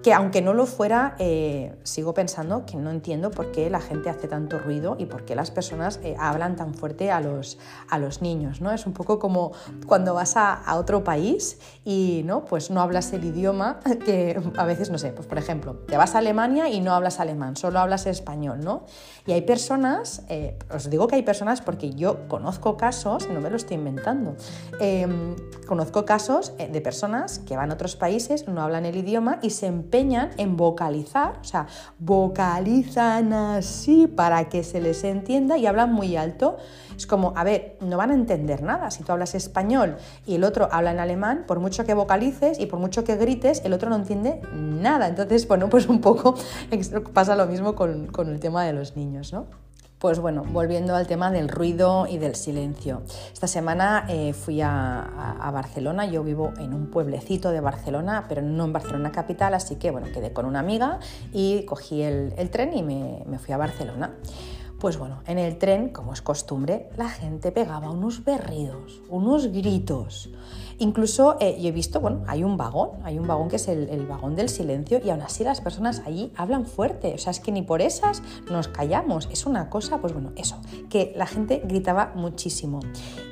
Que 0.02 0.12
aunque 0.12 0.42
no 0.42 0.52
lo 0.52 0.66
fuera, 0.66 1.14
eh, 1.18 1.74
sigo 1.84 2.14
pensando 2.14 2.66
que 2.66 2.76
no 2.76 2.90
entiendo 2.90 3.30
por 3.30 3.52
qué 3.52 3.70
la 3.70 3.80
gente 3.80 4.10
hace 4.10 4.28
tanto 4.28 4.58
ruido 4.58 4.96
y 4.98 5.06
por 5.06 5.24
qué 5.24 5.34
las 5.34 5.50
personas 5.50 6.00
eh, 6.02 6.16
hablan 6.18 6.56
tan 6.56 6.74
fuerte 6.74 7.10
a 7.10 7.20
los, 7.20 7.58
a 7.88 7.98
los 7.98 8.22
niños, 8.22 8.60
¿no? 8.60 8.72
Es 8.72 8.86
un 8.86 8.92
poco 8.92 9.18
como 9.18 9.52
cuando 9.86 10.14
vas 10.14 10.36
a, 10.36 10.54
a, 10.54 10.76
otro 10.76 11.04
país 11.04 11.58
y, 11.84 12.22
¿no? 12.24 12.44
Pues 12.44 12.70
no 12.70 12.80
hablas 12.80 13.12
el 13.12 13.24
idioma 13.24 13.80
que 14.04 14.40
a 14.56 14.64
veces, 14.64 14.90
no 14.90 14.98
sé, 14.98 15.12
pues 15.12 15.26
por 15.26 15.38
ejemplo, 15.38 15.74
te 15.86 15.96
vas 15.96 16.14
a 16.14 16.18
Alemania 16.18 16.68
y 16.68 16.80
no 16.80 16.92
hablas 16.92 17.20
alemán, 17.20 17.56
solo 17.56 17.78
hablas 17.78 18.06
español, 18.06 18.60
¿no? 18.62 18.84
Y 19.26 19.32
hay 19.32 19.42
personas, 19.42 20.22
eh, 20.28 20.58
os 20.74 20.90
digo 20.90 21.06
que 21.06 21.16
hay 21.16 21.22
personas 21.22 21.60
porque 21.60 21.92
yo 21.92 22.28
conozco 22.28 22.76
casos, 22.82 23.28
no 23.28 23.40
me 23.40 23.48
lo 23.48 23.54
estoy 23.54 23.76
inventando, 23.76 24.34
em, 24.80 25.36
conozco 25.68 26.04
casos 26.04 26.52
eh, 26.58 26.66
de 26.66 26.80
personas 26.80 27.38
que 27.38 27.56
van 27.56 27.70
a 27.70 27.74
otros 27.74 27.94
países, 27.94 28.48
no 28.48 28.60
hablan 28.60 28.86
el 28.86 28.96
idioma 28.96 29.38
y 29.40 29.50
se 29.50 29.68
empeñan 29.68 30.30
en 30.36 30.56
vocalizar, 30.56 31.38
o 31.40 31.44
sea, 31.44 31.68
vocalizan 32.00 33.32
así 33.34 34.08
para 34.08 34.48
que 34.48 34.64
se 34.64 34.80
les 34.80 35.04
entienda 35.04 35.56
y 35.58 35.66
hablan 35.66 35.92
muy 35.92 36.16
alto. 36.16 36.56
Es 36.96 37.06
como, 37.06 37.32
a 37.36 37.44
ver, 37.44 37.76
no 37.80 37.96
van 37.98 38.10
a 38.10 38.14
entender 38.14 38.64
nada. 38.64 38.90
Si 38.90 39.04
tú 39.04 39.12
hablas 39.12 39.36
español 39.36 39.96
y 40.26 40.34
el 40.34 40.42
otro 40.42 40.68
habla 40.72 40.90
en 40.90 40.98
alemán, 40.98 41.44
por 41.46 41.60
mucho 41.60 41.84
que 41.84 41.94
vocalices 41.94 42.58
y 42.58 42.66
por 42.66 42.80
mucho 42.80 43.04
que 43.04 43.14
grites, 43.14 43.62
el 43.64 43.74
otro 43.74 43.90
no 43.90 43.96
entiende 43.96 44.40
nada. 44.52 45.06
Entonces, 45.06 45.46
bueno, 45.46 45.68
pues 45.68 45.86
un 45.88 46.00
poco 46.00 46.34
pasa 47.14 47.36
lo 47.36 47.46
mismo 47.46 47.76
con, 47.76 48.08
con 48.08 48.28
el 48.28 48.40
tema 48.40 48.64
de 48.64 48.72
los 48.72 48.96
niños, 48.96 49.32
¿no? 49.32 49.61
Pues 50.02 50.18
bueno, 50.18 50.42
volviendo 50.42 50.96
al 50.96 51.06
tema 51.06 51.30
del 51.30 51.48
ruido 51.48 52.08
y 52.10 52.18
del 52.18 52.34
silencio. 52.34 53.02
Esta 53.32 53.46
semana 53.46 54.04
eh, 54.08 54.32
fui 54.32 54.60
a, 54.60 55.48
Barcelona, 55.54 56.06
yo 56.06 56.24
vivo 56.24 56.52
en 56.58 56.74
un 56.74 56.90
pueblecito 56.90 57.52
de 57.52 57.60
Barcelona, 57.60 58.26
pero 58.28 58.42
no 58.42 58.64
en 58.64 58.72
Barcelona 58.72 59.12
capital, 59.12 59.54
así 59.54 59.76
que 59.76 59.92
bueno, 59.92 60.08
quedé 60.12 60.32
con 60.32 60.44
una 60.44 60.58
amiga 60.58 60.98
y 61.32 61.64
cogí 61.66 62.02
el, 62.02 62.34
tren 62.50 62.76
y 62.76 62.82
me, 62.82 63.22
me 63.26 63.38
fui 63.38 63.54
a 63.54 63.58
Barcelona. 63.58 64.16
Pues 64.80 64.98
bueno, 64.98 65.22
en 65.28 65.38
el 65.38 65.58
tren, 65.58 65.90
como 65.90 66.12
es 66.12 66.20
costumbre, 66.20 66.88
la 66.96 67.08
gente 67.08 67.52
pegaba 67.52 67.88
unos 67.88 68.24
berridos, 68.24 69.00
unos 69.08 69.52
gritos. 69.52 70.30
Incluso 70.82 71.36
eh, 71.38 71.58
yo 71.60 71.68
he 71.68 71.70
visto, 71.72 72.00
bueno, 72.00 72.24
hay 72.26 72.42
un 72.42 72.56
vagón, 72.56 72.90
hay 73.04 73.16
un 73.16 73.28
vagón 73.28 73.48
que 73.48 73.54
es 73.54 73.68
el, 73.68 74.04
vagón 74.04 74.34
del 74.34 74.48
silencio 74.48 75.00
y 75.04 75.10
aún 75.10 75.22
así 75.22 75.44
las 75.44 75.60
personas 75.60 76.02
allí 76.04 76.32
hablan 76.36 76.66
fuerte, 76.66 77.14
o 77.14 77.18
sea, 77.18 77.30
es 77.30 77.38
que 77.38 77.52
ni 77.52 77.62
por 77.62 77.80
esas 77.80 78.20
nos 78.50 78.66
callamos, 78.66 79.28
es 79.30 79.46
una 79.46 79.70
cosa, 79.70 79.98
pues 79.98 80.12
bueno, 80.12 80.32
eso, 80.34 80.56
que 80.90 81.12
la 81.14 81.26
gente 81.26 81.62
gritaba 81.64 82.10
muchísimo. 82.16 82.80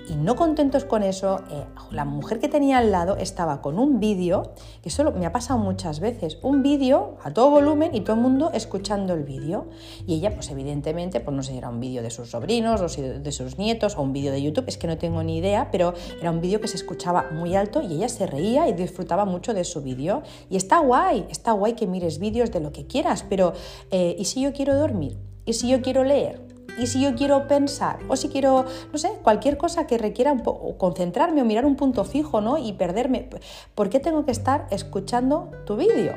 Y 0.08 0.16
no 0.16 0.34
contentos 0.34 0.84
con 0.84 1.04
eso, 1.04 1.40
eh, 1.52 1.64
la 1.92 2.04
mujer 2.04 2.40
que 2.40 2.48
tenía 2.48 2.78
al 2.78 2.90
lado 2.90 3.16
estaba 3.16 3.62
con 3.62 3.78
un 3.78 4.00
vídeo, 4.00 4.54
que 4.82 4.88
eso 4.88 5.12
me 5.12 5.24
ha 5.24 5.30
pasado 5.30 5.60
muchas 5.60 6.00
veces, 6.00 6.38
un 6.42 6.64
vídeo 6.64 7.16
a 7.22 7.32
todo 7.32 7.50
volumen 7.50 7.94
y 7.94 8.00
todo 8.00 8.16
el 8.16 8.22
mundo 8.22 8.50
escuchando 8.52 9.14
el 9.14 9.22
vídeo. 9.22 9.68
Y 10.08 10.14
ella, 10.14 10.34
pues 10.34 10.50
evidentemente, 10.50 11.20
pues 11.20 11.36
no 11.36 11.44
sé 11.44 11.52
si 11.52 11.58
era 11.58 11.68
un 11.68 11.78
vídeo 11.78 12.02
de 12.02 12.10
sus 12.10 12.30
sobrinos 12.30 12.80
o 12.80 13.00
de 13.00 13.32
sus 13.32 13.56
nietos 13.56 13.96
o 13.96 14.02
un 14.02 14.12
vídeo 14.12 14.32
de 14.32 14.42
YouTube, 14.42 14.64
es 14.66 14.78
que 14.78 14.88
no 14.88 14.98
tengo 14.98 15.22
ni 15.22 15.36
idea, 15.36 15.70
pero 15.70 15.94
era 16.20 16.32
un 16.32 16.40
vídeo 16.40 16.60
que 16.60 16.66
se 16.66 16.76
escuchaba 16.76 17.28
muy 17.40 17.56
alto 17.56 17.82
y 17.82 17.94
ella 17.94 18.08
se 18.08 18.26
reía 18.26 18.68
y 18.68 18.72
disfrutaba 18.72 19.24
mucho 19.24 19.54
de 19.54 19.64
su 19.64 19.82
vídeo. 19.82 20.22
Y 20.48 20.56
está 20.56 20.78
guay, 20.78 21.26
está 21.30 21.52
guay 21.52 21.72
que 21.72 21.88
mires 21.88 22.20
vídeos 22.20 22.52
de 22.52 22.60
lo 22.60 22.70
que 22.70 22.86
quieras, 22.86 23.24
pero 23.28 23.54
eh, 23.90 24.14
¿y 24.18 24.26
si 24.26 24.42
yo 24.42 24.52
quiero 24.52 24.76
dormir? 24.76 25.18
¿Y 25.44 25.54
si 25.54 25.68
yo 25.68 25.82
quiero 25.82 26.04
leer? 26.04 26.50
Y 26.78 26.86
si 26.86 27.00
yo 27.02 27.14
quiero 27.14 27.46
pensar, 27.48 27.98
o 28.08 28.16
si 28.16 28.28
quiero, 28.28 28.64
no 28.92 28.98
sé, 28.98 29.10
cualquier 29.22 29.58
cosa 29.58 29.86
que 29.86 29.98
requiera 29.98 30.32
un 30.32 30.40
concentrarme 30.78 31.42
o 31.42 31.44
mirar 31.44 31.66
un 31.66 31.76
punto 31.76 32.04
fijo, 32.04 32.40
¿no? 32.40 32.58
Y 32.58 32.72
perderme, 32.72 33.28
¿por 33.74 33.90
qué 33.90 34.00
tengo 34.00 34.24
que 34.24 34.30
estar 34.30 34.66
escuchando 34.70 35.50
tu 35.66 35.76
vídeo? 35.76 36.14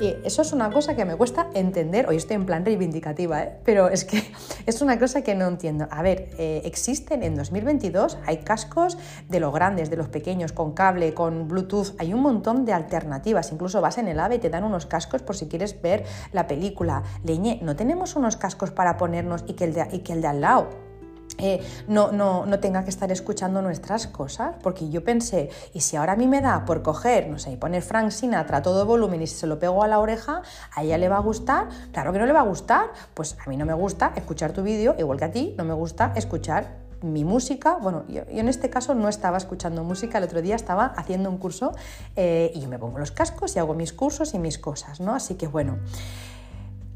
Y 0.00 0.16
eso 0.24 0.42
es 0.42 0.52
una 0.52 0.70
cosa 0.70 0.94
que 0.94 1.04
me 1.04 1.16
cuesta 1.16 1.48
entender, 1.54 2.08
hoy 2.08 2.16
estoy 2.16 2.36
en 2.36 2.46
plan 2.46 2.64
reivindicativa, 2.64 3.42
¿eh? 3.42 3.58
pero 3.64 3.88
es 3.88 4.04
que 4.04 4.22
es 4.66 4.82
una 4.82 4.98
cosa 4.98 5.22
que 5.22 5.34
no 5.34 5.46
entiendo. 5.46 5.88
A 5.90 6.02
ver, 6.02 6.30
eh, 6.38 6.62
existen 6.64 7.22
en 7.22 7.34
2022, 7.34 8.18
hay 8.26 8.38
cascos 8.38 8.96
de 9.28 9.40
los 9.40 9.52
grandes, 9.52 9.90
de 9.90 9.96
los 9.96 10.08
pequeños, 10.08 10.52
con 10.52 10.72
cable, 10.72 11.14
con 11.14 11.48
Bluetooth, 11.48 11.94
hay 11.98 12.14
un 12.14 12.20
montón 12.20 12.64
de 12.64 12.72
alternativas, 12.72 13.52
incluso 13.52 13.80
vas 13.80 13.98
en 13.98 14.08
el 14.08 14.20
AVE 14.20 14.36
y 14.36 14.38
te 14.38 14.50
dan 14.50 14.64
unos 14.64 14.86
cascos 14.86 15.22
por 15.22 15.36
si 15.36 15.46
quieres 15.46 15.80
ver 15.80 16.04
la 16.32 16.46
película. 16.46 17.02
Leñe, 17.24 17.58
no 17.62 17.76
tenemos 17.76 18.16
unos 18.16 18.36
cascos 18.36 18.70
para 18.70 18.96
ponernos 18.96 19.44
y 19.46 19.54
que 19.54 19.64
el 19.64 19.74
de, 19.74 19.88
y 19.92 19.98
que 20.00 20.12
el 20.12 20.22
de 20.22 20.28
al 20.28 20.40
lado 20.40 20.89
eh, 21.38 21.60
no, 21.88 22.12
no, 22.12 22.46
no, 22.46 22.60
tenga 22.60 22.84
que 22.84 22.90
estar 22.90 23.10
escuchando 23.12 23.62
nuestras 23.62 24.06
cosas, 24.06 24.54
porque 24.62 24.90
yo 24.90 25.04
pensé, 25.04 25.50
y 25.72 25.80
si 25.80 25.96
ahora 25.96 26.12
a 26.12 26.16
mí 26.16 26.26
me 26.26 26.40
da 26.40 26.64
por 26.64 26.82
coger, 26.82 27.28
no 27.28 27.38
sé, 27.38 27.52
y 27.52 27.56
poner 27.56 27.82
Frank 27.82 28.10
Sinatra 28.10 28.58
a 28.58 28.62
todo 28.62 28.86
volumen 28.86 29.22
y 29.22 29.26
si 29.26 29.36
se 29.36 29.46
lo 29.46 29.58
pego 29.58 29.82
a 29.82 29.88
la 29.88 29.98
oreja, 29.98 30.42
a 30.74 30.82
ella 30.82 30.98
le 30.98 31.08
va 31.08 31.16
a 31.16 31.20
gustar, 31.20 31.68
claro 31.92 32.12
que 32.12 32.18
no 32.18 32.26
le 32.26 32.32
va 32.32 32.40
a 32.40 32.44
gustar, 32.44 32.90
pues 33.14 33.36
a 33.44 33.48
mí 33.48 33.56
no 33.56 33.64
me 33.64 33.74
gusta 33.74 34.12
escuchar 34.16 34.52
tu 34.52 34.62
vídeo, 34.62 34.94
igual 34.98 35.18
que 35.18 35.24
a 35.24 35.30
ti, 35.30 35.54
no 35.56 35.64
me 35.64 35.74
gusta 35.74 36.12
escuchar 36.16 36.90
mi 37.02 37.24
música, 37.24 37.78
bueno, 37.80 38.04
yo, 38.08 38.22
en 38.28 38.48
este 38.48 38.68
caso 38.68 38.94
no 38.94 39.08
estaba 39.08 39.38
escuchando 39.38 39.84
música, 39.84 40.18
el 40.18 40.24
otro 40.24 40.42
día 40.42 40.54
estaba 40.54 40.86
haciendo 40.96 41.30
un 41.30 41.38
curso 41.38 41.72
eh, 42.16 42.52
y 42.54 42.60
yo 42.60 42.68
me 42.68 42.78
pongo 42.78 42.98
los 42.98 43.10
cascos 43.10 43.56
y 43.56 43.58
hago 43.58 43.74
mis 43.74 43.92
cursos 43.92 44.34
y 44.34 44.38
mis 44.38 44.58
cosas, 44.58 45.00
¿no? 45.00 45.14
Así 45.14 45.34
que 45.34 45.46
bueno 45.46 45.78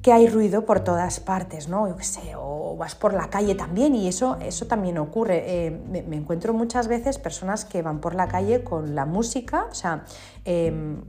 que 0.04 0.12
hay 0.12 0.28
ruido 0.28 0.66
por 0.66 0.80
todas 0.80 1.18
partes, 1.18 1.66
¿no? 1.66 1.88
Yo 1.88 1.96
qué 1.96 2.04
sé, 2.04 2.34
o 2.36 2.76
vas 2.76 2.94
por 2.94 3.14
la 3.14 3.30
calle 3.30 3.54
también 3.54 3.94
y 3.94 4.06
eso, 4.06 4.36
eso 4.42 4.66
también 4.66 4.98
ocurre. 4.98 5.42
Eh, 5.46 5.70
me, 5.70 6.14
encuentro 6.14 6.52
muchas 6.52 6.88
veces 6.88 7.16
personas 7.16 7.64
que 7.64 7.80
van 7.80 8.02
por 8.02 8.14
la 8.14 8.28
calle 8.28 8.62
con 8.62 8.94
la 8.94 9.06
música, 9.06 9.66
o 9.70 9.74
sea, 9.74 10.04
em, 10.44 11.00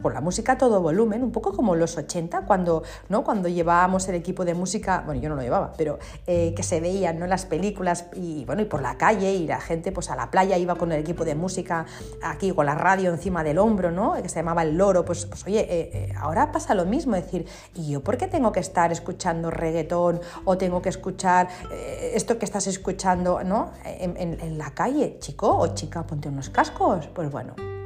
con 0.00 0.14
la 0.14 0.20
música 0.20 0.52
a 0.52 0.58
todo 0.58 0.80
volumen, 0.80 1.22
un 1.22 1.30
poco 1.30 1.54
como 1.54 1.74
los 1.76 1.96
80, 1.96 2.42
cuando, 2.42 2.82
¿no? 3.08 3.24
cuando 3.24 3.48
llevábamos 3.48 4.08
el 4.08 4.16
equipo 4.16 4.44
de 4.44 4.54
música, 4.54 5.02
bueno, 5.06 5.20
yo 5.20 5.28
no 5.28 5.36
lo 5.36 5.42
llevaba, 5.42 5.72
pero 5.76 5.98
eh, 6.26 6.52
que 6.56 6.62
se 6.62 6.80
veían 6.80 7.18
¿no? 7.18 7.26
las 7.26 7.46
películas 7.46 8.06
y, 8.14 8.44
bueno, 8.44 8.62
y 8.62 8.64
por 8.64 8.82
la 8.82 8.98
calle 8.98 9.32
y 9.32 9.46
la 9.46 9.60
gente 9.60 9.92
pues 9.92 10.10
a 10.10 10.16
la 10.16 10.30
playa 10.30 10.58
iba 10.58 10.74
con 10.74 10.92
el 10.92 11.00
equipo 11.00 11.24
de 11.24 11.34
música 11.34 11.86
aquí 12.22 12.52
con 12.52 12.66
la 12.66 12.74
radio 12.74 13.10
encima 13.10 13.44
del 13.44 13.58
hombro, 13.58 13.90
¿no? 13.90 14.14
que 14.20 14.28
se 14.28 14.36
llamaba 14.36 14.62
El 14.62 14.76
Loro, 14.76 15.04
pues, 15.04 15.26
pues 15.26 15.46
oye, 15.46 15.60
eh, 15.60 15.90
eh, 15.92 16.14
ahora 16.18 16.52
pasa 16.52 16.74
lo 16.74 16.84
mismo, 16.84 17.16
es 17.16 17.24
decir, 17.24 17.46
¿y 17.74 17.90
yo 17.90 18.02
por 18.02 18.16
qué 18.16 18.26
tengo 18.26 18.52
que 18.52 18.60
estar 18.60 18.92
escuchando 18.92 19.50
reggaetón 19.50 20.20
o 20.44 20.58
tengo 20.58 20.82
que 20.82 20.88
escuchar 20.88 21.48
esto 22.14 22.38
que 22.38 22.44
estás 22.44 22.66
escuchando 22.66 23.42
¿no? 23.44 23.72
en, 23.84 24.16
en 24.16 24.58
la 24.58 24.72
calle, 24.74 25.18
chico 25.20 25.56
o 25.56 25.74
chica, 25.74 26.06
ponte 26.06 26.28
unos 26.28 26.50
cascos? 26.50 27.08
Pues 27.08 27.30
bueno 27.30 27.81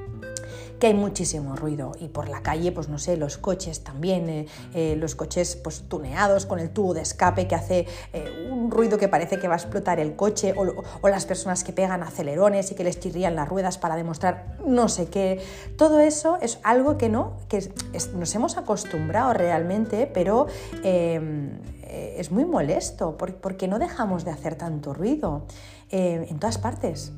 que 0.78 0.88
hay 0.88 0.94
muchísimo 0.94 1.56
ruido 1.56 1.92
y 2.00 2.08
por 2.08 2.28
la 2.28 2.42
calle, 2.42 2.72
pues 2.72 2.88
no 2.88 2.98
sé, 2.98 3.16
los 3.16 3.38
coches 3.38 3.82
también, 3.82 4.28
eh, 4.28 4.46
eh, 4.74 4.96
los 4.96 5.14
coches 5.14 5.56
pues 5.56 5.84
tuneados 5.88 6.46
con 6.46 6.58
el 6.58 6.70
tubo 6.70 6.94
de 6.94 7.02
escape 7.02 7.46
que 7.46 7.54
hace 7.54 7.86
eh, 8.12 8.48
un 8.50 8.70
ruido 8.70 8.98
que 8.98 9.08
parece 9.08 9.38
que 9.38 9.48
va 9.48 9.54
a 9.54 9.56
explotar 9.58 10.00
el 10.00 10.16
coche 10.16 10.54
o, 10.56 11.08
las 11.08 11.24
personas 11.24 11.64
que 11.64 11.72
pegan 11.72 12.02
acelerones 12.02 12.70
y 12.72 12.74
que 12.74 12.84
les 12.84 13.00
chirrían 13.00 13.36
las 13.36 13.48
ruedas 13.48 13.78
para 13.78 13.96
demostrar 13.96 14.58
no 14.66 14.88
sé 14.88 15.06
qué. 15.06 15.40
Todo 15.78 16.00
eso 16.00 16.38
es 16.42 16.58
algo 16.62 16.98
que 16.98 17.08
no, 17.08 17.38
que 17.48 17.70
nos 18.14 18.34
hemos 18.34 18.56
acostumbrado 18.56 19.32
realmente, 19.32 20.10
pero 20.12 20.46
es 20.82 22.30
muy 22.30 22.44
molesto 22.44 23.16
porque 23.16 23.68
no 23.68 23.78
dejamos 23.78 24.24
de 24.24 24.32
hacer 24.32 24.56
tanto 24.56 24.92
ruido 24.92 25.46
en 25.90 26.38
todas 26.38 26.58
partes 26.58 27.12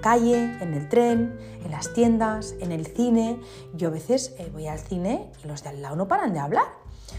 calle, 0.00 0.56
en 0.60 0.74
el 0.74 0.88
tren, 0.88 1.38
en 1.64 1.70
las 1.70 1.92
tiendas, 1.92 2.54
en 2.60 2.72
el 2.72 2.86
cine. 2.86 3.40
Yo 3.74 3.88
a 3.88 3.90
veces 3.90 4.34
eh, 4.38 4.50
voy 4.52 4.66
al 4.66 4.78
cine 4.78 5.30
y 5.42 5.48
los 5.48 5.62
de 5.62 5.70
al 5.70 5.82
lado 5.82 5.96
no 5.96 6.08
paran 6.08 6.32
de 6.32 6.40
hablar. 6.40 6.66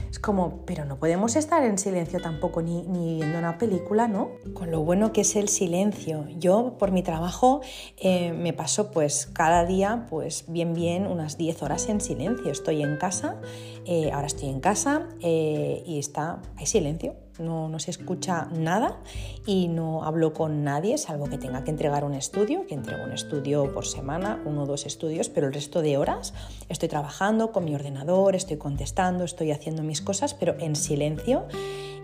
Es 0.09 0.19
como, 0.19 0.65
pero 0.65 0.85
no 0.85 0.97
podemos 0.97 1.35
estar 1.35 1.63
en 1.63 1.77
silencio 1.77 2.21
tampoco 2.21 2.61
ni, 2.61 2.83
viendo 3.15 3.37
una 3.37 3.57
película, 3.57 4.07
¿no? 4.07 4.31
Con 4.53 4.71
lo 4.71 4.81
bueno 4.81 5.11
que 5.11 5.21
es 5.21 5.35
el 5.35 5.49
silencio. 5.49 6.27
Yo 6.37 6.75
por 6.77 6.91
mi 6.91 7.03
trabajo 7.03 7.61
eh, 7.97 8.33
me 8.33 8.53
paso 8.53 8.91
pues 8.91 9.27
cada 9.27 9.65
día 9.65 10.05
pues 10.09 10.45
bien 10.47 10.73
bien 10.73 11.07
unas 11.07 11.37
10 11.37 11.63
horas 11.63 11.89
en 11.89 12.01
silencio. 12.01 12.51
Estoy 12.51 12.81
en 12.81 12.97
casa, 12.97 13.39
eh, 13.85 14.11
ahora 14.11 14.27
estoy 14.27 14.49
en 14.49 14.59
casa 14.59 15.09
y 15.21 15.99
está, 15.99 16.41
hay 16.57 16.65
silencio 16.65 17.15
no, 17.39 17.79
se 17.79 17.91
escucha 17.91 18.47
nada 18.51 18.97
y 19.45 19.67
no 19.67 20.03
hablo 20.03 20.33
con 20.33 20.63
nadie, 20.63 20.97
salvo 20.97 21.25
que 21.27 21.37
tenga 21.37 21.63
que 21.63 21.71
entregar 21.71 22.03
un 22.03 22.13
estudio, 22.13 22.65
que 22.67 22.75
entrego 22.75 23.03
un 23.03 23.11
estudio 23.11 23.73
por 23.73 23.85
semana, 23.85 24.41
uno 24.45 24.63
o 24.63 24.65
dos 24.65 24.85
estudios, 24.85 25.29
pero 25.29 25.47
el 25.47 25.53
resto 25.53 25.81
de 25.81 25.97
horas 25.97 26.33
estoy 26.69 26.89
trabajando 26.89 27.51
con 27.51 27.65
mi 27.65 27.75
ordenador, 27.75 28.35
estoy 28.35 28.57
contestando, 28.57 29.23
estoy 29.23 29.51
haciendo 29.51 29.83
mis 29.83 29.94
cosas, 30.01 30.33
pero 30.33 30.55
en 30.59 30.75
silencio. 30.75 31.47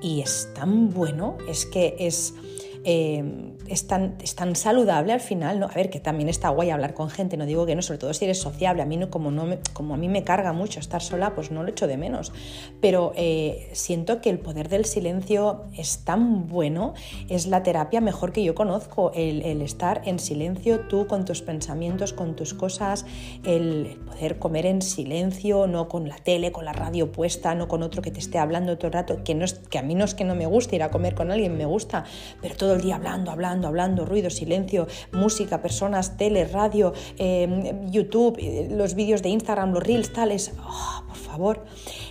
Y 0.02 0.22
es 0.22 0.50
tan 0.56 0.90
bueno, 0.90 1.38
es 1.48 1.66
que 1.66 1.96
es 2.00 2.34
eh, 2.84 3.24
es, 3.68 3.88
tan, 3.88 4.18
saludable 4.56 5.14
al 5.14 5.20
final, 5.20 5.60
¿no? 5.60 5.68
A 5.68 5.74
ver, 5.74 5.90
que 5.90 6.00
también 6.00 6.30
está 6.30 6.50
guay 6.50 6.72
hablar 6.72 6.94
con 6.94 7.10
gente, 7.10 7.38
no 7.38 7.46
digo 7.46 7.66
que 7.66 7.76
no, 7.76 7.82
sobre 7.82 8.00
todo 8.00 8.14
si 8.14 8.26
eres 8.26 8.40
sociable, 8.40 8.82
a 8.82 8.86
mí 8.86 8.98
no, 8.98 9.10
como, 9.10 9.32
no 9.32 9.46
como 9.74 9.94
a 9.94 9.98
mí 9.98 10.10
me 10.10 10.24
carga 10.24 10.52
mucho 10.52 10.80
estar 10.80 11.02
sola, 11.02 11.36
pues 11.36 11.52
no 11.52 11.64
lo 11.64 11.70
echo 11.70 11.88
de 11.88 11.98
menos, 11.98 12.34
pero 12.82 13.14
eh, 13.16 13.70
siento 13.74 14.20
que 14.20 14.30
el 14.30 14.40
poder 14.40 14.68
del 14.68 14.86
silencio 14.86 15.66
es 15.78 16.04
tan 16.04 16.48
bueno, 16.48 16.94
es 17.30 17.48
la 17.48 17.64
terapia 17.64 18.02
mejor 18.02 18.32
que 18.32 18.44
yo 18.44 18.56
conozco, 18.56 19.12
el, 19.16 19.62
estar 19.62 20.02
en 20.06 20.20
silencio 20.20 20.82
tú 20.82 21.08
con 21.08 21.26
tus 21.26 21.42
pensamientos, 21.42 22.14
con 22.14 22.36
tus 22.36 22.54
cosas, 22.54 23.06
el 23.44 24.00
poder 24.06 24.40
comer 24.40 24.66
en 24.66 24.82
silencio, 24.82 25.68
no 25.68 25.88
con 25.88 26.10
la 26.10 26.18
tele, 26.18 26.52
con 26.52 26.66
la 26.66 26.74
radio 26.74 27.12
puesta, 27.12 27.54
no 27.56 27.68
con 27.68 27.84
otro 27.84 28.02
que 28.02 28.12
te 28.12 28.20
esté 28.20 28.40
hablando 28.40 28.78
todo 28.78 28.88
el 28.88 28.94
rato, 28.94 29.24
que, 29.24 29.36
no 29.36 29.46
es, 29.46 29.54
que 29.54 29.78
a 29.78 29.84
mí 29.84 29.96
no 29.96 30.04
es 30.04 30.16
que 30.16 30.24
no 30.24 30.36
me 30.36 30.46
guste 30.48 30.76
ir 30.76 30.84
a 30.84 30.90
comer 30.90 31.16
con 31.16 31.32
alguien, 31.32 31.58
me 31.58 31.66
gusta, 31.66 32.06
pero 32.42 32.56
todo 32.56 32.71
el 32.76 32.82
día 32.82 32.96
hablando, 32.96 33.32
hablando, 33.32 33.68
hablando, 33.68 34.06
ruido, 34.06 34.30
silencio, 34.30 34.88
música, 35.12 35.62
personas, 35.62 36.18
tele, 36.18 36.46
radio, 36.46 36.94
em, 37.18 37.90
YouTube, 37.90 38.38
eh, 38.40 38.68
los 38.72 38.96
vídeos 38.96 39.22
de 39.22 39.30
Instagram, 39.30 39.74
los 39.74 39.84
reels, 39.84 40.14
tales. 40.14 40.54
Oh, 40.60 41.04
por 41.08 41.18
favor. 41.18 41.66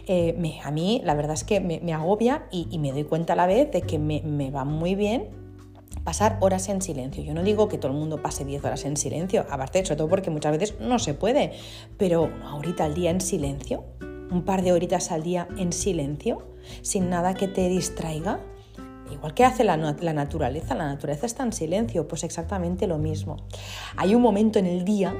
Eh, 0.06 0.60
a 0.64 0.70
mí 0.70 1.00
la 1.04 1.14
verdad 1.14 1.34
es 1.34 1.44
que 1.44 1.60
me, 1.60 1.92
agobia 1.92 2.46
y, 2.50 2.78
me 2.78 2.92
doy 2.92 3.04
cuenta 3.04 3.34
a 3.34 3.36
la 3.36 3.46
vez 3.46 3.70
de 3.70 3.82
que 3.82 3.98
me, 3.98 4.22
me 4.22 4.50
va 4.50 4.64
muy 4.64 4.94
bien 4.94 5.28
pasar 6.04 6.38
horas 6.40 6.68
en 6.68 6.82
silencio. 6.82 7.22
Yo 7.22 7.34
no 7.34 7.42
digo 7.42 7.68
que 7.68 7.78
todo 7.78 7.92
el 7.92 7.98
mundo 7.98 8.22
pase 8.22 8.44
10 8.44 8.64
horas 8.64 8.84
en 8.84 8.96
silencio, 8.96 9.46
aparte, 9.50 9.84
sobre 9.84 9.96
todo 9.96 10.08
porque 10.08 10.30
muchas 10.30 10.52
veces 10.52 10.80
no 10.80 10.98
se 10.98 11.14
puede, 11.14 11.52
pero 11.96 12.30
ahorita 12.44 12.84
al 12.84 12.94
día 12.94 13.10
en 13.10 13.20
silencio, 13.20 13.84
un 14.30 14.44
par 14.44 14.62
de 14.62 14.72
horitas 14.72 15.10
al 15.10 15.22
día 15.22 15.48
en 15.58 15.72
silencio, 15.72 16.38
sin 16.82 17.10
nada 17.10 17.34
que 17.34 17.48
te 17.48 17.68
distraiga, 17.68 18.40
Igual 19.12 19.34
que 19.34 19.44
hace 19.44 19.64
la, 19.64 19.76
naturaleza, 19.76 20.74
la 20.74 20.86
naturaleza 20.86 21.26
está 21.26 21.42
en 21.42 21.52
silencio, 21.52 22.06
pues 22.06 22.24
exactamente 22.24 22.86
lo 22.86 22.98
mismo. 22.98 23.36
Hay 23.96 24.14
un 24.14 24.22
momento 24.22 24.58
en 24.58 24.66
el 24.66 24.84
día 24.84 25.14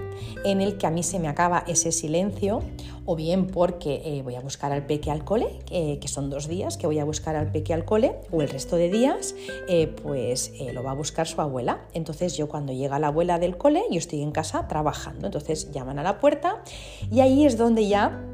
en 0.44 0.60
el 0.60 0.78
que 0.78 0.86
a 0.86 0.90
mí 0.90 1.02
se 1.02 1.18
me 1.18 1.28
acaba 1.28 1.64
ese 1.66 1.92
silencio, 1.92 2.62
o 3.04 3.16
bien 3.16 3.46
porque 3.46 4.02
eh, 4.04 4.22
voy 4.22 4.36
a 4.36 4.40
buscar 4.40 4.72
al 4.72 4.86
peque 4.86 5.10
al 5.10 5.24
cole, 5.24 5.58
que 5.68 6.08
son 6.08 6.30
dos 6.30 6.48
días 6.48 6.76
que 6.76 6.86
voy 6.86 6.98
a 6.98 7.04
buscar 7.04 7.36
al 7.36 7.50
peque 7.50 7.74
al 7.74 7.84
cole, 7.84 8.16
o 8.30 8.42
el 8.42 8.48
resto 8.48 8.76
de 8.76 8.90
días, 8.90 9.34
eh, 9.68 9.88
pues 10.02 10.52
eh, 10.58 10.72
lo 10.72 10.82
va 10.82 10.92
a 10.92 10.94
buscar 10.94 11.26
su 11.26 11.40
abuela. 11.40 11.80
Entonces 11.92 12.36
yo 12.36 12.48
cuando 12.48 12.72
llega 12.72 12.98
la 12.98 13.08
abuela 13.08 13.38
del 13.38 13.56
cole, 13.56 13.82
yo 13.90 13.98
estoy 13.98 14.22
en 14.22 14.30
casa 14.30 14.68
trabajando, 14.68 15.26
entonces 15.26 15.70
llaman 15.72 15.98
a 15.98 16.02
la 16.02 16.20
puerta 16.20 16.62
y 17.10 17.20
ahí 17.20 17.44
es 17.44 17.56
donde 17.58 17.88
ya 17.88 18.24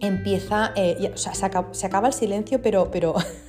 empieza, 0.00 0.74
o 1.12 1.16
sea, 1.16 1.34
se 1.34 1.46
acaba, 1.46 1.72
se 1.72 1.86
acaba, 1.86 2.08
el 2.08 2.14
silencio, 2.14 2.60
pero, 2.60 2.90
pero 2.90 3.14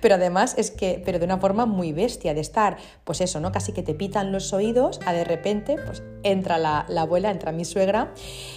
pero 0.00 0.16
además 0.16 0.54
es 0.56 0.70
que, 0.70 1.02
pero 1.04 1.18
de 1.18 1.24
una 1.24 1.38
forma 1.38 1.66
muy 1.66 1.92
bestia, 1.92 2.34
de 2.34 2.40
estar, 2.40 2.76
pues 3.04 3.20
eso, 3.20 3.40
¿no? 3.40 3.52
Casi 3.52 3.72
que 3.72 3.82
te 3.82 3.94
pitan 3.94 4.32
los 4.32 4.52
oídos, 4.52 5.00
a 5.06 5.12
de 5.12 5.24
repente, 5.24 5.76
pues 5.84 6.02
entra 6.22 6.58
la, 6.58 6.86
abuela, 6.98 7.30
entra 7.30 7.52
mi 7.52 7.64
suegra, 7.64 8.12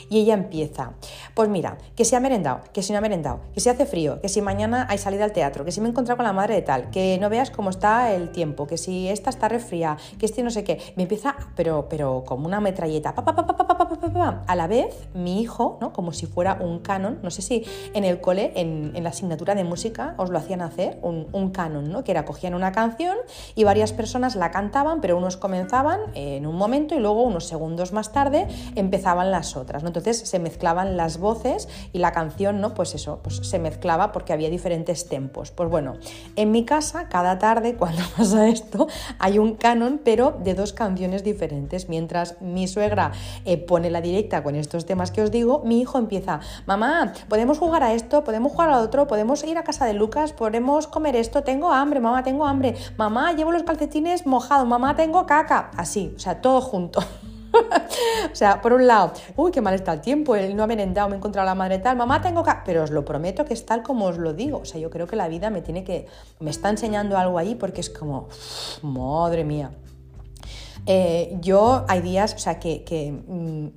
y 0.09 0.19
ella 0.19 0.33
empieza, 0.33 0.93
pues 1.33 1.49
mira, 1.49 1.77
que 1.95 2.05
se 2.05 2.15
ha 2.15 2.19
merendado, 2.19 2.61
que 2.73 2.83
si 2.83 2.91
no 2.91 2.99
ha 2.99 3.01
merendado, 3.01 3.41
que 3.53 3.59
si 3.59 3.69
hace 3.69 3.85
frío, 3.85 4.21
que 4.21 4.29
si 4.29 4.41
mañana 4.41 4.85
hay 4.89 4.97
salida 4.97 5.23
al 5.23 5.31
teatro, 5.31 5.65
que 5.65 5.71
si 5.71 5.81
me 5.81 5.87
he 5.87 5.91
encontrado 5.91 6.17
con 6.17 6.25
la 6.25 6.33
madre 6.33 6.55
de 6.55 6.61
tal, 6.61 6.89
que 6.89 7.17
no 7.19 7.29
veas 7.29 7.51
cómo 7.51 7.69
está 7.69 8.13
el 8.13 8.29
tiempo, 8.31 8.67
que 8.67 8.77
si 8.77 9.07
esta 9.07 9.29
está 9.29 9.47
resfriada, 9.47 9.97
que 10.19 10.25
este 10.25 10.43
no 10.43 10.49
sé 10.49 10.63
qué, 10.63 10.79
me 10.95 11.03
empieza, 11.03 11.35
pero, 11.55 11.87
pero 11.89 12.23
como 12.25 12.45
una 12.45 12.59
metralleta, 12.59 13.13
a 14.47 14.55
la 14.55 14.67
vez 14.67 15.07
mi 15.13 15.41
hijo, 15.41 15.77
¿no? 15.81 15.93
Como 15.93 16.13
si 16.13 16.25
fuera 16.25 16.57
un 16.59 16.79
canon, 16.79 17.19
no 17.23 17.31
sé 17.31 17.41
si 17.41 17.65
en 17.93 18.03
el 18.03 18.21
cole, 18.21 18.51
en, 18.55 18.91
en 18.95 19.03
la 19.03 19.09
asignatura 19.09 19.55
de 19.55 19.63
música, 19.63 20.15
os 20.17 20.29
lo 20.29 20.37
hacían 20.37 20.61
hacer, 20.65 20.99
un, 21.01 21.51
canon, 21.51 21.89
¿no? 21.89 22.03
que 22.03 22.11
era 22.11 22.25
cogían 22.25 22.53
una 22.55 22.71
canción 22.71 23.15
y 23.55 23.63
varias 23.63 23.93
personas 23.93 24.35
la 24.35 24.51
cantaban, 24.51 25.01
pero 25.01 25.17
unos 25.17 25.37
comenzaban 25.37 25.99
en 26.13 26.45
un 26.45 26.55
momento 26.55 26.95
y 26.95 26.99
luego 26.99 27.23
unos 27.23 27.45
segundos 27.45 27.93
más 27.93 28.11
tarde 28.11 28.47
empezaban 28.75 29.31
las 29.31 29.55
otras. 29.55 29.83
¿no? 29.83 29.89
Entonces 29.89 30.17
se 30.17 30.39
mezclaban 30.39 30.97
las 30.97 31.19
voces 31.19 31.69
y 31.93 31.99
la 31.99 32.11
canción, 32.11 32.61
¿no? 32.61 32.73
pues 32.73 32.95
eso, 32.95 33.19
pues 33.21 33.37
se 33.37 33.59
mezclaba 33.59 34.11
porque 34.11 34.33
había 34.33 34.49
diferentes 34.49 35.07
tempos. 35.07 35.51
Pues 35.51 35.69
bueno, 35.69 35.95
en 36.35 36.51
mi 36.51 36.65
casa 36.65 37.07
cada 37.09 37.39
tarde 37.39 37.75
cuando 37.79 38.01
pasa 38.17 38.47
esto 38.47 38.87
hay 39.19 39.39
un 39.39 39.55
canon, 39.55 40.01
pero 40.03 40.37
de 40.43 40.53
dos 40.53 40.73
canciones 40.73 41.23
diferentes. 41.23 41.89
Mientras 41.89 42.41
mi 42.41 42.67
suegra 42.67 43.11
eh, 43.45 43.57
pone 43.57 43.89
la 43.89 44.01
directa 44.01 44.43
con 44.43 44.55
estos 44.55 44.85
temas 44.85 45.11
que 45.11 45.21
os 45.21 45.31
digo, 45.31 45.61
mi 45.65 45.81
hijo 45.81 45.97
empieza, 45.97 46.39
mamá, 46.65 47.13
podemos 47.29 47.57
jugar 47.57 47.83
a 47.83 47.93
esto, 47.93 48.23
podemos 48.23 48.51
jugar 48.51 48.69
a 48.69 48.79
otro, 48.79 49.07
podemos 49.07 49.43
ir 49.43 49.57
a 49.57 49.63
casa 49.63 49.85
de 49.85 49.93
Lucas, 49.93 50.33
podemos 50.55 50.87
comer 50.87 51.17
esto, 51.17 51.43
tengo 51.43 51.69
hambre, 51.69 51.99
mamá, 51.99 52.23
tengo 52.23 52.45
hambre, 52.45 52.75
mamá, 52.95 53.33
llevo 53.33 53.51
los 53.51 53.63
calcetines 53.63 54.25
mojados, 54.25 54.65
mamá, 54.65 54.95
tengo 54.95 55.25
caca, 55.25 55.69
así, 55.75 56.13
o 56.15 56.19
sea, 56.19 56.39
todo 56.39 56.61
junto. 56.61 57.01
o 58.31 58.35
sea, 58.35 58.61
por 58.61 58.71
un 58.71 58.87
lado, 58.87 59.11
uy, 59.35 59.51
qué 59.51 59.59
mal 59.59 59.73
está 59.73 59.91
el 59.91 59.99
tiempo, 59.99 60.33
él 60.37 60.55
no 60.55 60.63
ha 60.63 60.67
merendado, 60.67 61.09
me 61.09 61.15
he 61.15 61.17
encontrado 61.17 61.45
la 61.45 61.55
madre 61.55 61.79
tal, 61.79 61.97
mamá, 61.97 62.21
tengo 62.21 62.41
caca, 62.41 62.63
pero 62.65 62.83
os 62.83 62.89
lo 62.89 63.03
prometo 63.03 63.43
que 63.43 63.53
es 63.53 63.65
tal 63.65 63.83
como 63.83 64.05
os 64.05 64.17
lo 64.17 64.31
digo, 64.31 64.59
o 64.59 64.65
sea, 64.65 64.79
yo 64.79 64.89
creo 64.89 65.07
que 65.07 65.17
la 65.17 65.27
vida 65.27 65.49
me 65.49 65.61
tiene 65.61 65.83
que, 65.83 66.07
me 66.39 66.51
está 66.51 66.69
enseñando 66.69 67.17
algo 67.17 67.37
ahí 67.37 67.55
porque 67.55 67.81
es 67.81 67.89
como, 67.89 68.29
madre 68.81 69.43
mía. 69.43 69.71
Eh, 70.85 71.37
yo 71.41 71.85
hay 71.87 72.01
días, 72.01 72.33
o 72.35 72.37
sea, 72.37 72.59
que, 72.59 72.83
mm, 73.27 73.67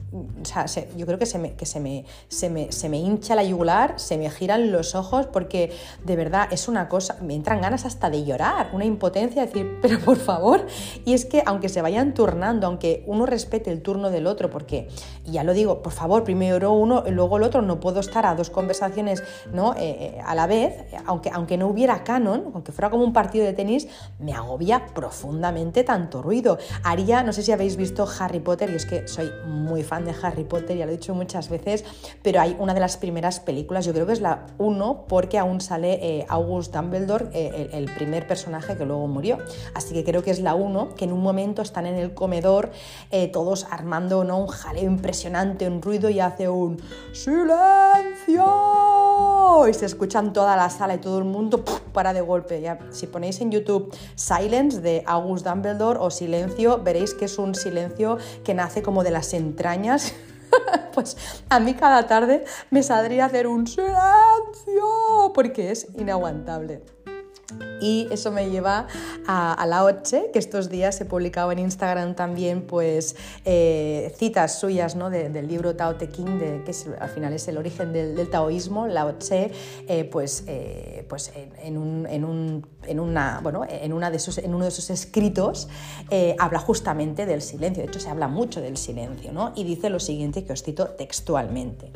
yo 0.96 1.06
creo 1.06 1.18
que, 1.18 1.26
se 1.26 1.38
me, 1.38 1.54
que 1.54 1.66
se, 1.66 1.80
me, 1.80 2.04
se, 2.28 2.50
me, 2.50 2.70
se, 2.70 2.88
me, 2.88 2.98
hincha 2.98 3.34
la 3.34 3.44
yugular, 3.44 3.94
se 3.98 4.18
me 4.18 4.28
giran 4.30 4.72
los 4.72 4.94
ojos, 4.94 5.26
porque 5.26 5.72
de 6.04 6.16
verdad 6.16 6.48
es 6.50 6.68
una 6.68 6.88
cosa, 6.88 7.16
me 7.22 7.34
entran 7.34 7.60
ganas 7.60 7.84
hasta 7.86 8.10
de 8.10 8.24
llorar, 8.24 8.70
una 8.72 8.84
impotencia, 8.84 9.46
decir, 9.46 9.78
pero 9.82 9.98
por 10.00 10.18
favor, 10.18 10.66
y 11.04 11.14
es 11.14 11.24
que 11.24 11.42
aunque 11.46 11.68
se 11.68 11.82
vayan 11.82 12.14
turnando, 12.14 12.66
aunque 12.66 13.04
uno 13.06 13.26
respete 13.26 13.70
el 13.70 13.82
turno 13.82 14.10
del 14.10 14.26
otro, 14.26 14.50
porque 14.50 14.88
ya 15.24 15.44
lo 15.44 15.52
digo, 15.54 15.82
por 15.82 15.92
favor, 15.92 16.24
primero 16.24 16.72
uno 16.72 17.04
luego 17.08 17.38
el 17.38 17.42
otro, 17.42 17.62
no 17.62 17.80
puedo 17.80 18.00
estar 18.00 18.26
a 18.26 18.34
dos 18.34 18.50
conversaciones 18.50 19.22
¿no? 19.52 19.74
Eh, 19.74 19.78
eh, 19.78 20.20
a 20.24 20.34
la 20.34 20.46
vez, 20.46 20.84
aunque, 21.06 21.30
aunque 21.30 21.56
no 21.56 21.68
hubiera 21.68 22.04
canon, 22.04 22.50
aunque 22.54 22.72
fuera 22.72 22.90
como 22.90 23.04
un 23.04 23.12
partido 23.12 23.44
de 23.44 23.52
tenis, 23.52 23.88
me 24.18 24.32
agobia 24.32 24.86
profundamente 24.94 25.84
tanto 25.84 26.22
ruido 26.22 26.58
no 27.04 27.32
sé 27.32 27.42
si 27.42 27.52
habéis 27.52 27.76
visto 27.76 28.08
Harry 28.18 28.40
Potter, 28.40 28.70
y 28.70 28.74
es 28.74 28.84
que 28.84 29.06
soy 29.06 29.30
muy 29.46 29.84
fan 29.84 30.04
de 30.04 30.14
Harry 30.20 30.44
Potter, 30.44 30.76
ya 30.76 30.84
lo 30.84 30.92
he 30.92 30.96
dicho 30.96 31.14
muchas 31.14 31.48
veces, 31.48 31.84
pero 32.22 32.40
hay 32.40 32.56
una 32.58 32.74
de 32.74 32.80
las 32.80 32.96
primeras 32.96 33.38
películas, 33.38 33.86
yo 33.86 33.92
creo 33.92 34.04
que 34.06 34.12
es 34.12 34.20
la 34.20 34.46
1, 34.58 35.04
porque 35.08 35.38
aún 35.38 35.60
sale 35.60 35.94
eh, 36.02 36.26
August 36.28 36.74
Dumbledore, 36.74 37.28
eh, 37.32 37.70
el, 37.72 37.88
primer 37.88 38.26
personaje 38.26 38.76
que 38.76 38.84
luego 38.84 39.06
murió. 39.06 39.38
Así 39.74 39.94
que 39.94 40.04
creo 40.04 40.22
que 40.22 40.30
es 40.30 40.40
la 40.40 40.54
1, 40.54 40.94
que 40.94 41.04
en 41.04 41.12
un 41.12 41.22
momento 41.22 41.62
están 41.62 41.86
en 41.86 41.94
el 41.94 42.14
comedor 42.14 42.70
eh, 43.10 43.28
todos 43.28 43.66
armando 43.70 44.24
¿no? 44.24 44.38
un 44.38 44.48
jaleo 44.48 44.84
impresionante, 44.84 45.66
un 45.66 45.80
ruido 45.80 46.10
y 46.10 46.20
hace 46.20 46.48
un 46.48 46.80
¡Silencio! 47.12 48.87
Y 49.68 49.74
se 49.74 49.86
escuchan 49.86 50.32
toda 50.32 50.56
la 50.56 50.70
sala 50.70 50.94
y 50.94 50.98
todo 50.98 51.18
el 51.18 51.24
mundo 51.24 51.64
para 51.92 52.12
de 52.12 52.20
golpe. 52.20 52.60
Ya, 52.60 52.78
si 52.90 53.06
ponéis 53.06 53.40
en 53.40 53.50
YouTube 53.50 53.94
Silence 54.14 54.80
de 54.80 55.02
August 55.06 55.46
Dumbledore 55.46 55.98
o 56.00 56.10
Silencio, 56.10 56.82
veréis 56.82 57.14
que 57.14 57.24
es 57.24 57.38
un 57.38 57.54
silencio 57.54 58.18
que 58.44 58.54
nace 58.54 58.82
como 58.82 59.02
de 59.02 59.10
las 59.10 59.32
entrañas 59.34 60.12
pues 60.94 61.16
a 61.48 61.60
mí 61.60 61.74
cada 61.74 62.06
tarde 62.06 62.44
me 62.70 62.82
saldría 62.82 63.24
a 63.24 63.26
hacer 63.26 63.46
un 63.46 63.66
silencio 63.66 63.92
porque 65.34 65.70
es 65.70 65.88
inaguantable. 65.96 66.82
Y 67.80 68.08
eso 68.10 68.30
me 68.30 68.50
lleva 68.50 68.86
a, 69.26 69.64
la 69.66 69.84
Oche, 69.84 70.30
que 70.32 70.38
estos 70.38 70.68
días 70.68 71.00
he 71.00 71.04
publicado 71.04 71.52
en 71.52 71.60
Instagram 71.60 72.14
también 72.14 72.62
pues, 72.62 73.16
eh, 73.44 74.12
citas 74.18 74.58
suyas 74.58 74.96
¿no? 74.96 75.10
del 75.10 75.46
libro 75.46 75.74
Tao 75.76 75.94
Te 75.96 76.10
Ching, 76.10 76.38
de, 76.38 76.62
que 76.64 76.74
al 76.98 77.08
final 77.08 77.32
es 77.32 77.46
el 77.48 77.56
origen 77.56 77.92
del, 77.92 78.28
taoísmo. 78.30 78.86
La 78.86 79.06
Oche, 79.06 79.50
eh, 79.86 80.04
pues, 80.04 80.44
eh, 80.46 81.06
pues 81.08 81.32
en, 81.62 81.78
un, 81.78 82.06
en, 82.06 82.24
un, 82.24 82.66
en, 82.86 83.00
una, 83.00 83.40
bueno, 83.42 83.64
en, 83.68 83.92
una 83.92 84.10
de 84.10 84.18
sus, 84.18 84.38
en 84.38 84.54
uno 84.54 84.64
de 84.64 84.70
sus 84.70 84.90
escritos 84.90 85.68
habla 86.38 86.58
justamente 86.58 87.26
del 87.26 87.42
silencio. 87.42 87.82
De 87.82 87.88
hecho, 87.88 88.00
se 88.00 88.10
habla 88.10 88.28
mucho 88.28 88.60
del 88.60 88.76
silencio 88.76 89.32
¿no? 89.32 89.52
y 89.54 89.64
dice 89.64 89.88
lo 89.88 90.00
siguiente 90.00 90.44
que 90.44 90.52
os 90.52 90.62
cito 90.62 90.88
textualmente. 90.88 91.92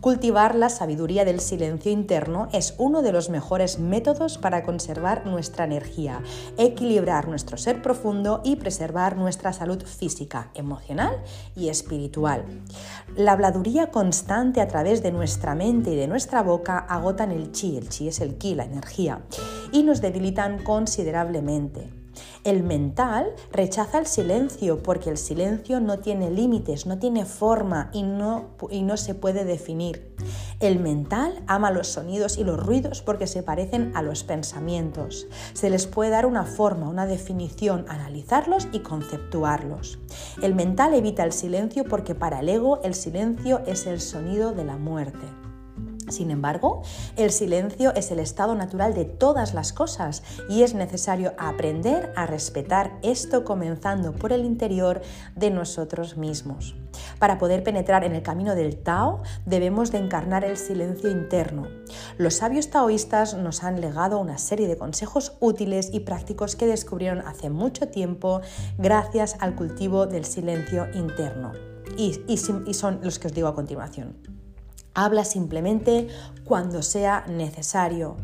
Cultivar 0.00 0.54
la 0.54 0.68
sabiduría 0.68 1.24
del 1.24 1.40
silencio 1.40 1.90
interno 1.90 2.48
es 2.52 2.74
uno 2.78 3.02
de 3.02 3.12
los 3.12 3.28
mejores 3.28 3.78
métodos 3.78 4.38
para 4.38 4.62
conservar 4.86 5.26
nuestra 5.26 5.64
energía, 5.64 6.20
equilibrar 6.58 7.26
nuestro 7.26 7.56
ser 7.56 7.82
profundo 7.82 8.40
y 8.44 8.54
preservar 8.54 9.16
nuestra 9.16 9.52
salud 9.52 9.82
física, 9.82 10.50
emocional 10.54 11.16
y 11.56 11.70
espiritual. 11.70 12.44
La 13.16 13.32
habladuría 13.32 13.88
constante 13.88 14.60
a 14.60 14.68
través 14.68 15.02
de 15.02 15.10
nuestra 15.10 15.56
mente 15.56 15.90
y 15.90 15.96
de 15.96 16.06
nuestra 16.06 16.44
boca 16.44 16.78
agotan 16.78 17.32
el 17.32 17.50
chi, 17.50 17.76
el 17.76 17.88
chi 17.88 18.06
es 18.06 18.20
el 18.20 18.38
ki, 18.38 18.54
la 18.54 18.64
energía, 18.64 19.22
y 19.72 19.82
nos 19.82 20.00
debilitan 20.00 20.62
considerablemente. 20.62 21.95
El 22.44 22.62
mental 22.62 23.32
rechaza 23.52 23.98
el 23.98 24.06
silencio 24.06 24.82
porque 24.82 25.10
el 25.10 25.18
silencio 25.18 25.80
no 25.80 25.98
tiene 25.98 26.30
límites, 26.30 26.86
no 26.86 26.98
tiene 26.98 27.24
forma 27.24 27.90
y 27.92 28.02
no, 28.02 28.50
y 28.70 28.82
no 28.82 28.96
se 28.96 29.14
puede 29.14 29.44
definir. 29.44 30.14
El 30.60 30.78
mental 30.78 31.42
ama 31.46 31.70
los 31.70 31.88
sonidos 31.88 32.38
y 32.38 32.44
los 32.44 32.58
ruidos 32.58 33.02
porque 33.02 33.26
se 33.26 33.42
parecen 33.42 33.92
a 33.94 34.02
los 34.02 34.24
pensamientos. 34.24 35.26
Se 35.52 35.70
les 35.70 35.86
puede 35.86 36.10
dar 36.10 36.26
una 36.26 36.44
forma, 36.44 36.88
una 36.88 37.06
definición, 37.06 37.84
analizarlos 37.88 38.68
y 38.72 38.80
conceptuarlos. 38.80 39.98
El 40.42 40.54
mental 40.54 40.94
evita 40.94 41.24
el 41.24 41.32
silencio 41.32 41.84
porque 41.84 42.14
para 42.14 42.40
el 42.40 42.48
ego 42.48 42.80
el 42.82 42.94
silencio 42.94 43.60
es 43.66 43.86
el 43.86 44.00
sonido 44.00 44.52
de 44.52 44.64
la 44.64 44.76
muerte. 44.76 45.45
Sin 46.08 46.30
embargo, 46.30 46.82
el 47.16 47.30
silencio 47.30 47.92
es 47.94 48.10
el 48.10 48.20
estado 48.20 48.54
natural 48.54 48.94
de 48.94 49.04
todas 49.04 49.54
las 49.54 49.72
cosas 49.72 50.22
y 50.48 50.62
es 50.62 50.74
necesario 50.74 51.32
aprender 51.36 52.12
a 52.14 52.26
respetar 52.26 52.98
esto 53.02 53.44
comenzando 53.44 54.12
por 54.12 54.32
el 54.32 54.44
interior 54.44 55.02
de 55.34 55.50
nosotros 55.50 56.16
mismos. 56.16 56.76
Para 57.18 57.38
poder 57.38 57.62
penetrar 57.62 58.04
en 58.04 58.14
el 58.14 58.22
camino 58.22 58.54
del 58.54 58.76
Tao 58.76 59.22
debemos 59.46 59.90
de 59.90 59.98
encarnar 59.98 60.44
el 60.44 60.56
silencio 60.56 61.10
interno. 61.10 61.66
Los 62.18 62.34
sabios 62.34 62.70
taoístas 62.70 63.34
nos 63.34 63.64
han 63.64 63.80
legado 63.80 64.18
una 64.18 64.38
serie 64.38 64.68
de 64.68 64.78
consejos 64.78 65.36
útiles 65.40 65.90
y 65.92 66.00
prácticos 66.00 66.56
que 66.56 66.66
descubrieron 66.66 67.20
hace 67.26 67.50
mucho 67.50 67.88
tiempo 67.88 68.42
gracias 68.78 69.36
al 69.40 69.56
cultivo 69.56 70.06
del 70.06 70.24
silencio 70.24 70.86
interno. 70.94 71.52
Y, 71.96 72.20
y 72.28 72.36
son 72.74 73.00
los 73.02 73.18
que 73.18 73.28
os 73.28 73.34
digo 73.34 73.48
a 73.48 73.54
continuación. 73.54 74.35
Habla 74.98 75.26
simplemente 75.26 76.08
cuando 76.46 76.82
sea 76.82 77.26
necesario. 77.28 78.16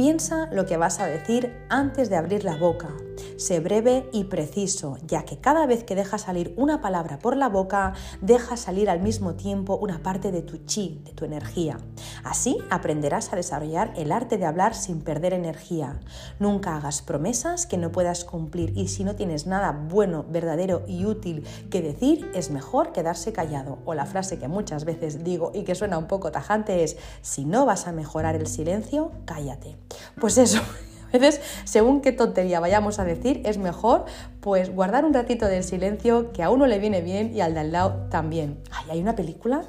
Piensa 0.00 0.48
lo 0.50 0.64
que 0.64 0.78
vas 0.78 0.98
a 0.98 1.04
decir 1.04 1.54
antes 1.68 2.08
de 2.08 2.16
abrir 2.16 2.42
la 2.42 2.56
boca. 2.56 2.88
Sé 3.36 3.60
breve 3.60 4.08
y 4.12 4.24
preciso, 4.24 4.96
ya 5.06 5.26
que 5.26 5.38
cada 5.38 5.66
vez 5.66 5.84
que 5.84 5.94
dejas 5.94 6.22
salir 6.22 6.54
una 6.56 6.80
palabra 6.80 7.18
por 7.18 7.36
la 7.36 7.50
boca, 7.50 7.92
dejas 8.22 8.60
salir 8.60 8.88
al 8.88 9.00
mismo 9.00 9.34
tiempo 9.34 9.76
una 9.76 10.02
parte 10.02 10.32
de 10.32 10.40
tu 10.40 10.64
chi, 10.64 11.02
de 11.04 11.12
tu 11.12 11.26
energía. 11.26 11.78
Así 12.24 12.56
aprenderás 12.70 13.30
a 13.32 13.36
desarrollar 13.36 13.92
el 13.94 14.10
arte 14.10 14.38
de 14.38 14.46
hablar 14.46 14.74
sin 14.74 15.02
perder 15.02 15.34
energía. 15.34 16.00
Nunca 16.38 16.76
hagas 16.76 17.02
promesas 17.02 17.66
que 17.66 17.76
no 17.76 17.92
puedas 17.92 18.24
cumplir 18.24 18.72
y 18.76 18.88
si 18.88 19.04
no 19.04 19.16
tienes 19.16 19.46
nada 19.46 19.72
bueno, 19.72 20.24
verdadero 20.26 20.82
y 20.86 21.04
útil 21.04 21.46
que 21.70 21.82
decir, 21.82 22.30
es 22.34 22.50
mejor 22.50 22.92
quedarse 22.92 23.34
callado. 23.34 23.78
O 23.84 23.92
la 23.92 24.06
frase 24.06 24.38
que 24.38 24.48
muchas 24.48 24.86
veces 24.86 25.24
digo 25.24 25.52
y 25.54 25.64
que 25.64 25.74
suena 25.74 25.98
un 25.98 26.06
poco 26.06 26.32
tajante 26.32 26.84
es, 26.84 26.96
si 27.20 27.44
no 27.44 27.66
vas 27.66 27.86
a 27.86 27.92
mejorar 27.92 28.34
el 28.34 28.46
silencio, 28.46 29.12
cállate. 29.26 29.76
Pues 30.20 30.38
eso, 30.38 30.60
a 31.08 31.18
veces, 31.18 31.40
según 31.64 32.00
qué 32.00 32.12
tontería 32.12 32.60
vayamos 32.60 32.98
a 32.98 33.04
decir, 33.04 33.42
es 33.44 33.58
mejor 33.58 34.04
pues 34.40 34.74
guardar 34.74 35.04
un 35.04 35.14
ratito 35.14 35.46
del 35.46 35.64
silencio 35.64 36.32
que 36.32 36.42
a 36.42 36.50
uno 36.50 36.66
le 36.66 36.78
viene 36.78 37.00
bien 37.00 37.34
y 37.34 37.40
al 37.40 37.54
de 37.54 37.60
al 37.60 37.72
lado 37.72 38.06
también. 38.10 38.58
Ay, 38.70 38.86
hay 38.90 39.00
una 39.00 39.14
película, 39.14 39.64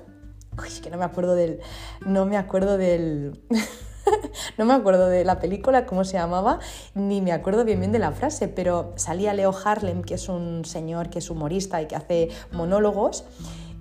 Uy, 0.57 0.81
que 0.81 0.89
no 0.89 0.97
me 0.97 1.05
acuerdo 1.05 1.34
del, 1.34 1.60
no 2.05 2.25
me 2.25 2.36
acuerdo 2.36 2.77
del, 2.77 3.39
no 4.57 4.65
me 4.65 4.73
acuerdo 4.73 5.07
de 5.07 5.23
la 5.23 5.39
película, 5.39 5.86
cómo 5.86 6.03
se 6.03 6.13
llamaba, 6.13 6.60
ni 6.93 7.21
me 7.21 7.31
acuerdo 7.31 7.63
bien 7.63 7.79
bien 7.79 7.91
de 7.93 7.99
la 7.99 8.12
frase, 8.12 8.49
pero 8.49 8.91
salía 8.97 9.34
Leo 9.34 9.53
Harlem, 9.63 10.03
que 10.03 10.15
es 10.15 10.27
un 10.27 10.65
señor 10.65 11.10
que 11.10 11.19
es 11.19 11.29
humorista 11.29 11.81
y 11.81 11.88
que 11.88 11.95
hace 11.95 12.29
monólogos, 12.51 13.23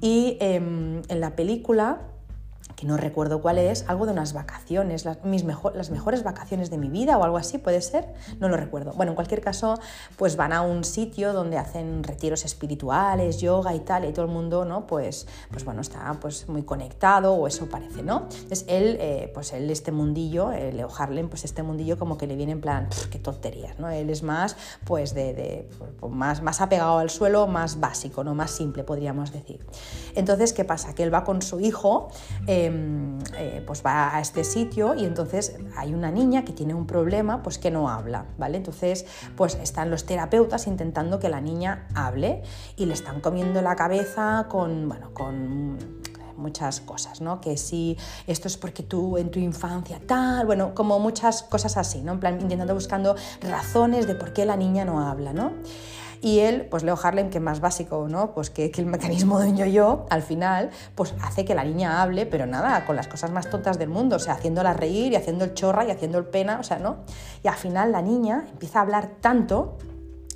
y 0.00 0.37
em, 0.40 1.03
en 1.09 1.20
la 1.20 1.35
película 1.35 2.03
que 2.76 2.87
no 2.87 2.96
recuerdo 2.96 3.40
cuál 3.40 3.59
es, 3.59 3.85
algo 3.88 4.06
de 4.06 4.12
unas 4.12 4.33
vacaciones, 4.33 5.04
las, 5.04 5.24
mis 5.24 5.44
las 5.74 5.90
mejores 5.90 6.22
vacaciones 6.22 6.70
de 6.70 6.78
mi 6.78 6.88
vida 6.88 7.18
o 7.18 7.24
algo 7.24 7.37
así, 7.37 7.59
puede 7.59 7.80
ser, 7.80 8.09
no 8.38 8.48
lo 8.48 8.56
recuerdo. 8.56 8.92
Bueno, 8.92 9.12
en 9.12 9.16
cualquier 9.16 9.40
caso, 9.40 9.78
pues 10.16 10.37
van 10.37 10.52
a 10.52 10.62
un 10.62 10.85
sitio 10.85 11.33
donde 11.33 11.59
hacen 11.59 12.02
retiros 12.02 12.44
espirituales, 12.44 13.40
yoga 13.40 13.74
y 13.74 13.80
tal, 13.80 14.04
y 14.04 14.12
todo 14.12 14.24
el 14.24 14.30
mundo, 14.30 14.64
¿no? 14.64 14.87
Pues, 14.87 15.26
pues 15.50 15.64
bueno, 15.64 15.80
está 15.80 16.16
pues 16.20 16.48
muy 16.48 16.62
conectado 16.62 17.35
o 17.35 17.46
eso 17.46 17.68
parece, 17.68 18.02
¿no? 18.02 18.28
Entonces 18.30 18.64
él, 18.68 18.96
eh, 19.00 19.30
pues 19.35 19.52
él, 19.52 19.70
este 19.70 19.92
mundillo, 19.92 20.52
eh, 20.52 20.72
Leo 20.72 20.88
Harlem, 20.96 21.28
pues 21.28 21.44
este 21.44 21.62
mundillo 21.62 21.98
como 21.98 22.18
que 22.18 22.26
le 22.26 22.37
viene 22.37 22.52
en 22.52 22.61
plan, 22.61 22.88
qué 23.11 23.18
tonterías, 23.18 23.78
¿no? 23.78 23.88
Él 23.88 24.11
es 24.11 24.22
más, 24.22 24.56
pues 24.85 25.14
de, 25.14 25.35
de 25.35 25.68
pues, 25.98 26.12
más, 26.12 26.42
más 26.42 26.61
apegado 26.61 26.98
al 26.98 27.11
suelo, 27.11 27.46
más 27.46 27.80
básico, 27.80 28.24
¿no? 28.24 28.35
Más 28.35 28.50
simple, 28.50 28.85
podríamos 28.85 29.33
decir. 29.33 29.64
Entonces, 30.14 30.52
¿qué 30.52 30.64
pasa? 30.64 30.94
Que 30.94 31.02
él 31.02 31.12
va 31.12 31.24
con 31.24 31.42
su 31.42 31.61
hijo, 31.61 32.09
eh, 32.46 32.60
eh, 32.66 33.62
pues 33.66 33.83
va 33.85 34.14
a 34.14 34.20
este 34.20 34.44
sitio 34.44 34.94
y 34.94 35.05
entonces 35.05 35.57
hay 35.77 35.94
una 35.94 36.11
niña 36.11 36.44
que 36.44 36.53
tiene 36.53 36.75
un 36.75 36.87
problema 36.87 37.42
pues 37.42 37.59
que 37.59 37.70
no 37.70 37.88
habla, 37.88 38.27
¿vale? 38.38 38.59
Entonces 38.59 39.07
pues 39.37 39.55
están 39.55 39.90
los 39.90 40.05
terapeutas 40.05 40.66
intentando 40.66 41.18
que 41.18 41.29
la 41.29 41.40
niña 41.40 41.88
hable 41.94 42.42
y 42.77 42.87
le 42.87 42.94
están 42.94 43.20
comiendo 43.20 43.62
la 43.62 43.77
cabeza 43.77 44.46
con, 44.49 44.88
bueno, 44.88 45.12
con 45.14 45.79
muchas 46.40 46.81
cosas, 46.81 47.20
¿no? 47.20 47.40
Que 47.40 47.57
si 47.57 47.96
esto 48.27 48.49
es 48.49 48.57
porque 48.57 48.83
tú 48.83 49.16
en 49.18 49.31
tu 49.31 49.38
infancia 49.38 50.01
tal, 50.05 50.46
bueno, 50.46 50.75
como 50.75 50.99
muchas 50.99 51.42
cosas 51.42 51.77
así, 51.77 52.03
¿no? 52.03 52.12
En 52.12 52.20
plan, 52.20 52.40
intentando 52.40 52.75
buscando 52.75 53.14
razones 53.42 54.07
de 54.07 54.14
por 54.14 54.33
qué 54.33 54.44
la 54.44 54.57
niña 54.57 54.85
no 54.85 55.07
habla, 55.07 55.33
¿no? 55.33 55.53
Y 56.22 56.40
él, 56.40 56.66
pues 56.70 56.83
Leo 56.83 56.98
Harlem, 57.02 57.30
que 57.30 57.40
más 57.40 57.61
básico, 57.61 58.06
¿no? 58.09 58.33
Pues 58.35 58.50
que, 58.50 58.70
el 58.76 58.87
mecanismo 58.87 59.38
de 59.40 59.54
yo-yo, 59.54 60.06
al 60.11 60.22
final, 60.22 60.70
pues 60.94 61.14
hace 61.22 61.44
que 61.44 61.54
la 61.54 61.64
niña 61.64 62.02
hable, 62.02 62.26
pero 62.26 62.46
nada, 62.46 62.85
con 62.85 62.96
las 62.96 63.09
cosas 63.09 63.30
más 63.30 63.48
tontas 63.48 63.78
del 63.78 63.88
mundo, 63.88 64.16
o 64.16 64.18
sea, 64.18 64.35
haciéndola 64.35 64.74
reír 64.74 65.12
y 65.12 65.16
haciendo 65.16 65.44
el 65.44 65.54
chorra 65.54 65.85
y 65.85 65.90
haciendo 65.90 66.18
el 66.18 66.24
pena, 66.24 66.59
o 66.61 66.62
sea, 66.62 66.78
¿no? 66.78 66.98
Y 67.42 67.48
al 67.48 67.56
final 67.56 67.92
la 67.92 68.02
niña 68.02 68.44
empieza 68.50 68.80
a 68.80 68.83
hablar 68.83 69.11
tanto 69.20 69.78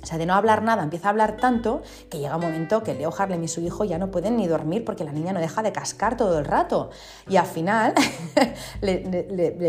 o 0.05 0.07
sea, 0.07 0.19
de 0.19 0.27
no 0.27 0.35
hablar 0.35 0.61
nada, 0.61 0.83
empieza 0.83 1.07
a 1.07 1.09
hablar 1.09 1.35
tanto 1.37 1.81
que 2.11 2.19
llega 2.19 2.35
un 2.35 2.43
momento 2.43 2.83
que 2.83 2.93
Leo 2.93 3.11
Harlem 3.17 3.43
y 3.43 3.47
su 3.47 3.59
hijo 3.61 3.85
ya 3.85 3.97
no 3.97 4.11
pueden 4.11 4.37
ni 4.37 4.45
dormir 4.45 4.85
porque 4.85 5.03
la 5.03 5.11
niña 5.11 5.33
no 5.33 5.39
deja 5.39 5.63
de 5.63 5.71
cascar 5.71 6.15
todo 6.15 6.37
el 6.37 6.45
rato. 6.45 6.91
Y 7.27 7.37
al 7.37 7.47
final 7.47 7.95
le, 8.81 8.99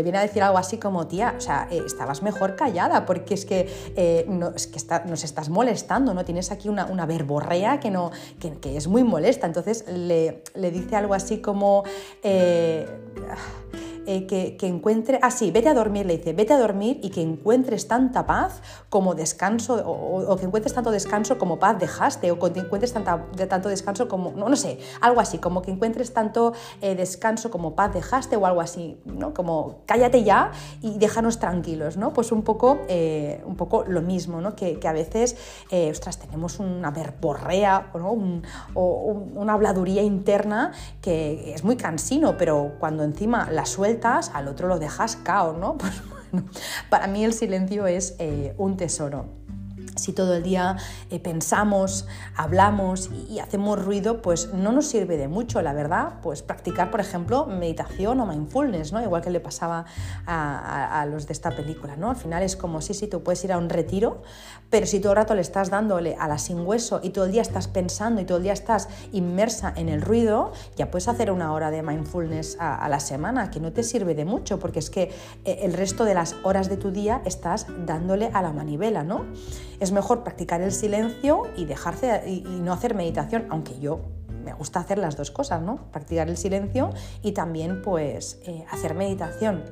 viene 0.03 0.19
a 0.19 0.21
decir 0.21 0.43
algo 0.43 0.59
así 0.59 0.77
como, 0.77 1.07
tía, 1.07 1.33
o 1.35 1.41
sea, 1.41 1.67
eh, 1.71 1.81
estabas 1.83 2.21
mejor 2.21 2.55
callada 2.55 3.07
porque 3.07 3.33
es 3.33 3.45
que, 3.45 3.67
eh, 3.95 4.27
es 4.55 4.67
que 4.67 4.79
nos 5.07 5.23
estás 5.23 5.49
molestando, 5.49 6.13
¿no? 6.13 6.23
Tienes 6.23 6.51
aquí 6.51 6.69
una, 6.69 6.85
verborrea 7.07 7.79
que, 7.79 7.89
no, 7.89 8.11
que, 8.39 8.77
es 8.77 8.87
muy 8.87 9.03
molesta. 9.03 9.47
Entonces 9.47 9.85
le, 9.87 10.43
dice 10.53 10.95
algo 10.95 11.15
así 11.15 11.41
como... 11.41 11.83
Eh, 12.21 12.85
eh, 14.09 14.25
que, 14.25 14.67
encuentre, 14.67 15.19
ah 15.21 15.29
vete 15.51 15.67
a 15.67 15.73
dormir, 15.73 16.05
le 16.05 16.15
dice, 16.15 16.31
vete 16.31 16.53
a 16.53 16.57
dormir 16.57 16.97
y 17.03 17.09
que 17.09 17.21
encuentres 17.21 17.89
tanta 17.89 18.25
paz 18.25 18.61
como 18.89 19.15
descanso, 19.15 19.75
o, 19.85 20.33
que 20.37 20.45
encuentres 20.45 20.73
tanto 20.73 20.91
descanso 20.91 21.37
como 21.37 21.59
paz 21.59 21.77
dejaste, 21.77 22.31
o 22.31 22.39
que 22.39 22.57
encuentres 22.57 22.93
tanta, 22.93 23.25
tanto 23.49 23.67
descanso 23.67 24.07
como, 24.07 24.31
no, 24.31 24.47
no 24.47 24.55
sé, 24.55 24.79
algo 25.01 25.19
así, 25.19 25.39
como 25.39 25.61
que 25.61 25.71
encuentres 25.71 26.13
tanto 26.13 26.53
eh, 26.79 26.95
descanso 26.95 27.51
como 27.51 27.75
paz 27.75 27.93
dejaste 27.93 28.37
o 28.37 28.45
algo 28.45 28.61
así, 28.61 28.97
¿no? 29.03 29.33
Como 29.33 29.81
cállate 29.85 30.23
ya 30.23 30.51
y 30.81 30.97
déjanos 30.97 31.39
tranquilos, 31.39 31.97
¿no? 31.97 32.13
Pues 32.13 32.31
un 32.31 32.43
poco, 32.43 32.79
eh, 32.87 33.43
un 33.45 33.57
poco 33.57 33.83
lo 33.83 34.01
mismo, 34.01 34.39
¿no? 34.39 34.55
Que, 34.55 34.79
a 34.87 34.93
veces, 34.93 35.35
ostras, 35.91 36.17
tenemos 36.17 36.59
una 36.59 36.91
verborrea 36.91 37.91
o 37.93 38.11
una 38.13 39.51
habladuría 39.51 40.01
interna 40.01 40.71
que 41.01 41.53
es 41.53 41.65
muy 41.65 41.75
cansino, 41.75 42.37
pero 42.37 42.75
cuando 42.79 43.03
encima 43.03 43.51
la 43.51 43.65
suelta 43.65 43.96
al 44.05 44.47
otro 44.47 44.67
lo 44.67 44.79
dejas 44.79 45.15
cao, 45.17 45.53
¿no? 45.53 45.77
Pues 45.87 46.01
bueno, 46.31 46.49
para 46.89 47.07
mí 47.07 47.23
el 47.23 47.33
silencio 47.33 47.87
es 47.87 48.15
eh, 48.19 48.53
un 48.57 48.75
tesoro. 48.75 49.25
si 49.95 50.13
todo 50.13 50.35
el 50.35 50.43
día 50.43 50.75
eh, 51.09 51.19
pensamos, 51.19 52.05
hablamos 52.35 53.09
y, 53.29 53.39
hacemos 53.39 53.83
ruido, 53.83 54.21
pues 54.21 54.53
no 54.53 54.71
nos 54.71 54.87
sirve 54.87 55.17
de 55.17 55.27
mucho, 55.27 55.61
la 55.61 55.73
verdad. 55.73 56.15
Pues 56.21 56.41
practicar, 56.41 56.91
por 56.91 56.99
ejemplo, 56.99 57.45
meditación 57.45 58.19
o 58.19 58.25
mindfulness, 58.25 58.91
¿no? 58.91 59.01
Igual 59.01 59.21
que 59.21 59.31
le 59.31 59.39
pasaba 59.39 59.85
a, 60.25 61.05
los 61.09 61.25
de 61.27 61.33
esta 61.33 61.51
película, 61.51 61.95
¿no? 61.95 62.09
Al 62.09 62.17
final 62.17 62.43
es 62.43 62.55
como, 62.55 62.81
sí, 62.81 62.93
sí, 62.93 63.07
tú 63.07 63.23
puedes 63.23 63.43
ir 63.45 63.53
a 63.53 63.57
un 63.57 63.69
retiro, 63.69 64.21
pero 64.69 64.85
si 64.85 64.99
todo 64.99 65.13
el 65.13 65.17
rato 65.17 65.35
le 65.35 65.41
estás 65.41 65.69
dándole 65.69 66.15
a 66.19 66.27
la 66.27 66.37
sin 66.37 66.65
hueso 66.65 66.99
y 67.03 67.09
todo 67.09 67.25
el 67.25 67.31
día 67.31 67.41
estás 67.41 67.67
pensando 67.67 68.21
y 68.21 68.25
todo 68.25 68.37
el 68.37 68.43
día 68.43 68.53
estás 68.53 68.89
inmersa 69.11 69.73
en 69.75 69.89
el 69.89 70.01
ruido, 70.01 70.51
ya 70.75 70.91
puedes 70.91 71.07
hacer 71.07 71.31
una 71.31 71.53
hora 71.53 71.71
de 71.71 71.83
mindfulness 71.83 72.57
a, 72.59 72.87
la 72.89 72.99
semana, 72.99 73.51
que 73.51 73.59
no 73.59 73.73
te 73.73 73.83
sirve 73.83 74.15
de 74.15 74.25
mucho, 74.25 74.59
porque 74.59 74.79
es 74.79 74.89
que 74.89 75.11
eh, 75.45 75.59
el 75.63 75.73
resto 75.73 76.05
de 76.05 76.13
las 76.13 76.35
horas 76.43 76.69
de 76.69 76.77
tu 76.77 76.91
día 76.91 77.21
estás 77.25 77.67
dándole 77.85 78.29
a 78.33 78.41
la 78.41 78.53
manivela, 78.53 79.03
¿no? 79.03 79.25
es 79.79 79.91
mejor 79.91 80.23
practicar 80.23 80.61
el 80.61 80.71
silencio 80.71 81.43
y 81.55 81.65
dejarse 81.65 82.23
y, 82.27 82.41
no 82.41 82.73
hacer 82.73 82.95
meditación, 82.95 83.45
aunque 83.49 83.79
yo 83.79 84.01
me 84.43 84.53
gusta 84.53 84.79
hacer 84.79 84.97
las 84.97 85.15
dos 85.15 85.31
cosas, 85.31 85.61
¿no? 85.61 85.91
Practicar 85.91 86.29
el 86.29 86.37
silencio 86.37 86.89
y 87.21 87.33
también 87.33 87.81
pues 87.81 88.39
eh, 88.45 88.65
hacer 88.71 88.95
meditación. 88.95 89.63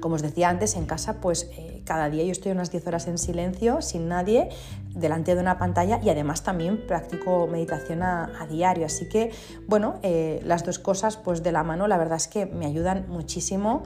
Como 0.00 0.14
os 0.16 0.22
decía 0.22 0.48
antes, 0.48 0.76
en 0.76 0.86
casa 0.86 1.20
pues 1.20 1.50
eh, 1.56 1.82
cada 1.84 2.10
día 2.10 2.24
yo 2.24 2.32
estoy 2.32 2.52
unas 2.52 2.70
10 2.70 2.86
horas 2.86 3.06
en 3.06 3.18
silencio, 3.18 3.82
sin 3.82 4.08
nadie, 4.08 4.48
delante 4.94 5.34
de 5.34 5.40
una 5.40 5.58
pantalla 5.58 6.00
y 6.02 6.08
además 6.10 6.42
también 6.42 6.86
practico 6.86 7.46
meditación 7.46 8.02
a, 8.02 8.46
diario. 8.48 8.86
Así 8.86 9.08
que, 9.08 9.30
bueno, 9.66 9.98
eh, 10.02 10.40
las 10.44 10.64
dos 10.64 10.78
cosas 10.78 11.16
pues 11.16 11.42
de 11.42 11.52
la 11.52 11.62
mano 11.62 11.86
la 11.86 11.98
verdad 11.98 12.16
es 12.16 12.28
que 12.28 12.46
me 12.46 12.66
ayudan 12.66 13.06
muchísimo 13.08 13.82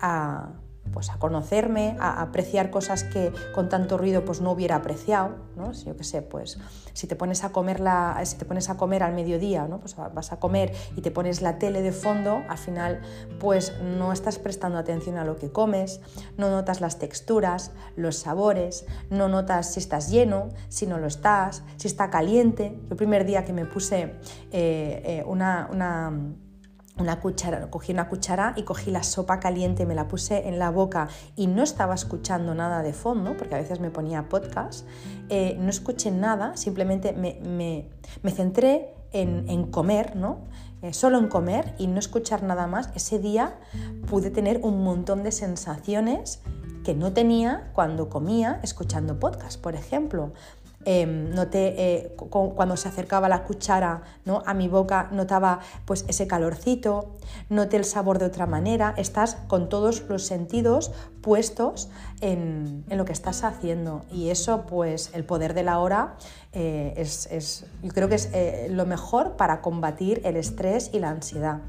a, 0.00 0.50
pues 0.94 1.10
a 1.10 1.18
conocerme, 1.18 1.96
a 1.98 2.22
apreciar 2.22 2.70
cosas 2.70 3.02
que 3.02 3.32
con 3.52 3.68
tanto 3.68 3.98
ruido 3.98 4.24
pues 4.24 4.40
no 4.40 4.52
hubiera 4.52 4.76
apreciado, 4.76 5.34
¿no? 5.56 5.72
Yo 5.72 5.96
qué 5.96 6.04
sé, 6.04 6.22
pues 6.22 6.58
si 6.92 7.08
te 7.08 7.16
pones 7.16 7.42
a 7.42 7.50
comer 7.50 7.80
la, 7.80 8.20
si 8.24 8.36
te 8.36 8.44
pones 8.44 8.70
a 8.70 8.76
comer 8.76 9.02
al 9.02 9.12
mediodía, 9.12 9.66
¿no? 9.66 9.80
Pues 9.80 9.96
vas 9.96 10.32
a 10.32 10.38
comer 10.38 10.72
y 10.96 11.00
te 11.00 11.10
pones 11.10 11.42
la 11.42 11.58
tele 11.58 11.82
de 11.82 11.90
fondo, 11.90 12.42
al 12.48 12.58
final 12.58 13.02
pues 13.40 13.72
no 13.82 14.12
estás 14.12 14.38
prestando 14.38 14.78
atención 14.78 15.18
a 15.18 15.24
lo 15.24 15.34
que 15.36 15.50
comes, 15.50 16.00
no 16.36 16.48
notas 16.48 16.80
las 16.80 17.00
texturas, 17.00 17.72
los 17.96 18.16
sabores, 18.16 18.86
no 19.10 19.28
notas 19.28 19.72
si 19.72 19.80
estás 19.80 20.10
lleno, 20.10 20.50
si 20.68 20.86
no 20.86 20.98
lo 20.98 21.08
estás, 21.08 21.64
si 21.76 21.88
está 21.88 22.08
caliente. 22.08 22.78
El 22.88 22.96
primer 22.96 23.24
día 23.24 23.44
que 23.44 23.52
me 23.52 23.66
puse 23.66 24.14
eh, 24.52 25.02
eh, 25.04 25.24
una 25.26 25.68
una 26.98 27.20
cuchara, 27.20 27.68
cogí 27.70 27.92
una 27.92 28.08
cuchara 28.08 28.54
y 28.56 28.62
cogí 28.62 28.90
la 28.90 29.02
sopa 29.02 29.40
caliente, 29.40 29.84
me 29.84 29.94
la 29.94 30.06
puse 30.06 30.48
en 30.48 30.58
la 30.58 30.70
boca 30.70 31.08
y 31.34 31.48
no 31.48 31.62
estaba 31.62 31.94
escuchando 31.94 32.54
nada 32.54 32.82
de 32.82 32.92
fondo, 32.92 33.36
porque 33.36 33.56
a 33.56 33.58
veces 33.58 33.80
me 33.80 33.90
ponía 33.90 34.28
podcast, 34.28 34.86
eh, 35.28 35.56
no 35.58 35.70
escuché 35.70 36.10
nada, 36.10 36.56
simplemente 36.56 37.12
me, 37.12 37.90
centré 38.30 38.94
en, 39.12 39.70
comer, 39.70 40.16
¿no? 40.16 40.44
Eh, 40.82 40.92
solo 40.92 41.18
en 41.18 41.28
comer 41.28 41.74
y 41.78 41.86
no 41.86 41.98
escuchar 41.98 42.42
nada 42.42 42.66
más. 42.66 42.90
Ese 42.94 43.18
día 43.18 43.58
pude 44.08 44.30
tener 44.30 44.60
un 44.62 44.82
montón 44.82 45.22
de 45.22 45.32
sensaciones 45.32 46.40
que 46.84 46.94
no 46.94 47.12
tenía 47.12 47.70
cuando 47.74 48.08
comía 48.08 48.60
escuchando 48.62 49.18
podcast, 49.18 49.60
por 49.60 49.74
ejemplo. 49.74 50.32
Em, 50.86 51.30
noté 51.30 51.74
eh, 51.78 52.16
cuando 52.16 52.76
se 52.76 52.88
acercaba 52.88 53.28
la 53.28 53.44
cuchara 53.44 54.02
¿no? 54.26 54.42
a 54.44 54.52
mi 54.52 54.68
boca, 54.68 55.08
notaba 55.12 55.60
pues 55.86 56.04
ese 56.08 56.26
calorcito, 56.26 57.16
noté 57.48 57.78
el 57.78 57.86
sabor 57.86 58.18
de 58.18 58.26
otra 58.26 58.46
manera, 58.46 58.94
estás 58.98 59.36
con 59.48 59.70
todos 59.70 60.02
los 60.08 60.26
sentidos 60.26 60.92
puestos 61.22 61.88
en, 62.20 62.84
lo 62.90 63.06
que 63.06 63.12
estás 63.12 63.44
haciendo 63.44 64.04
y 64.12 64.28
eso 64.28 64.66
pues 64.66 65.10
el 65.14 65.24
poder 65.24 65.54
de 65.54 65.62
la 65.62 65.78
hora 65.78 66.16
eh, 66.52 66.92
es, 66.96 67.64
yo 67.82 67.92
creo 67.92 68.08
que 68.08 68.16
es 68.16 68.28
eh, 68.34 68.68
lo 68.70 68.84
mejor 68.84 69.36
para 69.36 69.62
combatir 69.62 70.20
el 70.24 70.36
estrés 70.36 70.90
y 70.92 70.98
la 70.98 71.08
ansiedad, 71.08 71.62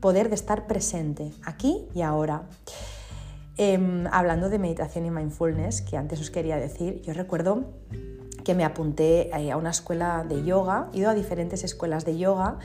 poder 0.00 0.28
de 0.28 0.36
estar 0.36 0.68
presente 0.68 1.32
aquí 1.44 1.88
y 1.92 2.02
ahora. 2.02 2.42
Em, 3.56 4.06
hablando 4.10 4.48
de 4.48 4.58
meditación 4.58 5.04
y 5.04 5.10
mindfulness, 5.10 5.82
que 5.82 5.96
antes 5.96 6.20
os 6.20 6.30
quería 6.30 6.56
decir, 6.56 7.02
yo 7.02 7.12
recuerdo 7.12 7.64
que 8.44 8.54
me 8.54 8.64
apunté 8.64 9.34
eh, 9.36 9.52
a 9.52 9.56
una 9.56 9.70
escuela 9.70 10.24
de 10.28 10.44
yoga, 10.44 10.88
he 10.92 10.98
ido 10.98 11.10
a 11.10 11.14
diferentes 11.14 11.64
escuelas 11.64 12.04
de 12.04 12.18
yoga, 12.18 12.58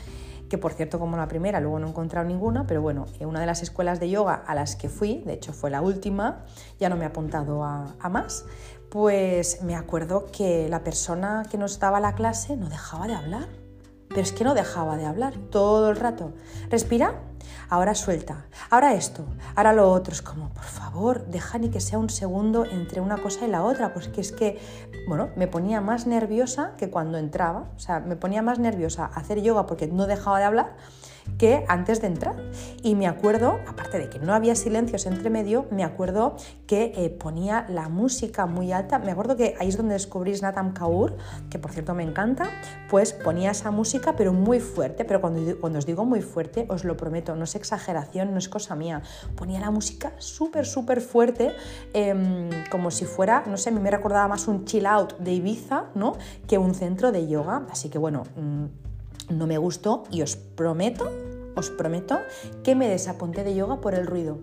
que 0.49 0.57
por 0.57 0.73
cierto 0.73 0.99
como 0.99 1.17
la 1.17 1.27
primera 1.27 1.59
luego 1.59 1.79
no 1.79 1.87
he 1.87 1.89
encontrado 1.89 2.27
ninguna, 2.27 2.67
pero 2.67 2.81
bueno, 2.81 3.05
eh, 3.19 3.25
una 3.25 3.39
de 3.39 3.45
las 3.45 3.61
escuelas 3.61 3.99
de 3.99 4.09
yoga 4.09 4.35
a 4.35 4.55
las 4.55 4.75
que 4.75 4.89
fui, 4.89 5.23
de 5.25 5.33
hecho 5.33 5.53
fue 5.53 5.69
la 5.69 5.81
última, 5.81 6.45
ya 6.79 6.89
no 6.89 6.95
me 6.95 7.03
he 7.03 7.07
apuntado 7.07 7.63
a, 7.63 7.95
a 7.99 8.09
más, 8.09 8.45
pues 8.89 9.61
me 9.63 9.75
acuerdo 9.75 10.27
que 10.31 10.69
la 10.69 10.83
persona 10.83 11.45
que 11.49 11.57
nos 11.57 11.79
daba 11.79 11.99
la 11.99 12.15
clase 12.15 12.55
no 12.55 12.69
dejaba 12.69 13.07
de 13.07 13.15
hablar, 13.15 13.64
pero 14.15 14.23
es 14.23 14.31
que 14.31 14.45
no 14.45 14.53
dejaba 14.53 14.95
de 14.95 15.05
hablar 15.05 15.33
todo 15.51 15.89
el 15.89 15.97
rato. 15.97 16.31
Respira 16.69 17.15
ahora 17.67 17.95
suelta, 17.95 18.45
ahora 18.69 18.93
esto, 18.93 19.25
ahora 19.57 19.73
lo 19.73 19.91
otro. 19.91 20.13
Es 20.13 20.21
como, 20.21 20.53
por 20.53 20.63
favor, 20.63 21.25
deja 21.25 21.57
ni 21.57 21.69
que 21.69 21.81
sea 21.81 21.99
un 21.99 22.09
segundo 22.09 22.63
entre 22.63 23.01
una 23.01 23.17
cosa 23.17 23.45
y 23.45 23.49
la 23.49 23.61
otra, 23.61 23.93
porque 23.93 24.21
es 24.21 24.31
que, 24.31 24.57
bueno, 25.09 25.31
me 25.35 25.47
ponía 25.47 25.81
más 25.81 26.07
nerviosa 26.07 26.77
que 26.77 26.89
cuando 26.89 27.17
entraba, 27.17 27.65
o 27.75 27.79
sea, 27.79 27.99
me 27.99 28.15
ponía 28.15 28.41
más 28.41 28.57
nerviosa 28.57 29.03
hacer 29.03 29.41
yoga 29.41 29.65
porque 29.65 29.87
no 29.87 30.07
dejaba 30.07 30.39
de 30.39 30.45
hablar 30.45 30.77
que 31.37 31.65
antes 31.67 32.01
de 32.01 32.07
entrar. 32.07 32.35
Y 32.83 32.95
me 32.95 33.07
acuerdo, 33.07 33.59
aparte 33.67 33.97
de 33.97 34.09
que 34.09 34.19
no 34.19 34.33
había 34.33 34.55
silencios 34.55 35.05
entre 35.05 35.29
medio, 35.29 35.65
me 35.71 35.83
acuerdo 35.83 36.35
que 36.67 36.93
eh, 36.95 37.09
ponía 37.09 37.65
la 37.69 37.89
música 37.89 38.45
muy 38.45 38.71
alta. 38.71 38.99
Me 38.99 39.11
acuerdo 39.11 39.35
que 39.35 39.55
ahí 39.59 39.69
es 39.69 39.77
donde 39.77 39.93
descubrí 39.93 40.33
Natam 40.41 40.73
Kaur, 40.73 41.15
que 41.49 41.59
por 41.59 41.71
cierto 41.71 41.93
me 41.93 42.03
encanta, 42.03 42.49
pues 42.89 43.13
ponía 43.13 43.51
esa 43.51 43.71
música 43.71 44.15
pero 44.15 44.33
muy 44.33 44.59
fuerte, 44.59 45.05
pero 45.05 45.21
cuando, 45.21 45.59
cuando 45.59 45.79
os 45.79 45.85
digo 45.85 46.05
muy 46.05 46.21
fuerte, 46.21 46.65
os 46.69 46.83
lo 46.83 46.97
prometo, 46.97 47.35
no 47.35 47.43
es 47.43 47.55
exageración, 47.55 48.31
no 48.31 48.37
es 48.37 48.49
cosa 48.49 48.75
mía. 48.75 49.01
Ponía 49.35 49.59
la 49.59 49.71
música 49.71 50.13
súper, 50.17 50.65
súper 50.65 51.01
fuerte, 51.01 51.53
em, 51.93 52.49
como 52.69 52.91
si 52.91 53.05
fuera, 53.05 53.43
no 53.47 53.57
sé, 53.57 53.69
a 53.69 53.71
mí 53.73 53.79
me 53.79 53.91
recordaba 53.91 54.27
más 54.27 54.47
un 54.47 54.65
chill 54.65 54.85
out 54.85 55.17
de 55.17 55.33
Ibiza, 55.33 55.85
¿no? 55.95 56.13
Que 56.47 56.57
un 56.57 56.73
centro 56.73 57.11
de 57.11 57.27
yoga. 57.27 57.65
Así 57.71 57.89
que 57.89 57.97
bueno... 57.97 58.23
Mm, 58.35 58.84
no 59.29 59.47
me 59.47 59.57
gustó 59.57 60.03
y 60.11 60.21
os 60.21 60.35
prometo, 60.35 61.11
os 61.55 61.69
prometo 61.69 62.19
que 62.63 62.75
me 62.75 62.87
desapunté 62.87 63.43
de 63.43 63.55
yoga 63.55 63.81
por 63.81 63.93
el 63.93 64.05
ruido, 64.05 64.39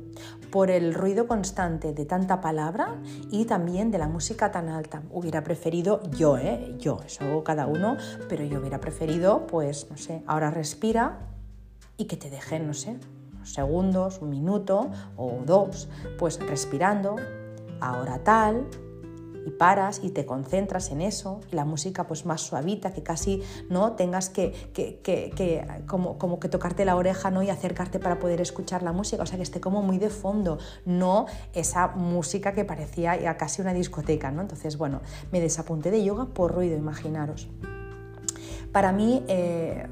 por 0.51 0.71
el 0.71 0.95
ruido 0.95 1.27
constante 1.27 1.93
de 1.93 2.05
tanta 2.05 2.41
palabra 2.41 2.97
y 3.31 3.45
también 3.45 3.91
de 3.91 3.99
la 3.99 4.09
música 4.09 4.51
tan 4.51 4.69
alta. 4.69 5.03
Hubiera 5.11 5.45
preferido 5.45 6.01
yo, 6.11 6.37
¿eh? 6.37 6.77
Yo, 6.79 7.01
eso 7.07 7.43
cada 7.45 7.67
uno, 7.67 7.97
pero 8.29 8.45
yo 8.45 8.61
hubiera 8.61 8.81
preferido, 8.81 9.47
pues, 9.47 9.89
no 9.91 9.97
sé, 9.97 10.23
ahora 10.27 10.51
respira 10.51 11.21
y 11.97 12.07
que 12.07 12.17
te 12.17 12.31
dejen, 12.31 12.67
no 12.67 12.75
sé, 12.75 12.99
unos 13.35 13.53
segundos, 13.53 14.19
un 14.21 14.31
minuto 14.31 14.91
o 15.17 15.41
dos, 15.45 15.89
pues 16.19 16.39
respirando, 16.41 17.17
ahora 17.81 18.19
tal, 18.19 18.67
y 19.47 19.51
paras 19.51 20.01
y 20.03 20.11
te 20.11 20.27
concentras 20.27 20.91
en 20.91 21.01
eso 21.01 21.41
y 21.51 21.57
la 21.57 21.65
música 21.65 22.07
pues 22.07 22.27
más 22.27 22.41
suavita, 22.41 22.93
que 22.93 23.03
casi 23.03 23.43
no 23.69 23.93
tengas 23.93 24.29
que, 24.29 24.53
que, 24.73 25.67
como, 25.87 26.19
como, 26.19 26.39
que 26.41 26.49
tocarte 26.49 26.85
la 26.85 26.97
oreja 26.97 27.31
¿no? 27.31 27.43
y 27.43 27.51
acercarte 27.51 27.99
para 27.99 28.19
poder 28.19 28.41
escuchar 28.41 28.83
la 28.83 28.93
música, 28.93 29.23
o 29.23 29.27
sea 29.27 29.37
que 29.37 29.43
esté 29.43 29.61
como 29.61 29.83
muy 29.83 29.99
de 29.99 30.11
fondo, 30.11 30.59
no 30.85 31.27
esa 31.53 31.89
música 31.89 32.53
que 32.53 32.65
parecía 32.65 33.37
casi 33.37 33.63
una 33.63 33.75
discoteca, 33.75 34.31
¿no? 34.31 34.43
Entonces, 34.43 34.77
bueno, 34.77 35.01
me 35.31 35.41
desapunté 35.41 35.91
de 35.91 36.05
yoga 36.05 36.27
por 36.27 36.53
ruido, 36.53 36.77
imaginaros. 36.77 37.49
Para 38.73 38.93
mí, 38.93 39.23
eh, 39.29 39.87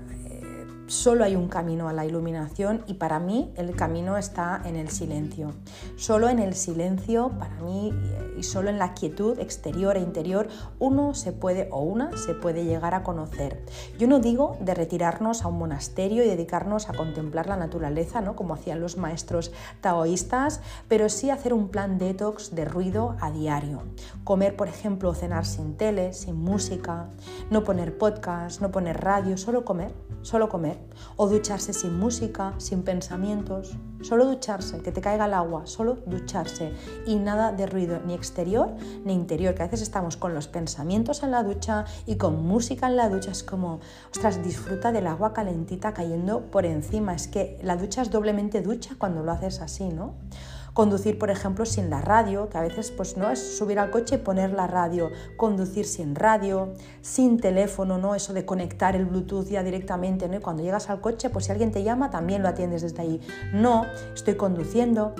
solo 0.90 1.22
hay 1.22 1.36
un 1.36 1.46
camino 1.46 1.88
a 1.88 1.92
la 1.92 2.04
iluminación 2.04 2.82
y 2.88 2.94
para 2.94 3.20
mí 3.20 3.52
el 3.56 3.76
camino 3.76 4.16
está 4.16 4.60
en 4.64 4.74
el 4.74 4.90
silencio. 4.90 5.52
Solo 5.94 6.28
en 6.28 6.40
el 6.40 6.54
silencio, 6.54 7.30
para 7.38 7.60
mí, 7.60 7.94
y 8.36 8.42
solo 8.42 8.70
en 8.70 8.78
la 8.78 8.92
quietud 8.94 9.38
exterior 9.38 9.96
e 9.96 10.00
interior, 10.00 10.48
uno 10.80 11.14
se 11.14 11.32
puede 11.32 11.68
o 11.70 11.80
una 11.80 12.16
se 12.16 12.34
puede 12.34 12.64
llegar 12.64 12.94
a 12.94 13.04
conocer. 13.04 13.64
Yo 13.98 14.08
no 14.08 14.18
digo 14.18 14.58
de 14.60 14.74
retirarnos 14.74 15.42
a 15.42 15.48
un 15.48 15.58
monasterio 15.58 16.24
y 16.24 16.28
dedicarnos 16.28 16.88
a 16.88 16.94
contemplar 16.94 17.46
la 17.46 17.56
naturaleza, 17.56 18.20
¿no? 18.20 18.34
como 18.34 18.54
hacían 18.54 18.80
los 18.80 18.96
maestros 18.96 19.52
taoístas, 19.80 20.60
pero 20.88 21.08
sí 21.08 21.30
hacer 21.30 21.54
un 21.54 21.68
plan 21.68 21.98
detox 21.98 22.52
de 22.52 22.64
ruido 22.64 23.16
a 23.20 23.30
diario. 23.30 23.84
Comer, 24.24 24.56
por 24.56 24.66
ejemplo, 24.66 25.14
cenar 25.14 25.46
sin 25.46 25.76
tele, 25.76 26.14
sin 26.14 26.34
música, 26.34 27.10
no 27.48 27.62
poner 27.62 27.96
podcast, 27.96 28.60
no 28.60 28.72
poner 28.72 29.00
radio, 29.00 29.36
solo 29.36 29.64
comer, 29.64 29.94
solo 30.22 30.48
comer 30.48 30.79
o 31.16 31.28
ducharse 31.28 31.72
sin 31.72 31.98
música, 31.98 32.54
sin 32.58 32.82
pensamientos, 32.82 33.76
solo 34.02 34.26
ducharse, 34.26 34.80
que 34.82 34.92
te 34.92 35.00
caiga 35.00 35.26
el 35.26 35.34
agua, 35.34 35.66
solo 35.66 35.98
ducharse. 36.06 36.72
Y 37.06 37.16
nada 37.16 37.52
de 37.52 37.66
ruido 37.66 38.00
ni 38.06 38.14
exterior 38.14 38.74
ni 39.04 39.12
interior, 39.12 39.54
que 39.54 39.62
a 39.62 39.66
veces 39.66 39.82
estamos 39.82 40.16
con 40.16 40.34
los 40.34 40.48
pensamientos 40.48 41.22
en 41.22 41.30
la 41.30 41.42
ducha 41.42 41.84
y 42.06 42.16
con 42.16 42.46
música 42.46 42.86
en 42.88 42.96
la 42.96 43.08
ducha, 43.08 43.30
es 43.30 43.42
como, 43.42 43.80
ostras, 44.10 44.42
disfruta 44.42 44.92
del 44.92 45.06
agua 45.06 45.32
calentita 45.32 45.92
cayendo 45.92 46.50
por 46.50 46.66
encima, 46.66 47.14
es 47.14 47.28
que 47.28 47.58
la 47.62 47.76
ducha 47.76 48.02
es 48.02 48.10
doblemente 48.10 48.62
ducha 48.62 48.94
cuando 48.98 49.22
lo 49.22 49.32
haces 49.32 49.60
así, 49.60 49.88
¿no? 49.88 50.14
Conducir, 50.72 51.18
por 51.18 51.30
ejemplo, 51.30 51.66
sin 51.66 51.90
la 51.90 52.00
radio, 52.00 52.48
que 52.48 52.58
a 52.58 52.62
veces 52.62 52.90
pues, 52.90 53.16
¿no? 53.16 53.30
es 53.30 53.56
subir 53.58 53.78
al 53.78 53.90
coche 53.90 54.16
y 54.16 54.18
poner 54.18 54.52
la 54.52 54.66
radio. 54.66 55.10
Conducir 55.36 55.86
sin 55.86 56.14
radio, 56.14 56.72
sin 57.02 57.40
teléfono, 57.40 57.98
¿no? 57.98 58.14
eso 58.14 58.32
de 58.32 58.44
conectar 58.44 58.94
el 58.96 59.06
Bluetooth 59.06 59.48
ya 59.48 59.62
directamente. 59.62 60.28
¿no? 60.28 60.36
Y 60.36 60.40
cuando 60.40 60.62
llegas 60.62 60.90
al 60.90 61.00
coche, 61.00 61.30
pues 61.30 61.46
si 61.46 61.52
alguien 61.52 61.72
te 61.72 61.82
llama, 61.82 62.10
también 62.10 62.42
lo 62.42 62.48
atiendes 62.48 62.82
desde 62.82 63.02
ahí. 63.02 63.20
No, 63.52 63.84
estoy 64.14 64.36
conduciendo, 64.36 65.14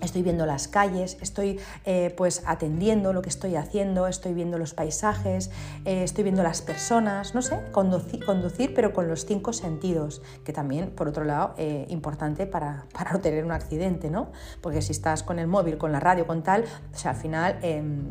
Estoy 0.00 0.22
viendo 0.22 0.46
las 0.46 0.68
calles, 0.68 1.18
estoy 1.20 1.60
eh, 1.84 2.14
pues 2.16 2.42
atendiendo 2.46 3.12
lo 3.12 3.22
que 3.22 3.28
estoy 3.28 3.56
haciendo, 3.56 4.06
estoy 4.06 4.34
viendo 4.34 4.58
los 4.58 4.74
paisajes, 4.74 5.50
eh, 5.84 6.02
estoy 6.02 6.24
viendo 6.24 6.42
las 6.42 6.62
personas, 6.62 7.34
no 7.34 7.42
sé, 7.42 7.60
conducir, 7.72 8.24
conducir, 8.24 8.72
pero 8.74 8.92
con 8.92 9.08
los 9.08 9.26
cinco 9.26 9.52
sentidos, 9.52 10.22
que 10.44 10.52
también, 10.52 10.90
por 10.90 11.08
otro 11.08 11.24
lado, 11.24 11.54
eh, 11.58 11.86
importante 11.88 12.46
para, 12.46 12.86
para, 12.92 13.12
no 13.12 13.20
tener 13.20 13.44
un 13.44 13.52
accidente, 13.52 14.10
¿no? 14.10 14.32
Porque 14.60 14.82
si 14.82 14.92
estás 14.92 15.22
con 15.22 15.38
el 15.38 15.46
móvil, 15.46 15.76
con 15.78 15.92
la 15.92 16.00
radio, 16.00 16.26
con 16.26 16.42
tal, 16.42 16.64
o 16.94 16.98
sea, 16.98 17.12
al 17.12 17.16
final, 17.16 17.58
em, 17.62 18.10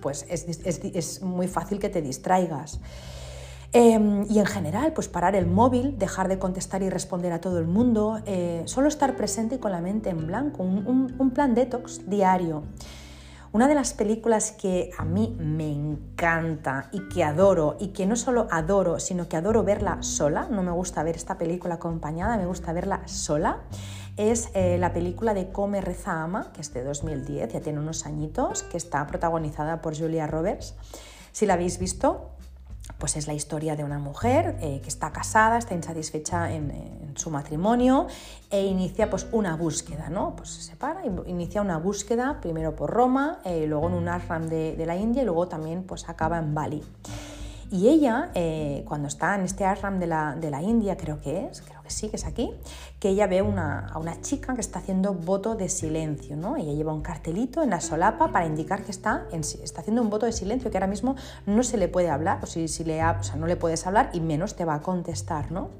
pues 0.00 0.26
es, 0.28 0.46
es, 0.64 0.80
es 0.84 1.22
muy 1.22 1.48
fácil 1.48 1.78
que 1.78 1.88
te 1.88 2.02
distraigas. 2.02 2.80
Em, 3.72 4.26
y 4.28 4.40
en 4.40 4.46
general, 4.46 4.92
pues 4.92 5.08
parar 5.08 5.36
el 5.36 5.46
móvil, 5.46 5.96
dejar 5.96 6.28
de 6.28 6.40
contestar 6.40 6.82
y 6.82 6.90
responder 6.90 7.32
a 7.32 7.40
todo 7.40 7.58
el 7.58 7.66
mundo, 7.66 8.20
eh, 8.26 8.62
solo 8.64 8.88
estar 8.88 9.16
presente 9.16 9.56
y 9.56 9.58
con 9.58 9.70
la 9.70 9.80
mente 9.80 10.10
en 10.10 10.26
blanco, 10.26 10.64
un, 10.64 11.14
un 11.16 11.30
plan 11.30 11.54
detox 11.54 12.08
diario. 12.10 12.64
Una 13.52 13.66
de 13.66 13.74
las 13.74 13.94
películas 13.94 14.52
que 14.52 14.90
a 14.96 15.04
mí 15.04 15.36
me 15.40 15.72
encanta 15.72 16.88
y 16.92 17.08
que 17.08 17.24
adoro, 17.24 17.76
y 17.80 17.88
que 17.88 18.06
no 18.06 18.14
solo 18.14 18.46
adoro, 18.50 19.00
sino 19.00 19.28
que 19.28 19.36
adoro 19.36 19.64
verla 19.64 20.02
sola, 20.02 20.46
no 20.48 20.62
me 20.62 20.70
gusta 20.70 21.02
ver 21.02 21.16
esta 21.16 21.36
película 21.36 21.74
acompañada, 21.74 22.36
me 22.36 22.46
gusta 22.46 22.72
verla 22.72 23.02
sola, 23.06 23.58
es 24.16 24.50
eh, 24.54 24.78
la 24.78 24.92
película 24.92 25.34
de 25.34 25.50
Come, 25.50 25.80
Reza, 25.80 26.22
Ama, 26.22 26.52
que 26.52 26.60
es 26.60 26.72
de 26.72 26.84
2010, 26.84 27.52
ya 27.52 27.60
tiene 27.60 27.80
unos 27.80 28.06
añitos, 28.06 28.62
que 28.62 28.76
está 28.76 29.04
protagonizada 29.08 29.80
por 29.80 29.98
Julia 29.98 30.28
Roberts. 30.28 30.76
Si 31.32 31.44
la 31.44 31.54
habéis 31.54 31.80
visto, 31.80 32.29
pues 32.98 33.16
es 33.16 33.26
la 33.26 33.34
historia 33.34 33.76
de 33.76 33.84
una 33.84 33.98
mujer 33.98 34.56
eh, 34.60 34.80
que 34.82 34.88
está 34.88 35.12
casada, 35.12 35.58
está 35.58 35.74
insatisfecha 35.74 36.52
en, 36.52 37.00
su 37.16 37.28
matrimonio 37.28 38.06
e 38.50 38.64
inicia 38.64 39.10
pues 39.10 39.26
una 39.32 39.56
búsqueda, 39.56 40.08
¿no? 40.08 40.36
Pues 40.36 40.50
se 40.50 40.62
separa 40.62 41.04
inicia 41.26 41.60
una 41.60 41.76
búsqueda 41.76 42.40
primero 42.40 42.76
por 42.76 42.88
Roma, 42.88 43.40
eh, 43.44 43.66
luego 43.66 43.88
en 43.88 43.94
un 43.94 44.08
ashram 44.08 44.48
de, 44.48 44.76
de, 44.76 44.86
la 44.86 44.96
India 44.96 45.22
y 45.22 45.26
luego 45.26 45.48
también 45.48 45.82
pues 45.82 46.08
acaba 46.08 46.38
en 46.38 46.54
Bali. 46.54 46.82
Y 47.72 47.88
ella, 47.88 48.30
eh, 48.34 48.84
cuando 48.88 49.06
está 49.06 49.36
en 49.36 49.42
este 49.42 49.64
ashram 49.64 50.00
de 50.00 50.08
la, 50.08 50.34
de 50.34 50.50
la, 50.50 50.60
India, 50.60 50.96
creo 50.96 51.20
que 51.20 51.46
es, 51.46 51.62
creo 51.62 51.80
que 51.82 51.90
sí, 51.90 52.08
que 52.08 52.16
es 52.16 52.26
aquí, 52.26 52.50
que 52.98 53.10
ella 53.10 53.28
ve 53.28 53.42
una, 53.42 53.86
a 53.86 53.98
una 53.98 54.20
chica 54.20 54.54
que 54.54 54.60
está 54.60 54.80
haciendo 54.80 55.14
voto 55.14 55.54
de 55.54 55.68
silencio, 55.68 56.36
¿no? 56.36 56.56
Ella 56.56 56.72
lleva 56.72 56.92
un 56.92 57.00
cartelito 57.00 57.62
en 57.62 57.70
la 57.70 57.80
solapa 57.80 58.32
para 58.32 58.46
indicar 58.46 58.82
que 58.82 58.90
está, 58.90 59.28
está 59.32 59.82
haciendo 59.82 60.02
un 60.02 60.10
voto 60.10 60.26
de 60.26 60.32
silencio, 60.32 60.68
que 60.70 60.78
ahora 60.78 60.88
mismo 60.88 61.14
no 61.46 61.62
se 61.62 61.76
le 61.76 61.86
puede 61.86 62.10
hablar, 62.10 62.40
o, 62.42 62.46
si, 62.46 62.66
si 62.66 62.82
le, 62.82 63.04
o 63.04 63.22
sea, 63.22 63.36
no 63.36 63.46
le 63.46 63.54
puedes 63.54 63.86
hablar 63.86 64.10
y 64.12 64.20
menos 64.20 64.56
te 64.56 64.64
va 64.64 64.74
a 64.74 64.82
contestar, 64.82 65.52
¿no? 65.52 65.70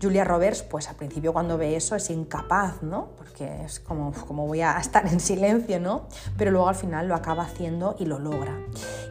Julia 0.00 0.24
Roberts, 0.24 0.62
pues 0.62 0.88
al 0.88 0.96
principio 0.96 1.32
cuando 1.32 1.56
ve 1.56 1.76
eso 1.76 1.96
es 1.96 2.10
incapaz, 2.10 2.82
¿no? 2.82 3.08
Porque 3.16 3.64
es 3.64 3.80
como, 3.80 4.12
como 4.26 4.46
voy 4.46 4.60
a 4.60 4.76
estar 4.80 5.06
en 5.06 5.20
silencio, 5.20 5.80
¿no? 5.80 6.06
Pero 6.36 6.50
luego 6.50 6.68
al 6.68 6.74
final 6.74 7.08
lo 7.08 7.14
acaba 7.14 7.44
haciendo 7.44 7.96
y 7.98 8.04
lo 8.06 8.18
logra. 8.18 8.58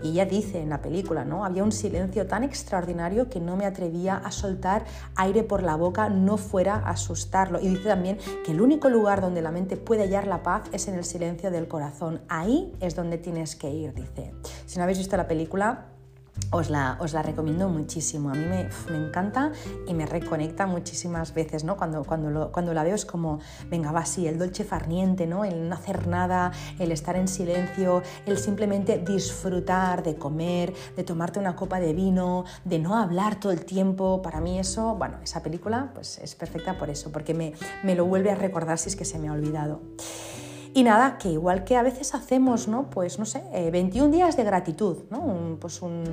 Y 0.03 0.11
ella 0.11 0.25
dice 0.25 0.61
en 0.61 0.69
la 0.69 0.81
película, 0.81 1.25
¿no? 1.25 1.45
Había 1.45 1.63
un 1.63 1.71
silencio 1.71 2.27
tan 2.27 2.43
extraordinario 2.43 3.29
que 3.29 3.39
no 3.39 3.55
me 3.55 3.65
atrevía 3.65 4.17
a 4.17 4.31
soltar 4.31 4.85
aire 5.15 5.43
por 5.43 5.63
la 5.63 5.75
boca, 5.75 6.09
no 6.09 6.37
fuera 6.37 6.75
a 6.75 6.91
asustarlo. 6.91 7.59
Y 7.59 7.69
dice 7.69 7.89
también 7.89 8.17
que 8.45 8.51
el 8.51 8.61
único 8.61 8.89
lugar 8.89 9.21
donde 9.21 9.41
la 9.41 9.51
mente 9.51 9.77
puede 9.77 10.03
hallar 10.03 10.27
la 10.27 10.43
paz 10.43 10.63
es 10.71 10.87
en 10.87 10.95
el 10.95 11.05
silencio 11.05 11.49
del 11.49 11.67
corazón. 11.67 12.21
Ahí 12.29 12.73
es 12.79 12.95
donde 12.95 13.17
tienes 13.17 13.55
que 13.55 13.69
ir, 13.69 13.93
dice. 13.93 14.33
Si 14.65 14.77
no 14.77 14.83
habéis 14.83 14.99
visto 14.99 15.17
la 15.17 15.27
película, 15.27 15.85
os 16.51 16.69
la, 16.69 16.97
os 16.99 17.13
la, 17.13 17.21
recomiendo 17.21 17.69
muchísimo. 17.69 18.29
A 18.29 18.33
mí 18.33 18.45
me, 18.45 18.69
me, 18.91 19.07
encanta 19.07 19.51
y 19.87 19.93
me 19.93 20.05
reconecta 20.05 20.65
muchísimas 20.67 21.33
veces, 21.33 21.63
¿no? 21.63 21.75
Cuando, 21.77 22.03
cuando, 22.03 22.51
cuando 22.51 22.73
la 22.73 22.83
veo 22.83 22.95
es 22.95 23.05
como, 23.05 23.39
venga, 23.69 23.91
va 23.91 24.01
así, 24.01 24.27
el 24.27 24.37
dolce 24.37 24.63
farniente, 24.63 25.27
¿no? 25.27 25.43
El 25.45 25.69
no 25.69 25.75
hacer 25.75 26.07
nada, 26.07 26.51
el 26.79 26.91
estar 26.91 27.15
en 27.15 27.27
silencio, 27.27 28.03
el 28.25 28.37
simplemente 28.37 28.97
disfrutar 28.97 30.03
de 30.03 30.15
comer, 30.15 30.73
de 30.95 31.03
tomarte 31.03 31.39
una 31.39 31.55
copa 31.55 31.79
de 31.79 31.93
vino, 31.93 32.45
de 32.63 32.79
no 32.79 32.97
hablar 32.97 33.39
todo 33.39 33.51
el 33.51 33.65
tiempo. 33.65 34.21
Para 34.21 34.39
mí 34.41 34.59
eso, 34.59 34.95
bueno, 34.95 35.17
esa 35.23 35.41
película 35.41 35.91
pues 35.93 36.19
es 36.19 36.35
perfecta 36.35 36.77
por 36.77 36.89
eso, 36.89 37.11
porque 37.11 37.33
me, 37.33 37.53
me 37.83 37.95
lo 37.95 38.05
vuelve 38.05 38.31
a 38.31 38.35
recordar 38.35 38.77
si 38.77 38.89
es 38.89 38.95
que 38.95 39.05
se 39.05 39.19
me 39.19 39.27
ha 39.27 39.33
olvidado. 39.33 39.81
Y 40.75 40.83
nada, 40.83 41.17
que 41.17 41.29
igual 41.29 41.63
que 41.63 41.77
a 41.77 41.83
veces 41.83 42.13
hacemos, 42.15 42.67
¿no? 42.67 42.89
Pues 42.89 43.17
no 43.17 43.23
sé, 43.23 43.41
21 43.71 44.09
eh, 44.09 44.11
días 44.11 44.35
de 44.35 44.43
gratitud, 44.43 45.03
¿no? 45.09 45.21
Un, 45.21 45.55
pues 45.57 45.81
un, 45.81 46.03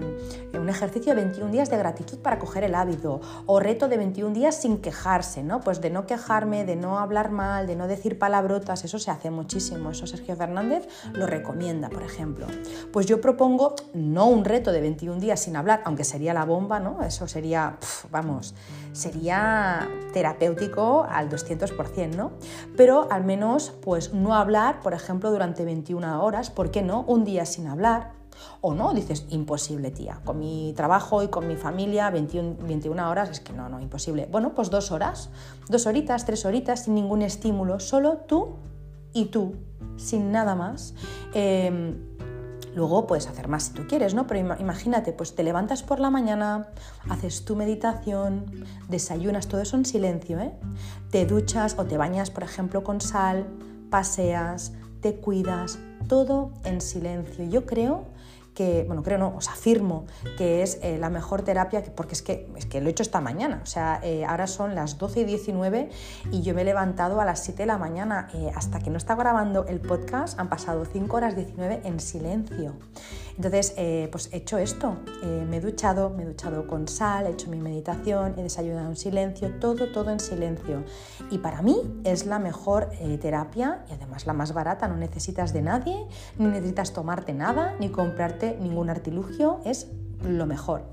un, 0.55 0.69
ejercicio 0.69 1.17
de 1.17 1.21
21 1.21 1.51
días 1.51 1.69
de 1.69 1.77
gratitud 1.79 2.19
para 2.19 2.39
coger 2.39 2.63
el 2.63 2.77
hábito, 2.77 3.21
o 3.47 3.59
reto 3.59 3.89
de 3.89 3.97
21 3.97 4.33
días 4.33 4.55
sin 4.55 4.79
quejarse, 4.79 5.43
¿no? 5.43 5.63
Pues 5.63 5.81
de 5.81 5.91
no 5.91 6.07
quejarme, 6.07 6.65
de 6.65 6.77
no 6.77 7.01
hablar 7.01 7.33
mal, 7.33 7.67
de 7.67 7.75
no 7.75 7.89
decir 7.89 8.21
palabrotas, 8.21 8.85
eso 8.85 9.01
se 9.01 9.11
hace 9.11 9.33
muchísimo. 9.33 9.91
Eso 9.91 10.07
Sergio 10.07 10.37
Fernández 10.37 10.87
lo 11.13 11.27
recomienda, 11.27 11.89
por 11.89 12.05
ejemplo. 12.05 12.47
Pues 12.93 13.07
yo 13.07 13.21
propongo 13.21 13.75
no 13.95 14.29
un 14.29 14.45
reto 14.45 14.71
de 14.71 14.81
21 14.81 15.19
días 15.19 15.41
sin 15.41 15.57
hablar, 15.57 15.83
aunque 15.85 16.05
sería 16.05 16.35
la 16.35 16.45
bomba, 16.45 16.79
¿no? 16.79 17.03
Eso 17.03 17.27
sería, 17.27 17.79
vamos, 18.13 18.55
sería 18.93 19.89
terapéutico 20.13 21.05
al 21.11 21.29
200%, 21.29 22.15
¿no? 22.15 22.31
Pero 22.77 23.09
al 23.11 23.25
menos, 23.25 23.73
pues 23.83 24.15
no 24.15 24.37
hablar 24.37 24.52
por 24.83 24.95
ejemplo, 24.95 25.31
durante 25.31 25.65
21 25.65 26.23
horas, 26.23 26.51
¿por 26.51 26.71
qué 26.71 26.83
no? 26.83 27.03
Un 27.03 27.25
día 27.25 27.47
sin 27.47 27.67
hablar. 27.67 28.13
O 28.61 28.75
no, 28.75 28.93
dices, 28.95 29.27
imposible, 29.31 29.91
tía. 29.91 30.21
Con 30.25 30.39
mi 30.39 30.73
trabajo 30.77 31.23
y 31.23 31.29
con 31.29 31.47
mi 31.47 31.57
familia, 31.57 32.11
21, 32.11 32.57
21 32.67 33.11
horas, 33.11 33.31
es 33.31 33.41
que 33.41 33.53
no, 33.53 33.69
no, 33.69 33.81
imposible. 33.81 34.29
Bueno, 34.31 34.55
pues 34.55 34.71
dos 34.71 34.91
horas, 34.91 35.31
dos 35.69 35.87
horitas, 35.87 36.25
tres 36.25 36.45
horitas, 36.45 36.85
sin 36.85 36.95
ningún 36.95 37.23
estímulo, 37.23 37.79
solo 37.81 38.19
tú 38.27 38.57
y 39.13 39.27
tú, 39.27 39.55
sin 39.97 40.33
nada 40.33 40.55
más. 40.55 40.95
Eh, 41.35 41.95
Luego 42.75 43.07
puedes 43.07 43.27
hacer 43.27 43.49
más 43.49 43.65
si 43.65 43.73
tú 43.75 43.87
quieres, 43.87 44.15
¿no? 44.15 44.27
Pero 44.27 44.57
imagínate, 44.59 45.13
pues 45.13 45.35
te 45.35 45.43
levantas 45.43 45.83
por 45.83 46.01
la 46.01 46.09
mañana, 46.09 46.69
haces 47.09 47.45
tu 47.45 47.55
meditación, 47.55 48.47
desayunas, 48.89 49.47
todo 49.47 49.61
eso 49.61 49.77
en 49.77 49.85
silencio, 49.85 50.41
¿eh? 50.41 50.53
Te 51.11 51.27
duchas 51.27 51.77
o 51.79 51.85
te 51.85 51.99
bañas, 51.99 52.31
por 52.31 52.45
ejemplo, 52.45 52.83
con 52.83 53.01
sal, 53.03 53.47
paseas, 53.93 54.73
te 55.03 55.17
cuidas, 55.17 55.79
todo 56.09 56.51
en 56.65 56.81
silencio. 56.81 57.45
Yo 57.45 57.67
creo 57.67 58.07
que, 58.55 58.85
bueno, 58.87 59.03
creo 59.03 59.19
no, 59.19 59.37
os 59.37 59.51
afirmo 59.51 60.07
que 60.39 60.63
es 60.63 60.79
eh, 60.83 60.97
la 60.99 61.11
mejor 61.11 61.43
terapia, 61.43 61.85
porque 61.95 62.15
es 62.15 62.23
que, 62.23 62.51
es 62.57 62.65
que 62.65 62.81
lo 62.81 62.89
he 62.89 62.91
hecho 62.91 63.03
esta 63.03 63.21
mañana, 63.21 63.61
o 63.63 63.67
sea, 63.67 64.01
eh, 64.03 64.25
ahora 64.25 64.47
son 64.47 64.75
las 64.75 64.97
12 64.97 65.21
y 65.21 65.25
19 65.25 65.91
y 66.31 66.43
yo 66.43 66.55
me 66.55 66.63
he 66.63 66.65
levantado 66.65 67.21
a 67.21 67.27
las 67.27 67.45
7 67.45 67.63
de 67.63 67.67
la 67.67 67.77
mañana, 67.77 68.29
eh, 68.35 68.51
hasta 68.55 68.79
que 68.81 68.89
no 68.89 68.97
está 68.97 69.15
grabando 69.15 69.67
el 69.67 69.81
podcast 69.81 70.39
han 70.41 70.49
pasado 70.49 70.85
5 70.85 71.15
horas 71.15 71.37
19 71.37 71.83
en 71.85 72.01
silencio. 72.01 72.75
Entonces, 73.37 73.75
pues 74.11 74.29
he 74.33 74.37
hecho 74.37 74.59
esto, 74.59 74.97
me 75.49 75.57
he 75.57 75.61
duchado, 75.61 76.11
me 76.11 76.23
he 76.23 76.27
duchado 76.27 76.67
con 76.67 76.87
sal, 76.89 77.27
he 77.27 77.31
hecho 77.31 77.51
mi 77.51 77.59
meditación, 77.59 78.35
he 78.37 78.43
desayunado 78.43 78.89
en 78.89 78.97
silencio, 78.97 79.51
todo, 79.61 79.91
todo 79.91 80.11
en 80.11 80.21
silencio. 80.21 80.85
Y 81.31 81.39
para 81.39 81.63
mí 81.63 81.77
es 82.05 82.27
la 82.27 82.39
mejor 82.39 82.91
terapia 83.21 83.85
y 83.89 83.95
además 83.95 84.27
la 84.27 84.33
más 84.33 84.53
barata, 84.53 84.89
no 84.89 84.97
necesitas 84.97 85.53
de 85.53 85.63
nadie, 85.63 86.07
ni 86.39 86.47
necesitas 86.47 86.93
tomarte 86.93 87.33
nada, 87.33 87.75
ni 87.81 87.89
comprarte 87.89 88.57
ningún 88.61 88.91
artilugio, 88.91 89.61
es 89.65 89.89
lo 90.23 90.47
mejor. 90.47 90.85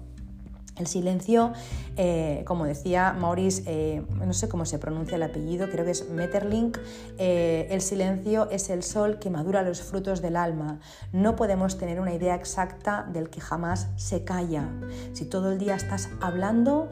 El 0.79 0.87
silencio, 0.87 1.51
eh, 1.97 2.43
como 2.45 2.63
decía 2.65 3.11
Maurice, 3.11 3.63
eh, 3.65 4.01
no 4.25 4.33
sé 4.33 4.47
cómo 4.47 4.65
se 4.65 4.79
pronuncia 4.79 5.17
el 5.17 5.23
apellido, 5.23 5.69
creo 5.69 5.83
que 5.83 5.91
es 5.91 6.09
Metterlink, 6.09 6.77
eh, 7.17 7.67
el 7.69 7.81
silencio 7.81 8.49
es 8.49 8.69
el 8.69 8.81
sol 8.81 9.19
que 9.19 9.29
madura 9.29 9.61
los 9.61 9.81
frutos 9.81 10.21
del 10.21 10.37
alma. 10.37 10.79
No 11.11 11.35
podemos 11.35 11.77
tener 11.77 11.99
una 11.99 12.13
idea 12.13 12.35
exacta 12.35 13.05
del 13.11 13.29
que 13.29 13.41
jamás 13.41 13.89
se 13.97 14.23
calla. 14.23 14.69
Si 15.11 15.25
todo 15.25 15.51
el 15.51 15.59
día 15.59 15.75
estás 15.75 16.09
hablando, 16.21 16.89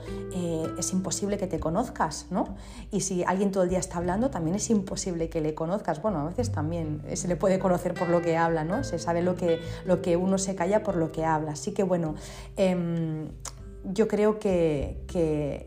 es 0.77 0.91
imposible 0.91 1.37
que 1.37 1.47
te 1.47 1.59
conozcas, 1.59 2.27
¿no? 2.29 2.55
Y 2.91 3.01
si 3.01 3.23
alguien 3.23 3.51
todo 3.51 3.63
el 3.63 3.69
día 3.69 3.79
está 3.79 3.99
hablando, 3.99 4.29
también 4.29 4.55
es 4.57 4.69
imposible 4.69 5.29
que 5.29 5.39
le 5.39 5.55
conozcas. 5.55 6.01
Bueno, 6.01 6.19
a 6.19 6.25
veces 6.25 6.51
también 6.51 7.01
se 7.13 7.27
le 7.29 7.37
puede 7.37 7.59
conocer 7.59 7.93
por 7.93 8.09
lo 8.09 8.21
que 8.21 8.35
habla, 8.35 8.65
¿no? 8.65 8.83
Se 8.83 8.99
sabe 8.99 9.21
lo 9.21 9.35
que, 9.35 9.61
lo 9.85 10.01
que 10.01 10.17
uno 10.17 10.37
se 10.37 10.55
calla 10.55 10.83
por 10.83 10.97
lo 10.97 11.13
que 11.13 11.23
habla. 11.23 11.53
Así 11.53 11.71
que 11.71 11.83
bueno, 11.83 12.15
em, 12.57 13.29
yo 13.93 14.07
creo 14.07 14.39
que, 14.39 15.05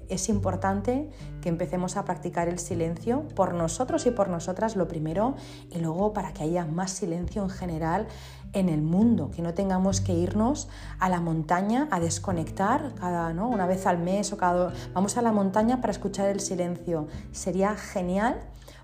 es 0.09 0.29
importante 0.29 1.09
que 1.41 1.49
empecemos 1.49 1.97
a 1.97 2.05
practicar 2.05 2.49
el 2.49 2.59
silencio 2.59 3.27
por 3.35 3.55
nosotros 3.55 4.07
y 4.07 4.11
por 4.11 4.29
nosotras 4.29 4.77
lo 4.77 4.87
primero 4.87 5.35
y 5.71 5.79
luego 5.79 6.13
para 6.13 6.33
que 6.33 6.45
haya 6.45 6.67
más 6.67 6.91
silencio 6.91 7.43
en 7.43 7.51
general 7.51 8.07
en 8.53 8.69
el 8.69 8.83
mundo, 8.83 9.31
que 9.31 9.43
no 9.43 9.55
tengamos 9.55 10.01
que 10.01 10.13
irnos 10.13 10.69
a 10.99 11.09
la 11.09 11.21
montaña 11.21 11.89
a 11.91 12.01
desconectar 12.01 12.95
cada, 12.95 13.33
¿no? 13.33 13.49
una 13.49 13.67
vez 13.67 13.87
al 13.87 13.99
mes 13.99 14.33
o 14.33 14.37
cada... 14.37 14.73
Vamos 14.93 15.17
a 15.17 15.23
la 15.23 15.33
montaña 15.33 15.81
para 15.81 15.93
escuchar 15.93 16.29
el 16.29 16.41
silencio. 16.41 17.09
Sería 17.33 17.75
genial 17.77 18.41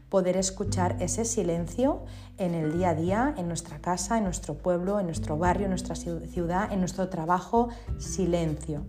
poder 0.09 0.37
escuchar 0.37 0.97
ese 1.01 1.25
silencio 1.25 2.05
en 2.39 2.55
el 2.55 2.77
día 2.77 2.91
a 2.91 2.95
día, 2.95 3.35
en 3.37 3.49
nuestra 3.49 3.81
casa, 3.81 4.19
en 4.19 4.25
nuestro 4.25 4.55
pueblo, 4.55 5.01
en 5.01 5.07
nuestro 5.07 5.37
barrio, 5.37 5.65
en 5.65 5.71
nuestra 5.71 5.95
ciudad, 5.95 6.73
en 6.73 6.81
nuestro 6.81 7.09
trabajo, 7.09 7.69
silencio. 7.99 8.83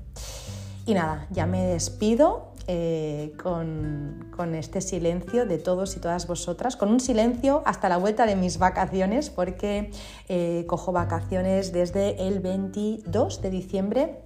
Y 0.86 0.93
nada, 0.93 1.28
ya 1.32 1.45
me 1.45 1.65
despido 1.65 2.53
eh, 2.70 3.34
con, 3.41 4.55
este 4.55 4.82
silencio 4.82 5.45
de 5.45 5.57
todos 5.57 5.97
y 5.97 5.99
todas 5.99 6.28
vosotras, 6.28 6.76
con 6.76 6.89
un 6.89 6.99
silencio 6.99 7.63
hasta 7.65 7.89
la 7.89 7.97
vuelta 7.97 8.26
de 8.26 8.36
mis 8.36 8.59
vacaciones, 8.59 9.30
porque 9.30 9.91
eh, 10.30 10.65
cojo 10.68 10.91
vacaciones 10.91 11.72
desde 11.72 12.28
el 12.28 12.39
22 12.39 13.41
de 13.41 13.49
diciembre 13.49 14.22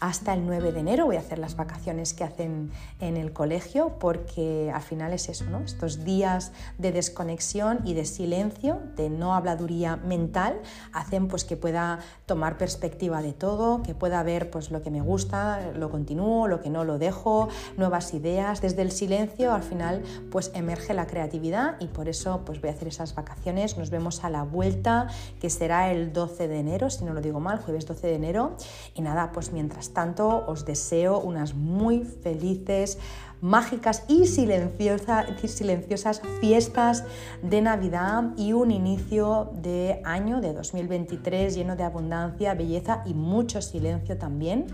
hasta 0.00 0.34
el 0.34 0.46
9 0.46 0.72
de 0.72 0.80
enero. 0.80 1.06
Voy 1.06 1.16
a 1.16 1.20
hacer 1.20 1.38
las 1.38 1.56
vacaciones 1.56 2.14
que 2.14 2.24
hacen 2.24 2.70
en 3.00 3.16
el 3.16 3.32
colegio 3.32 3.98
porque 3.98 4.70
al 4.74 4.82
final 4.82 5.12
es 5.12 5.28
eso, 5.28 5.44
¿no? 5.44 5.60
Estos 5.60 6.04
días 6.04 6.52
de 6.78 6.92
desconexión 6.92 7.80
y 7.84 7.94
de 7.94 8.04
silencio, 8.04 8.80
de 8.96 9.10
no 9.10 9.34
habladuría 9.34 9.96
mental, 9.96 10.60
hacen 10.92 11.28
pues 11.28 11.44
que 11.44 11.56
pueda 11.56 11.98
tomar 12.26 12.58
perspectiva 12.58 13.22
de 13.22 13.32
todo, 13.32 13.82
que 13.82 13.94
pueda 13.94 14.22
ver 14.22 14.50
pues 14.50 14.70
lo 14.70 14.82
que 14.82 14.90
me 14.90 15.00
gusta, 15.00 15.72
lo 15.74 15.90
continúo, 15.90 16.48
lo 16.48 16.60
que 16.60 16.70
no 16.70 16.84
lo 16.84 16.98
dejo, 16.98 17.48
nuevas 17.76 18.14
ideas. 18.14 18.60
Desde 18.60 18.82
el 18.82 18.92
silencio 18.92 19.52
al 19.52 19.62
final 19.62 20.02
pues 20.30 20.50
emerge 20.54 20.94
la 20.94 21.06
creatividad 21.06 21.76
y 21.80 21.86
por 21.86 22.08
eso 22.08 22.42
pues 22.44 22.60
voy 22.60 22.70
a 22.70 22.72
hacer 22.72 22.88
esas 22.88 23.14
vacaciones. 23.14 23.76
Nos 23.76 23.90
vemos 23.90 24.24
a 24.24 24.30
la 24.30 24.42
vuelta 24.42 25.08
que 25.40 25.50
será 25.50 25.90
el 25.90 26.12
12 26.12 26.48
de 26.48 26.58
enero, 26.60 26.90
si 26.90 27.04
no 27.04 27.14
lo 27.14 27.20
digo 27.20 27.40
mal, 27.40 27.58
jueves 27.60 27.86
12 27.86 28.06
de 28.06 28.14
enero. 28.14 28.56
Y 28.94 29.02
nada, 29.02 29.32
pues 29.32 29.52
mientras 29.52 29.87
tanto, 29.92 30.44
os 30.46 30.64
deseo 30.64 31.20
unas 31.20 31.54
muy 31.54 32.04
felices, 32.04 32.98
mágicas 33.40 34.04
y 34.08 34.26
silenciosas 34.26 36.22
fiestas 36.40 37.04
de 37.42 37.62
Navidad 37.62 38.32
y 38.36 38.52
un 38.52 38.70
inicio 38.70 39.50
de 39.62 40.00
año 40.04 40.40
de 40.40 40.52
2023 40.52 41.54
lleno 41.54 41.76
de 41.76 41.84
abundancia, 41.84 42.54
belleza 42.54 43.02
y 43.06 43.14
mucho 43.14 43.62
silencio 43.62 44.18
también 44.18 44.66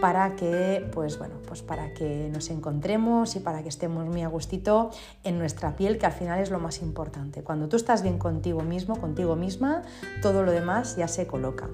para 0.00 0.34
que, 0.34 0.88
pues 0.92 1.18
bueno, 1.18 1.36
pues 1.46 1.62
para 1.62 1.94
que 1.94 2.28
nos 2.32 2.50
encontremos 2.50 3.36
y 3.36 3.40
para 3.40 3.62
que 3.62 3.68
estemos 3.68 4.06
muy 4.06 4.22
a 4.22 4.28
gustito 4.28 4.90
en 5.22 5.38
nuestra 5.38 5.76
piel, 5.76 5.98
que 5.98 6.06
al 6.06 6.12
final 6.12 6.40
es 6.40 6.50
lo 6.50 6.58
más 6.58 6.82
importante. 6.82 7.42
Cuando 7.42 7.68
tú 7.68 7.76
estás 7.76 8.02
bien 8.02 8.18
contigo 8.18 8.62
mismo, 8.62 9.00
contigo 9.00 9.36
misma, 9.36 9.82
todo 10.20 10.42
lo 10.42 10.50
demás 10.50 10.96
ya 10.96 11.08
se 11.08 11.26
coloca. 11.26 11.68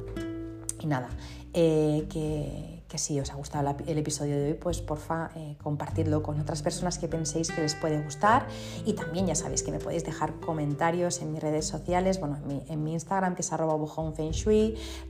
Y 0.80 0.86
nada, 0.86 1.08
eh, 1.54 2.06
que 2.10 2.79
que 2.90 2.98
si 2.98 3.20
os 3.20 3.30
ha 3.30 3.36
gustado 3.36 3.76
el 3.86 3.98
episodio 3.98 4.36
de 4.36 4.48
hoy, 4.48 4.54
pues 4.54 4.80
porfa 4.80 5.30
eh, 5.36 5.56
compartidlo 5.62 6.24
con 6.24 6.40
otras 6.40 6.60
personas 6.60 6.98
que 6.98 7.06
penséis 7.06 7.52
que 7.52 7.60
les 7.60 7.76
puede 7.76 8.02
gustar. 8.02 8.48
Y 8.84 8.94
también 8.94 9.28
ya 9.28 9.36
sabéis 9.36 9.62
que 9.62 9.70
me 9.70 9.78
podéis 9.78 10.04
dejar 10.04 10.34
comentarios 10.40 11.22
en 11.22 11.32
mis 11.32 11.40
redes 11.40 11.66
sociales, 11.66 12.18
bueno, 12.18 12.38
en 12.68 12.82
mi, 12.82 12.90
Instagram 12.90 13.36
que 13.36 13.42
es 13.42 13.52
arroba 13.52 13.78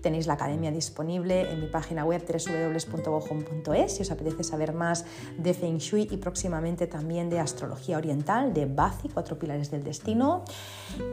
tenéis 0.02 0.26
la 0.26 0.34
academia 0.34 0.70
disponible 0.70 1.50
en 1.50 1.60
mi 1.62 1.68
página 1.68 2.04
web 2.04 2.22
www.bojon.es 2.22 3.96
si 3.96 4.02
os 4.02 4.10
apetece 4.10 4.44
saber 4.44 4.74
más 4.74 5.06
de 5.38 5.54
Feng 5.54 5.78
Shui 5.78 6.06
y 6.10 6.18
próximamente 6.18 6.86
también 6.86 7.30
de 7.30 7.40
astrología 7.40 7.96
oriental, 7.96 8.52
de 8.52 8.66
Bazi, 8.66 9.08
cuatro 9.08 9.38
pilares 9.38 9.70
del 9.70 9.82
destino. 9.82 10.44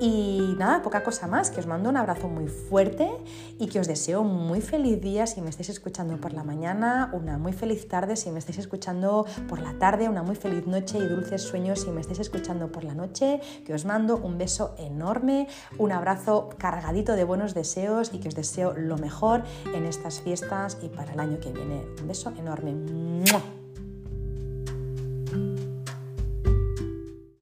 Y 0.01 0.55
nada, 0.57 0.81
poca 0.81 1.03
cosa 1.03 1.27
más, 1.27 1.49
que 1.49 1.61
os 1.61 1.67
mando 1.67 1.89
un 1.89 1.95
abrazo 1.95 2.27
muy 2.27 2.47
fuerte 2.47 3.09
y 3.57 3.67
que 3.67 3.79
os 3.79 3.87
deseo 3.87 4.23
muy 4.23 4.59
feliz 4.59 4.99
día 4.99 5.25
si 5.27 5.39
me 5.39 5.49
estáis 5.49 5.69
escuchando 5.69 6.17
por 6.17 6.33
la 6.33 6.43
mañana 6.43 6.56
una 7.13 7.37
muy 7.37 7.53
feliz 7.53 7.87
tarde 7.87 8.15
si 8.15 8.31
me 8.31 8.39
estáis 8.39 8.57
escuchando 8.57 9.25
por 9.47 9.59
la 9.59 9.77
tarde, 9.77 10.09
una 10.09 10.23
muy 10.23 10.35
feliz 10.35 10.65
noche 10.65 10.97
y 10.97 11.05
dulces 11.05 11.41
sueños 11.43 11.81
si 11.81 11.91
me 11.91 12.01
estáis 12.01 12.19
escuchando 12.19 12.71
por 12.71 12.83
la 12.83 12.93
noche, 12.93 13.41
que 13.65 13.73
os 13.73 13.85
mando 13.85 14.17
un 14.17 14.37
beso 14.37 14.75
enorme, 14.77 15.47
un 15.77 15.91
abrazo 15.91 16.49
cargadito 16.57 17.13
de 17.13 17.23
buenos 17.23 17.53
deseos 17.53 18.11
y 18.13 18.19
que 18.19 18.29
os 18.29 18.35
deseo 18.35 18.73
lo 18.73 18.97
mejor 18.97 19.43
en 19.73 19.85
estas 19.85 20.19
fiestas 20.19 20.77
y 20.81 20.89
para 20.89 21.13
el 21.13 21.19
año 21.19 21.39
que 21.39 21.51
viene. 21.51 21.85
Un 22.01 22.07
beso 22.07 22.31
enorme. 22.37 23.56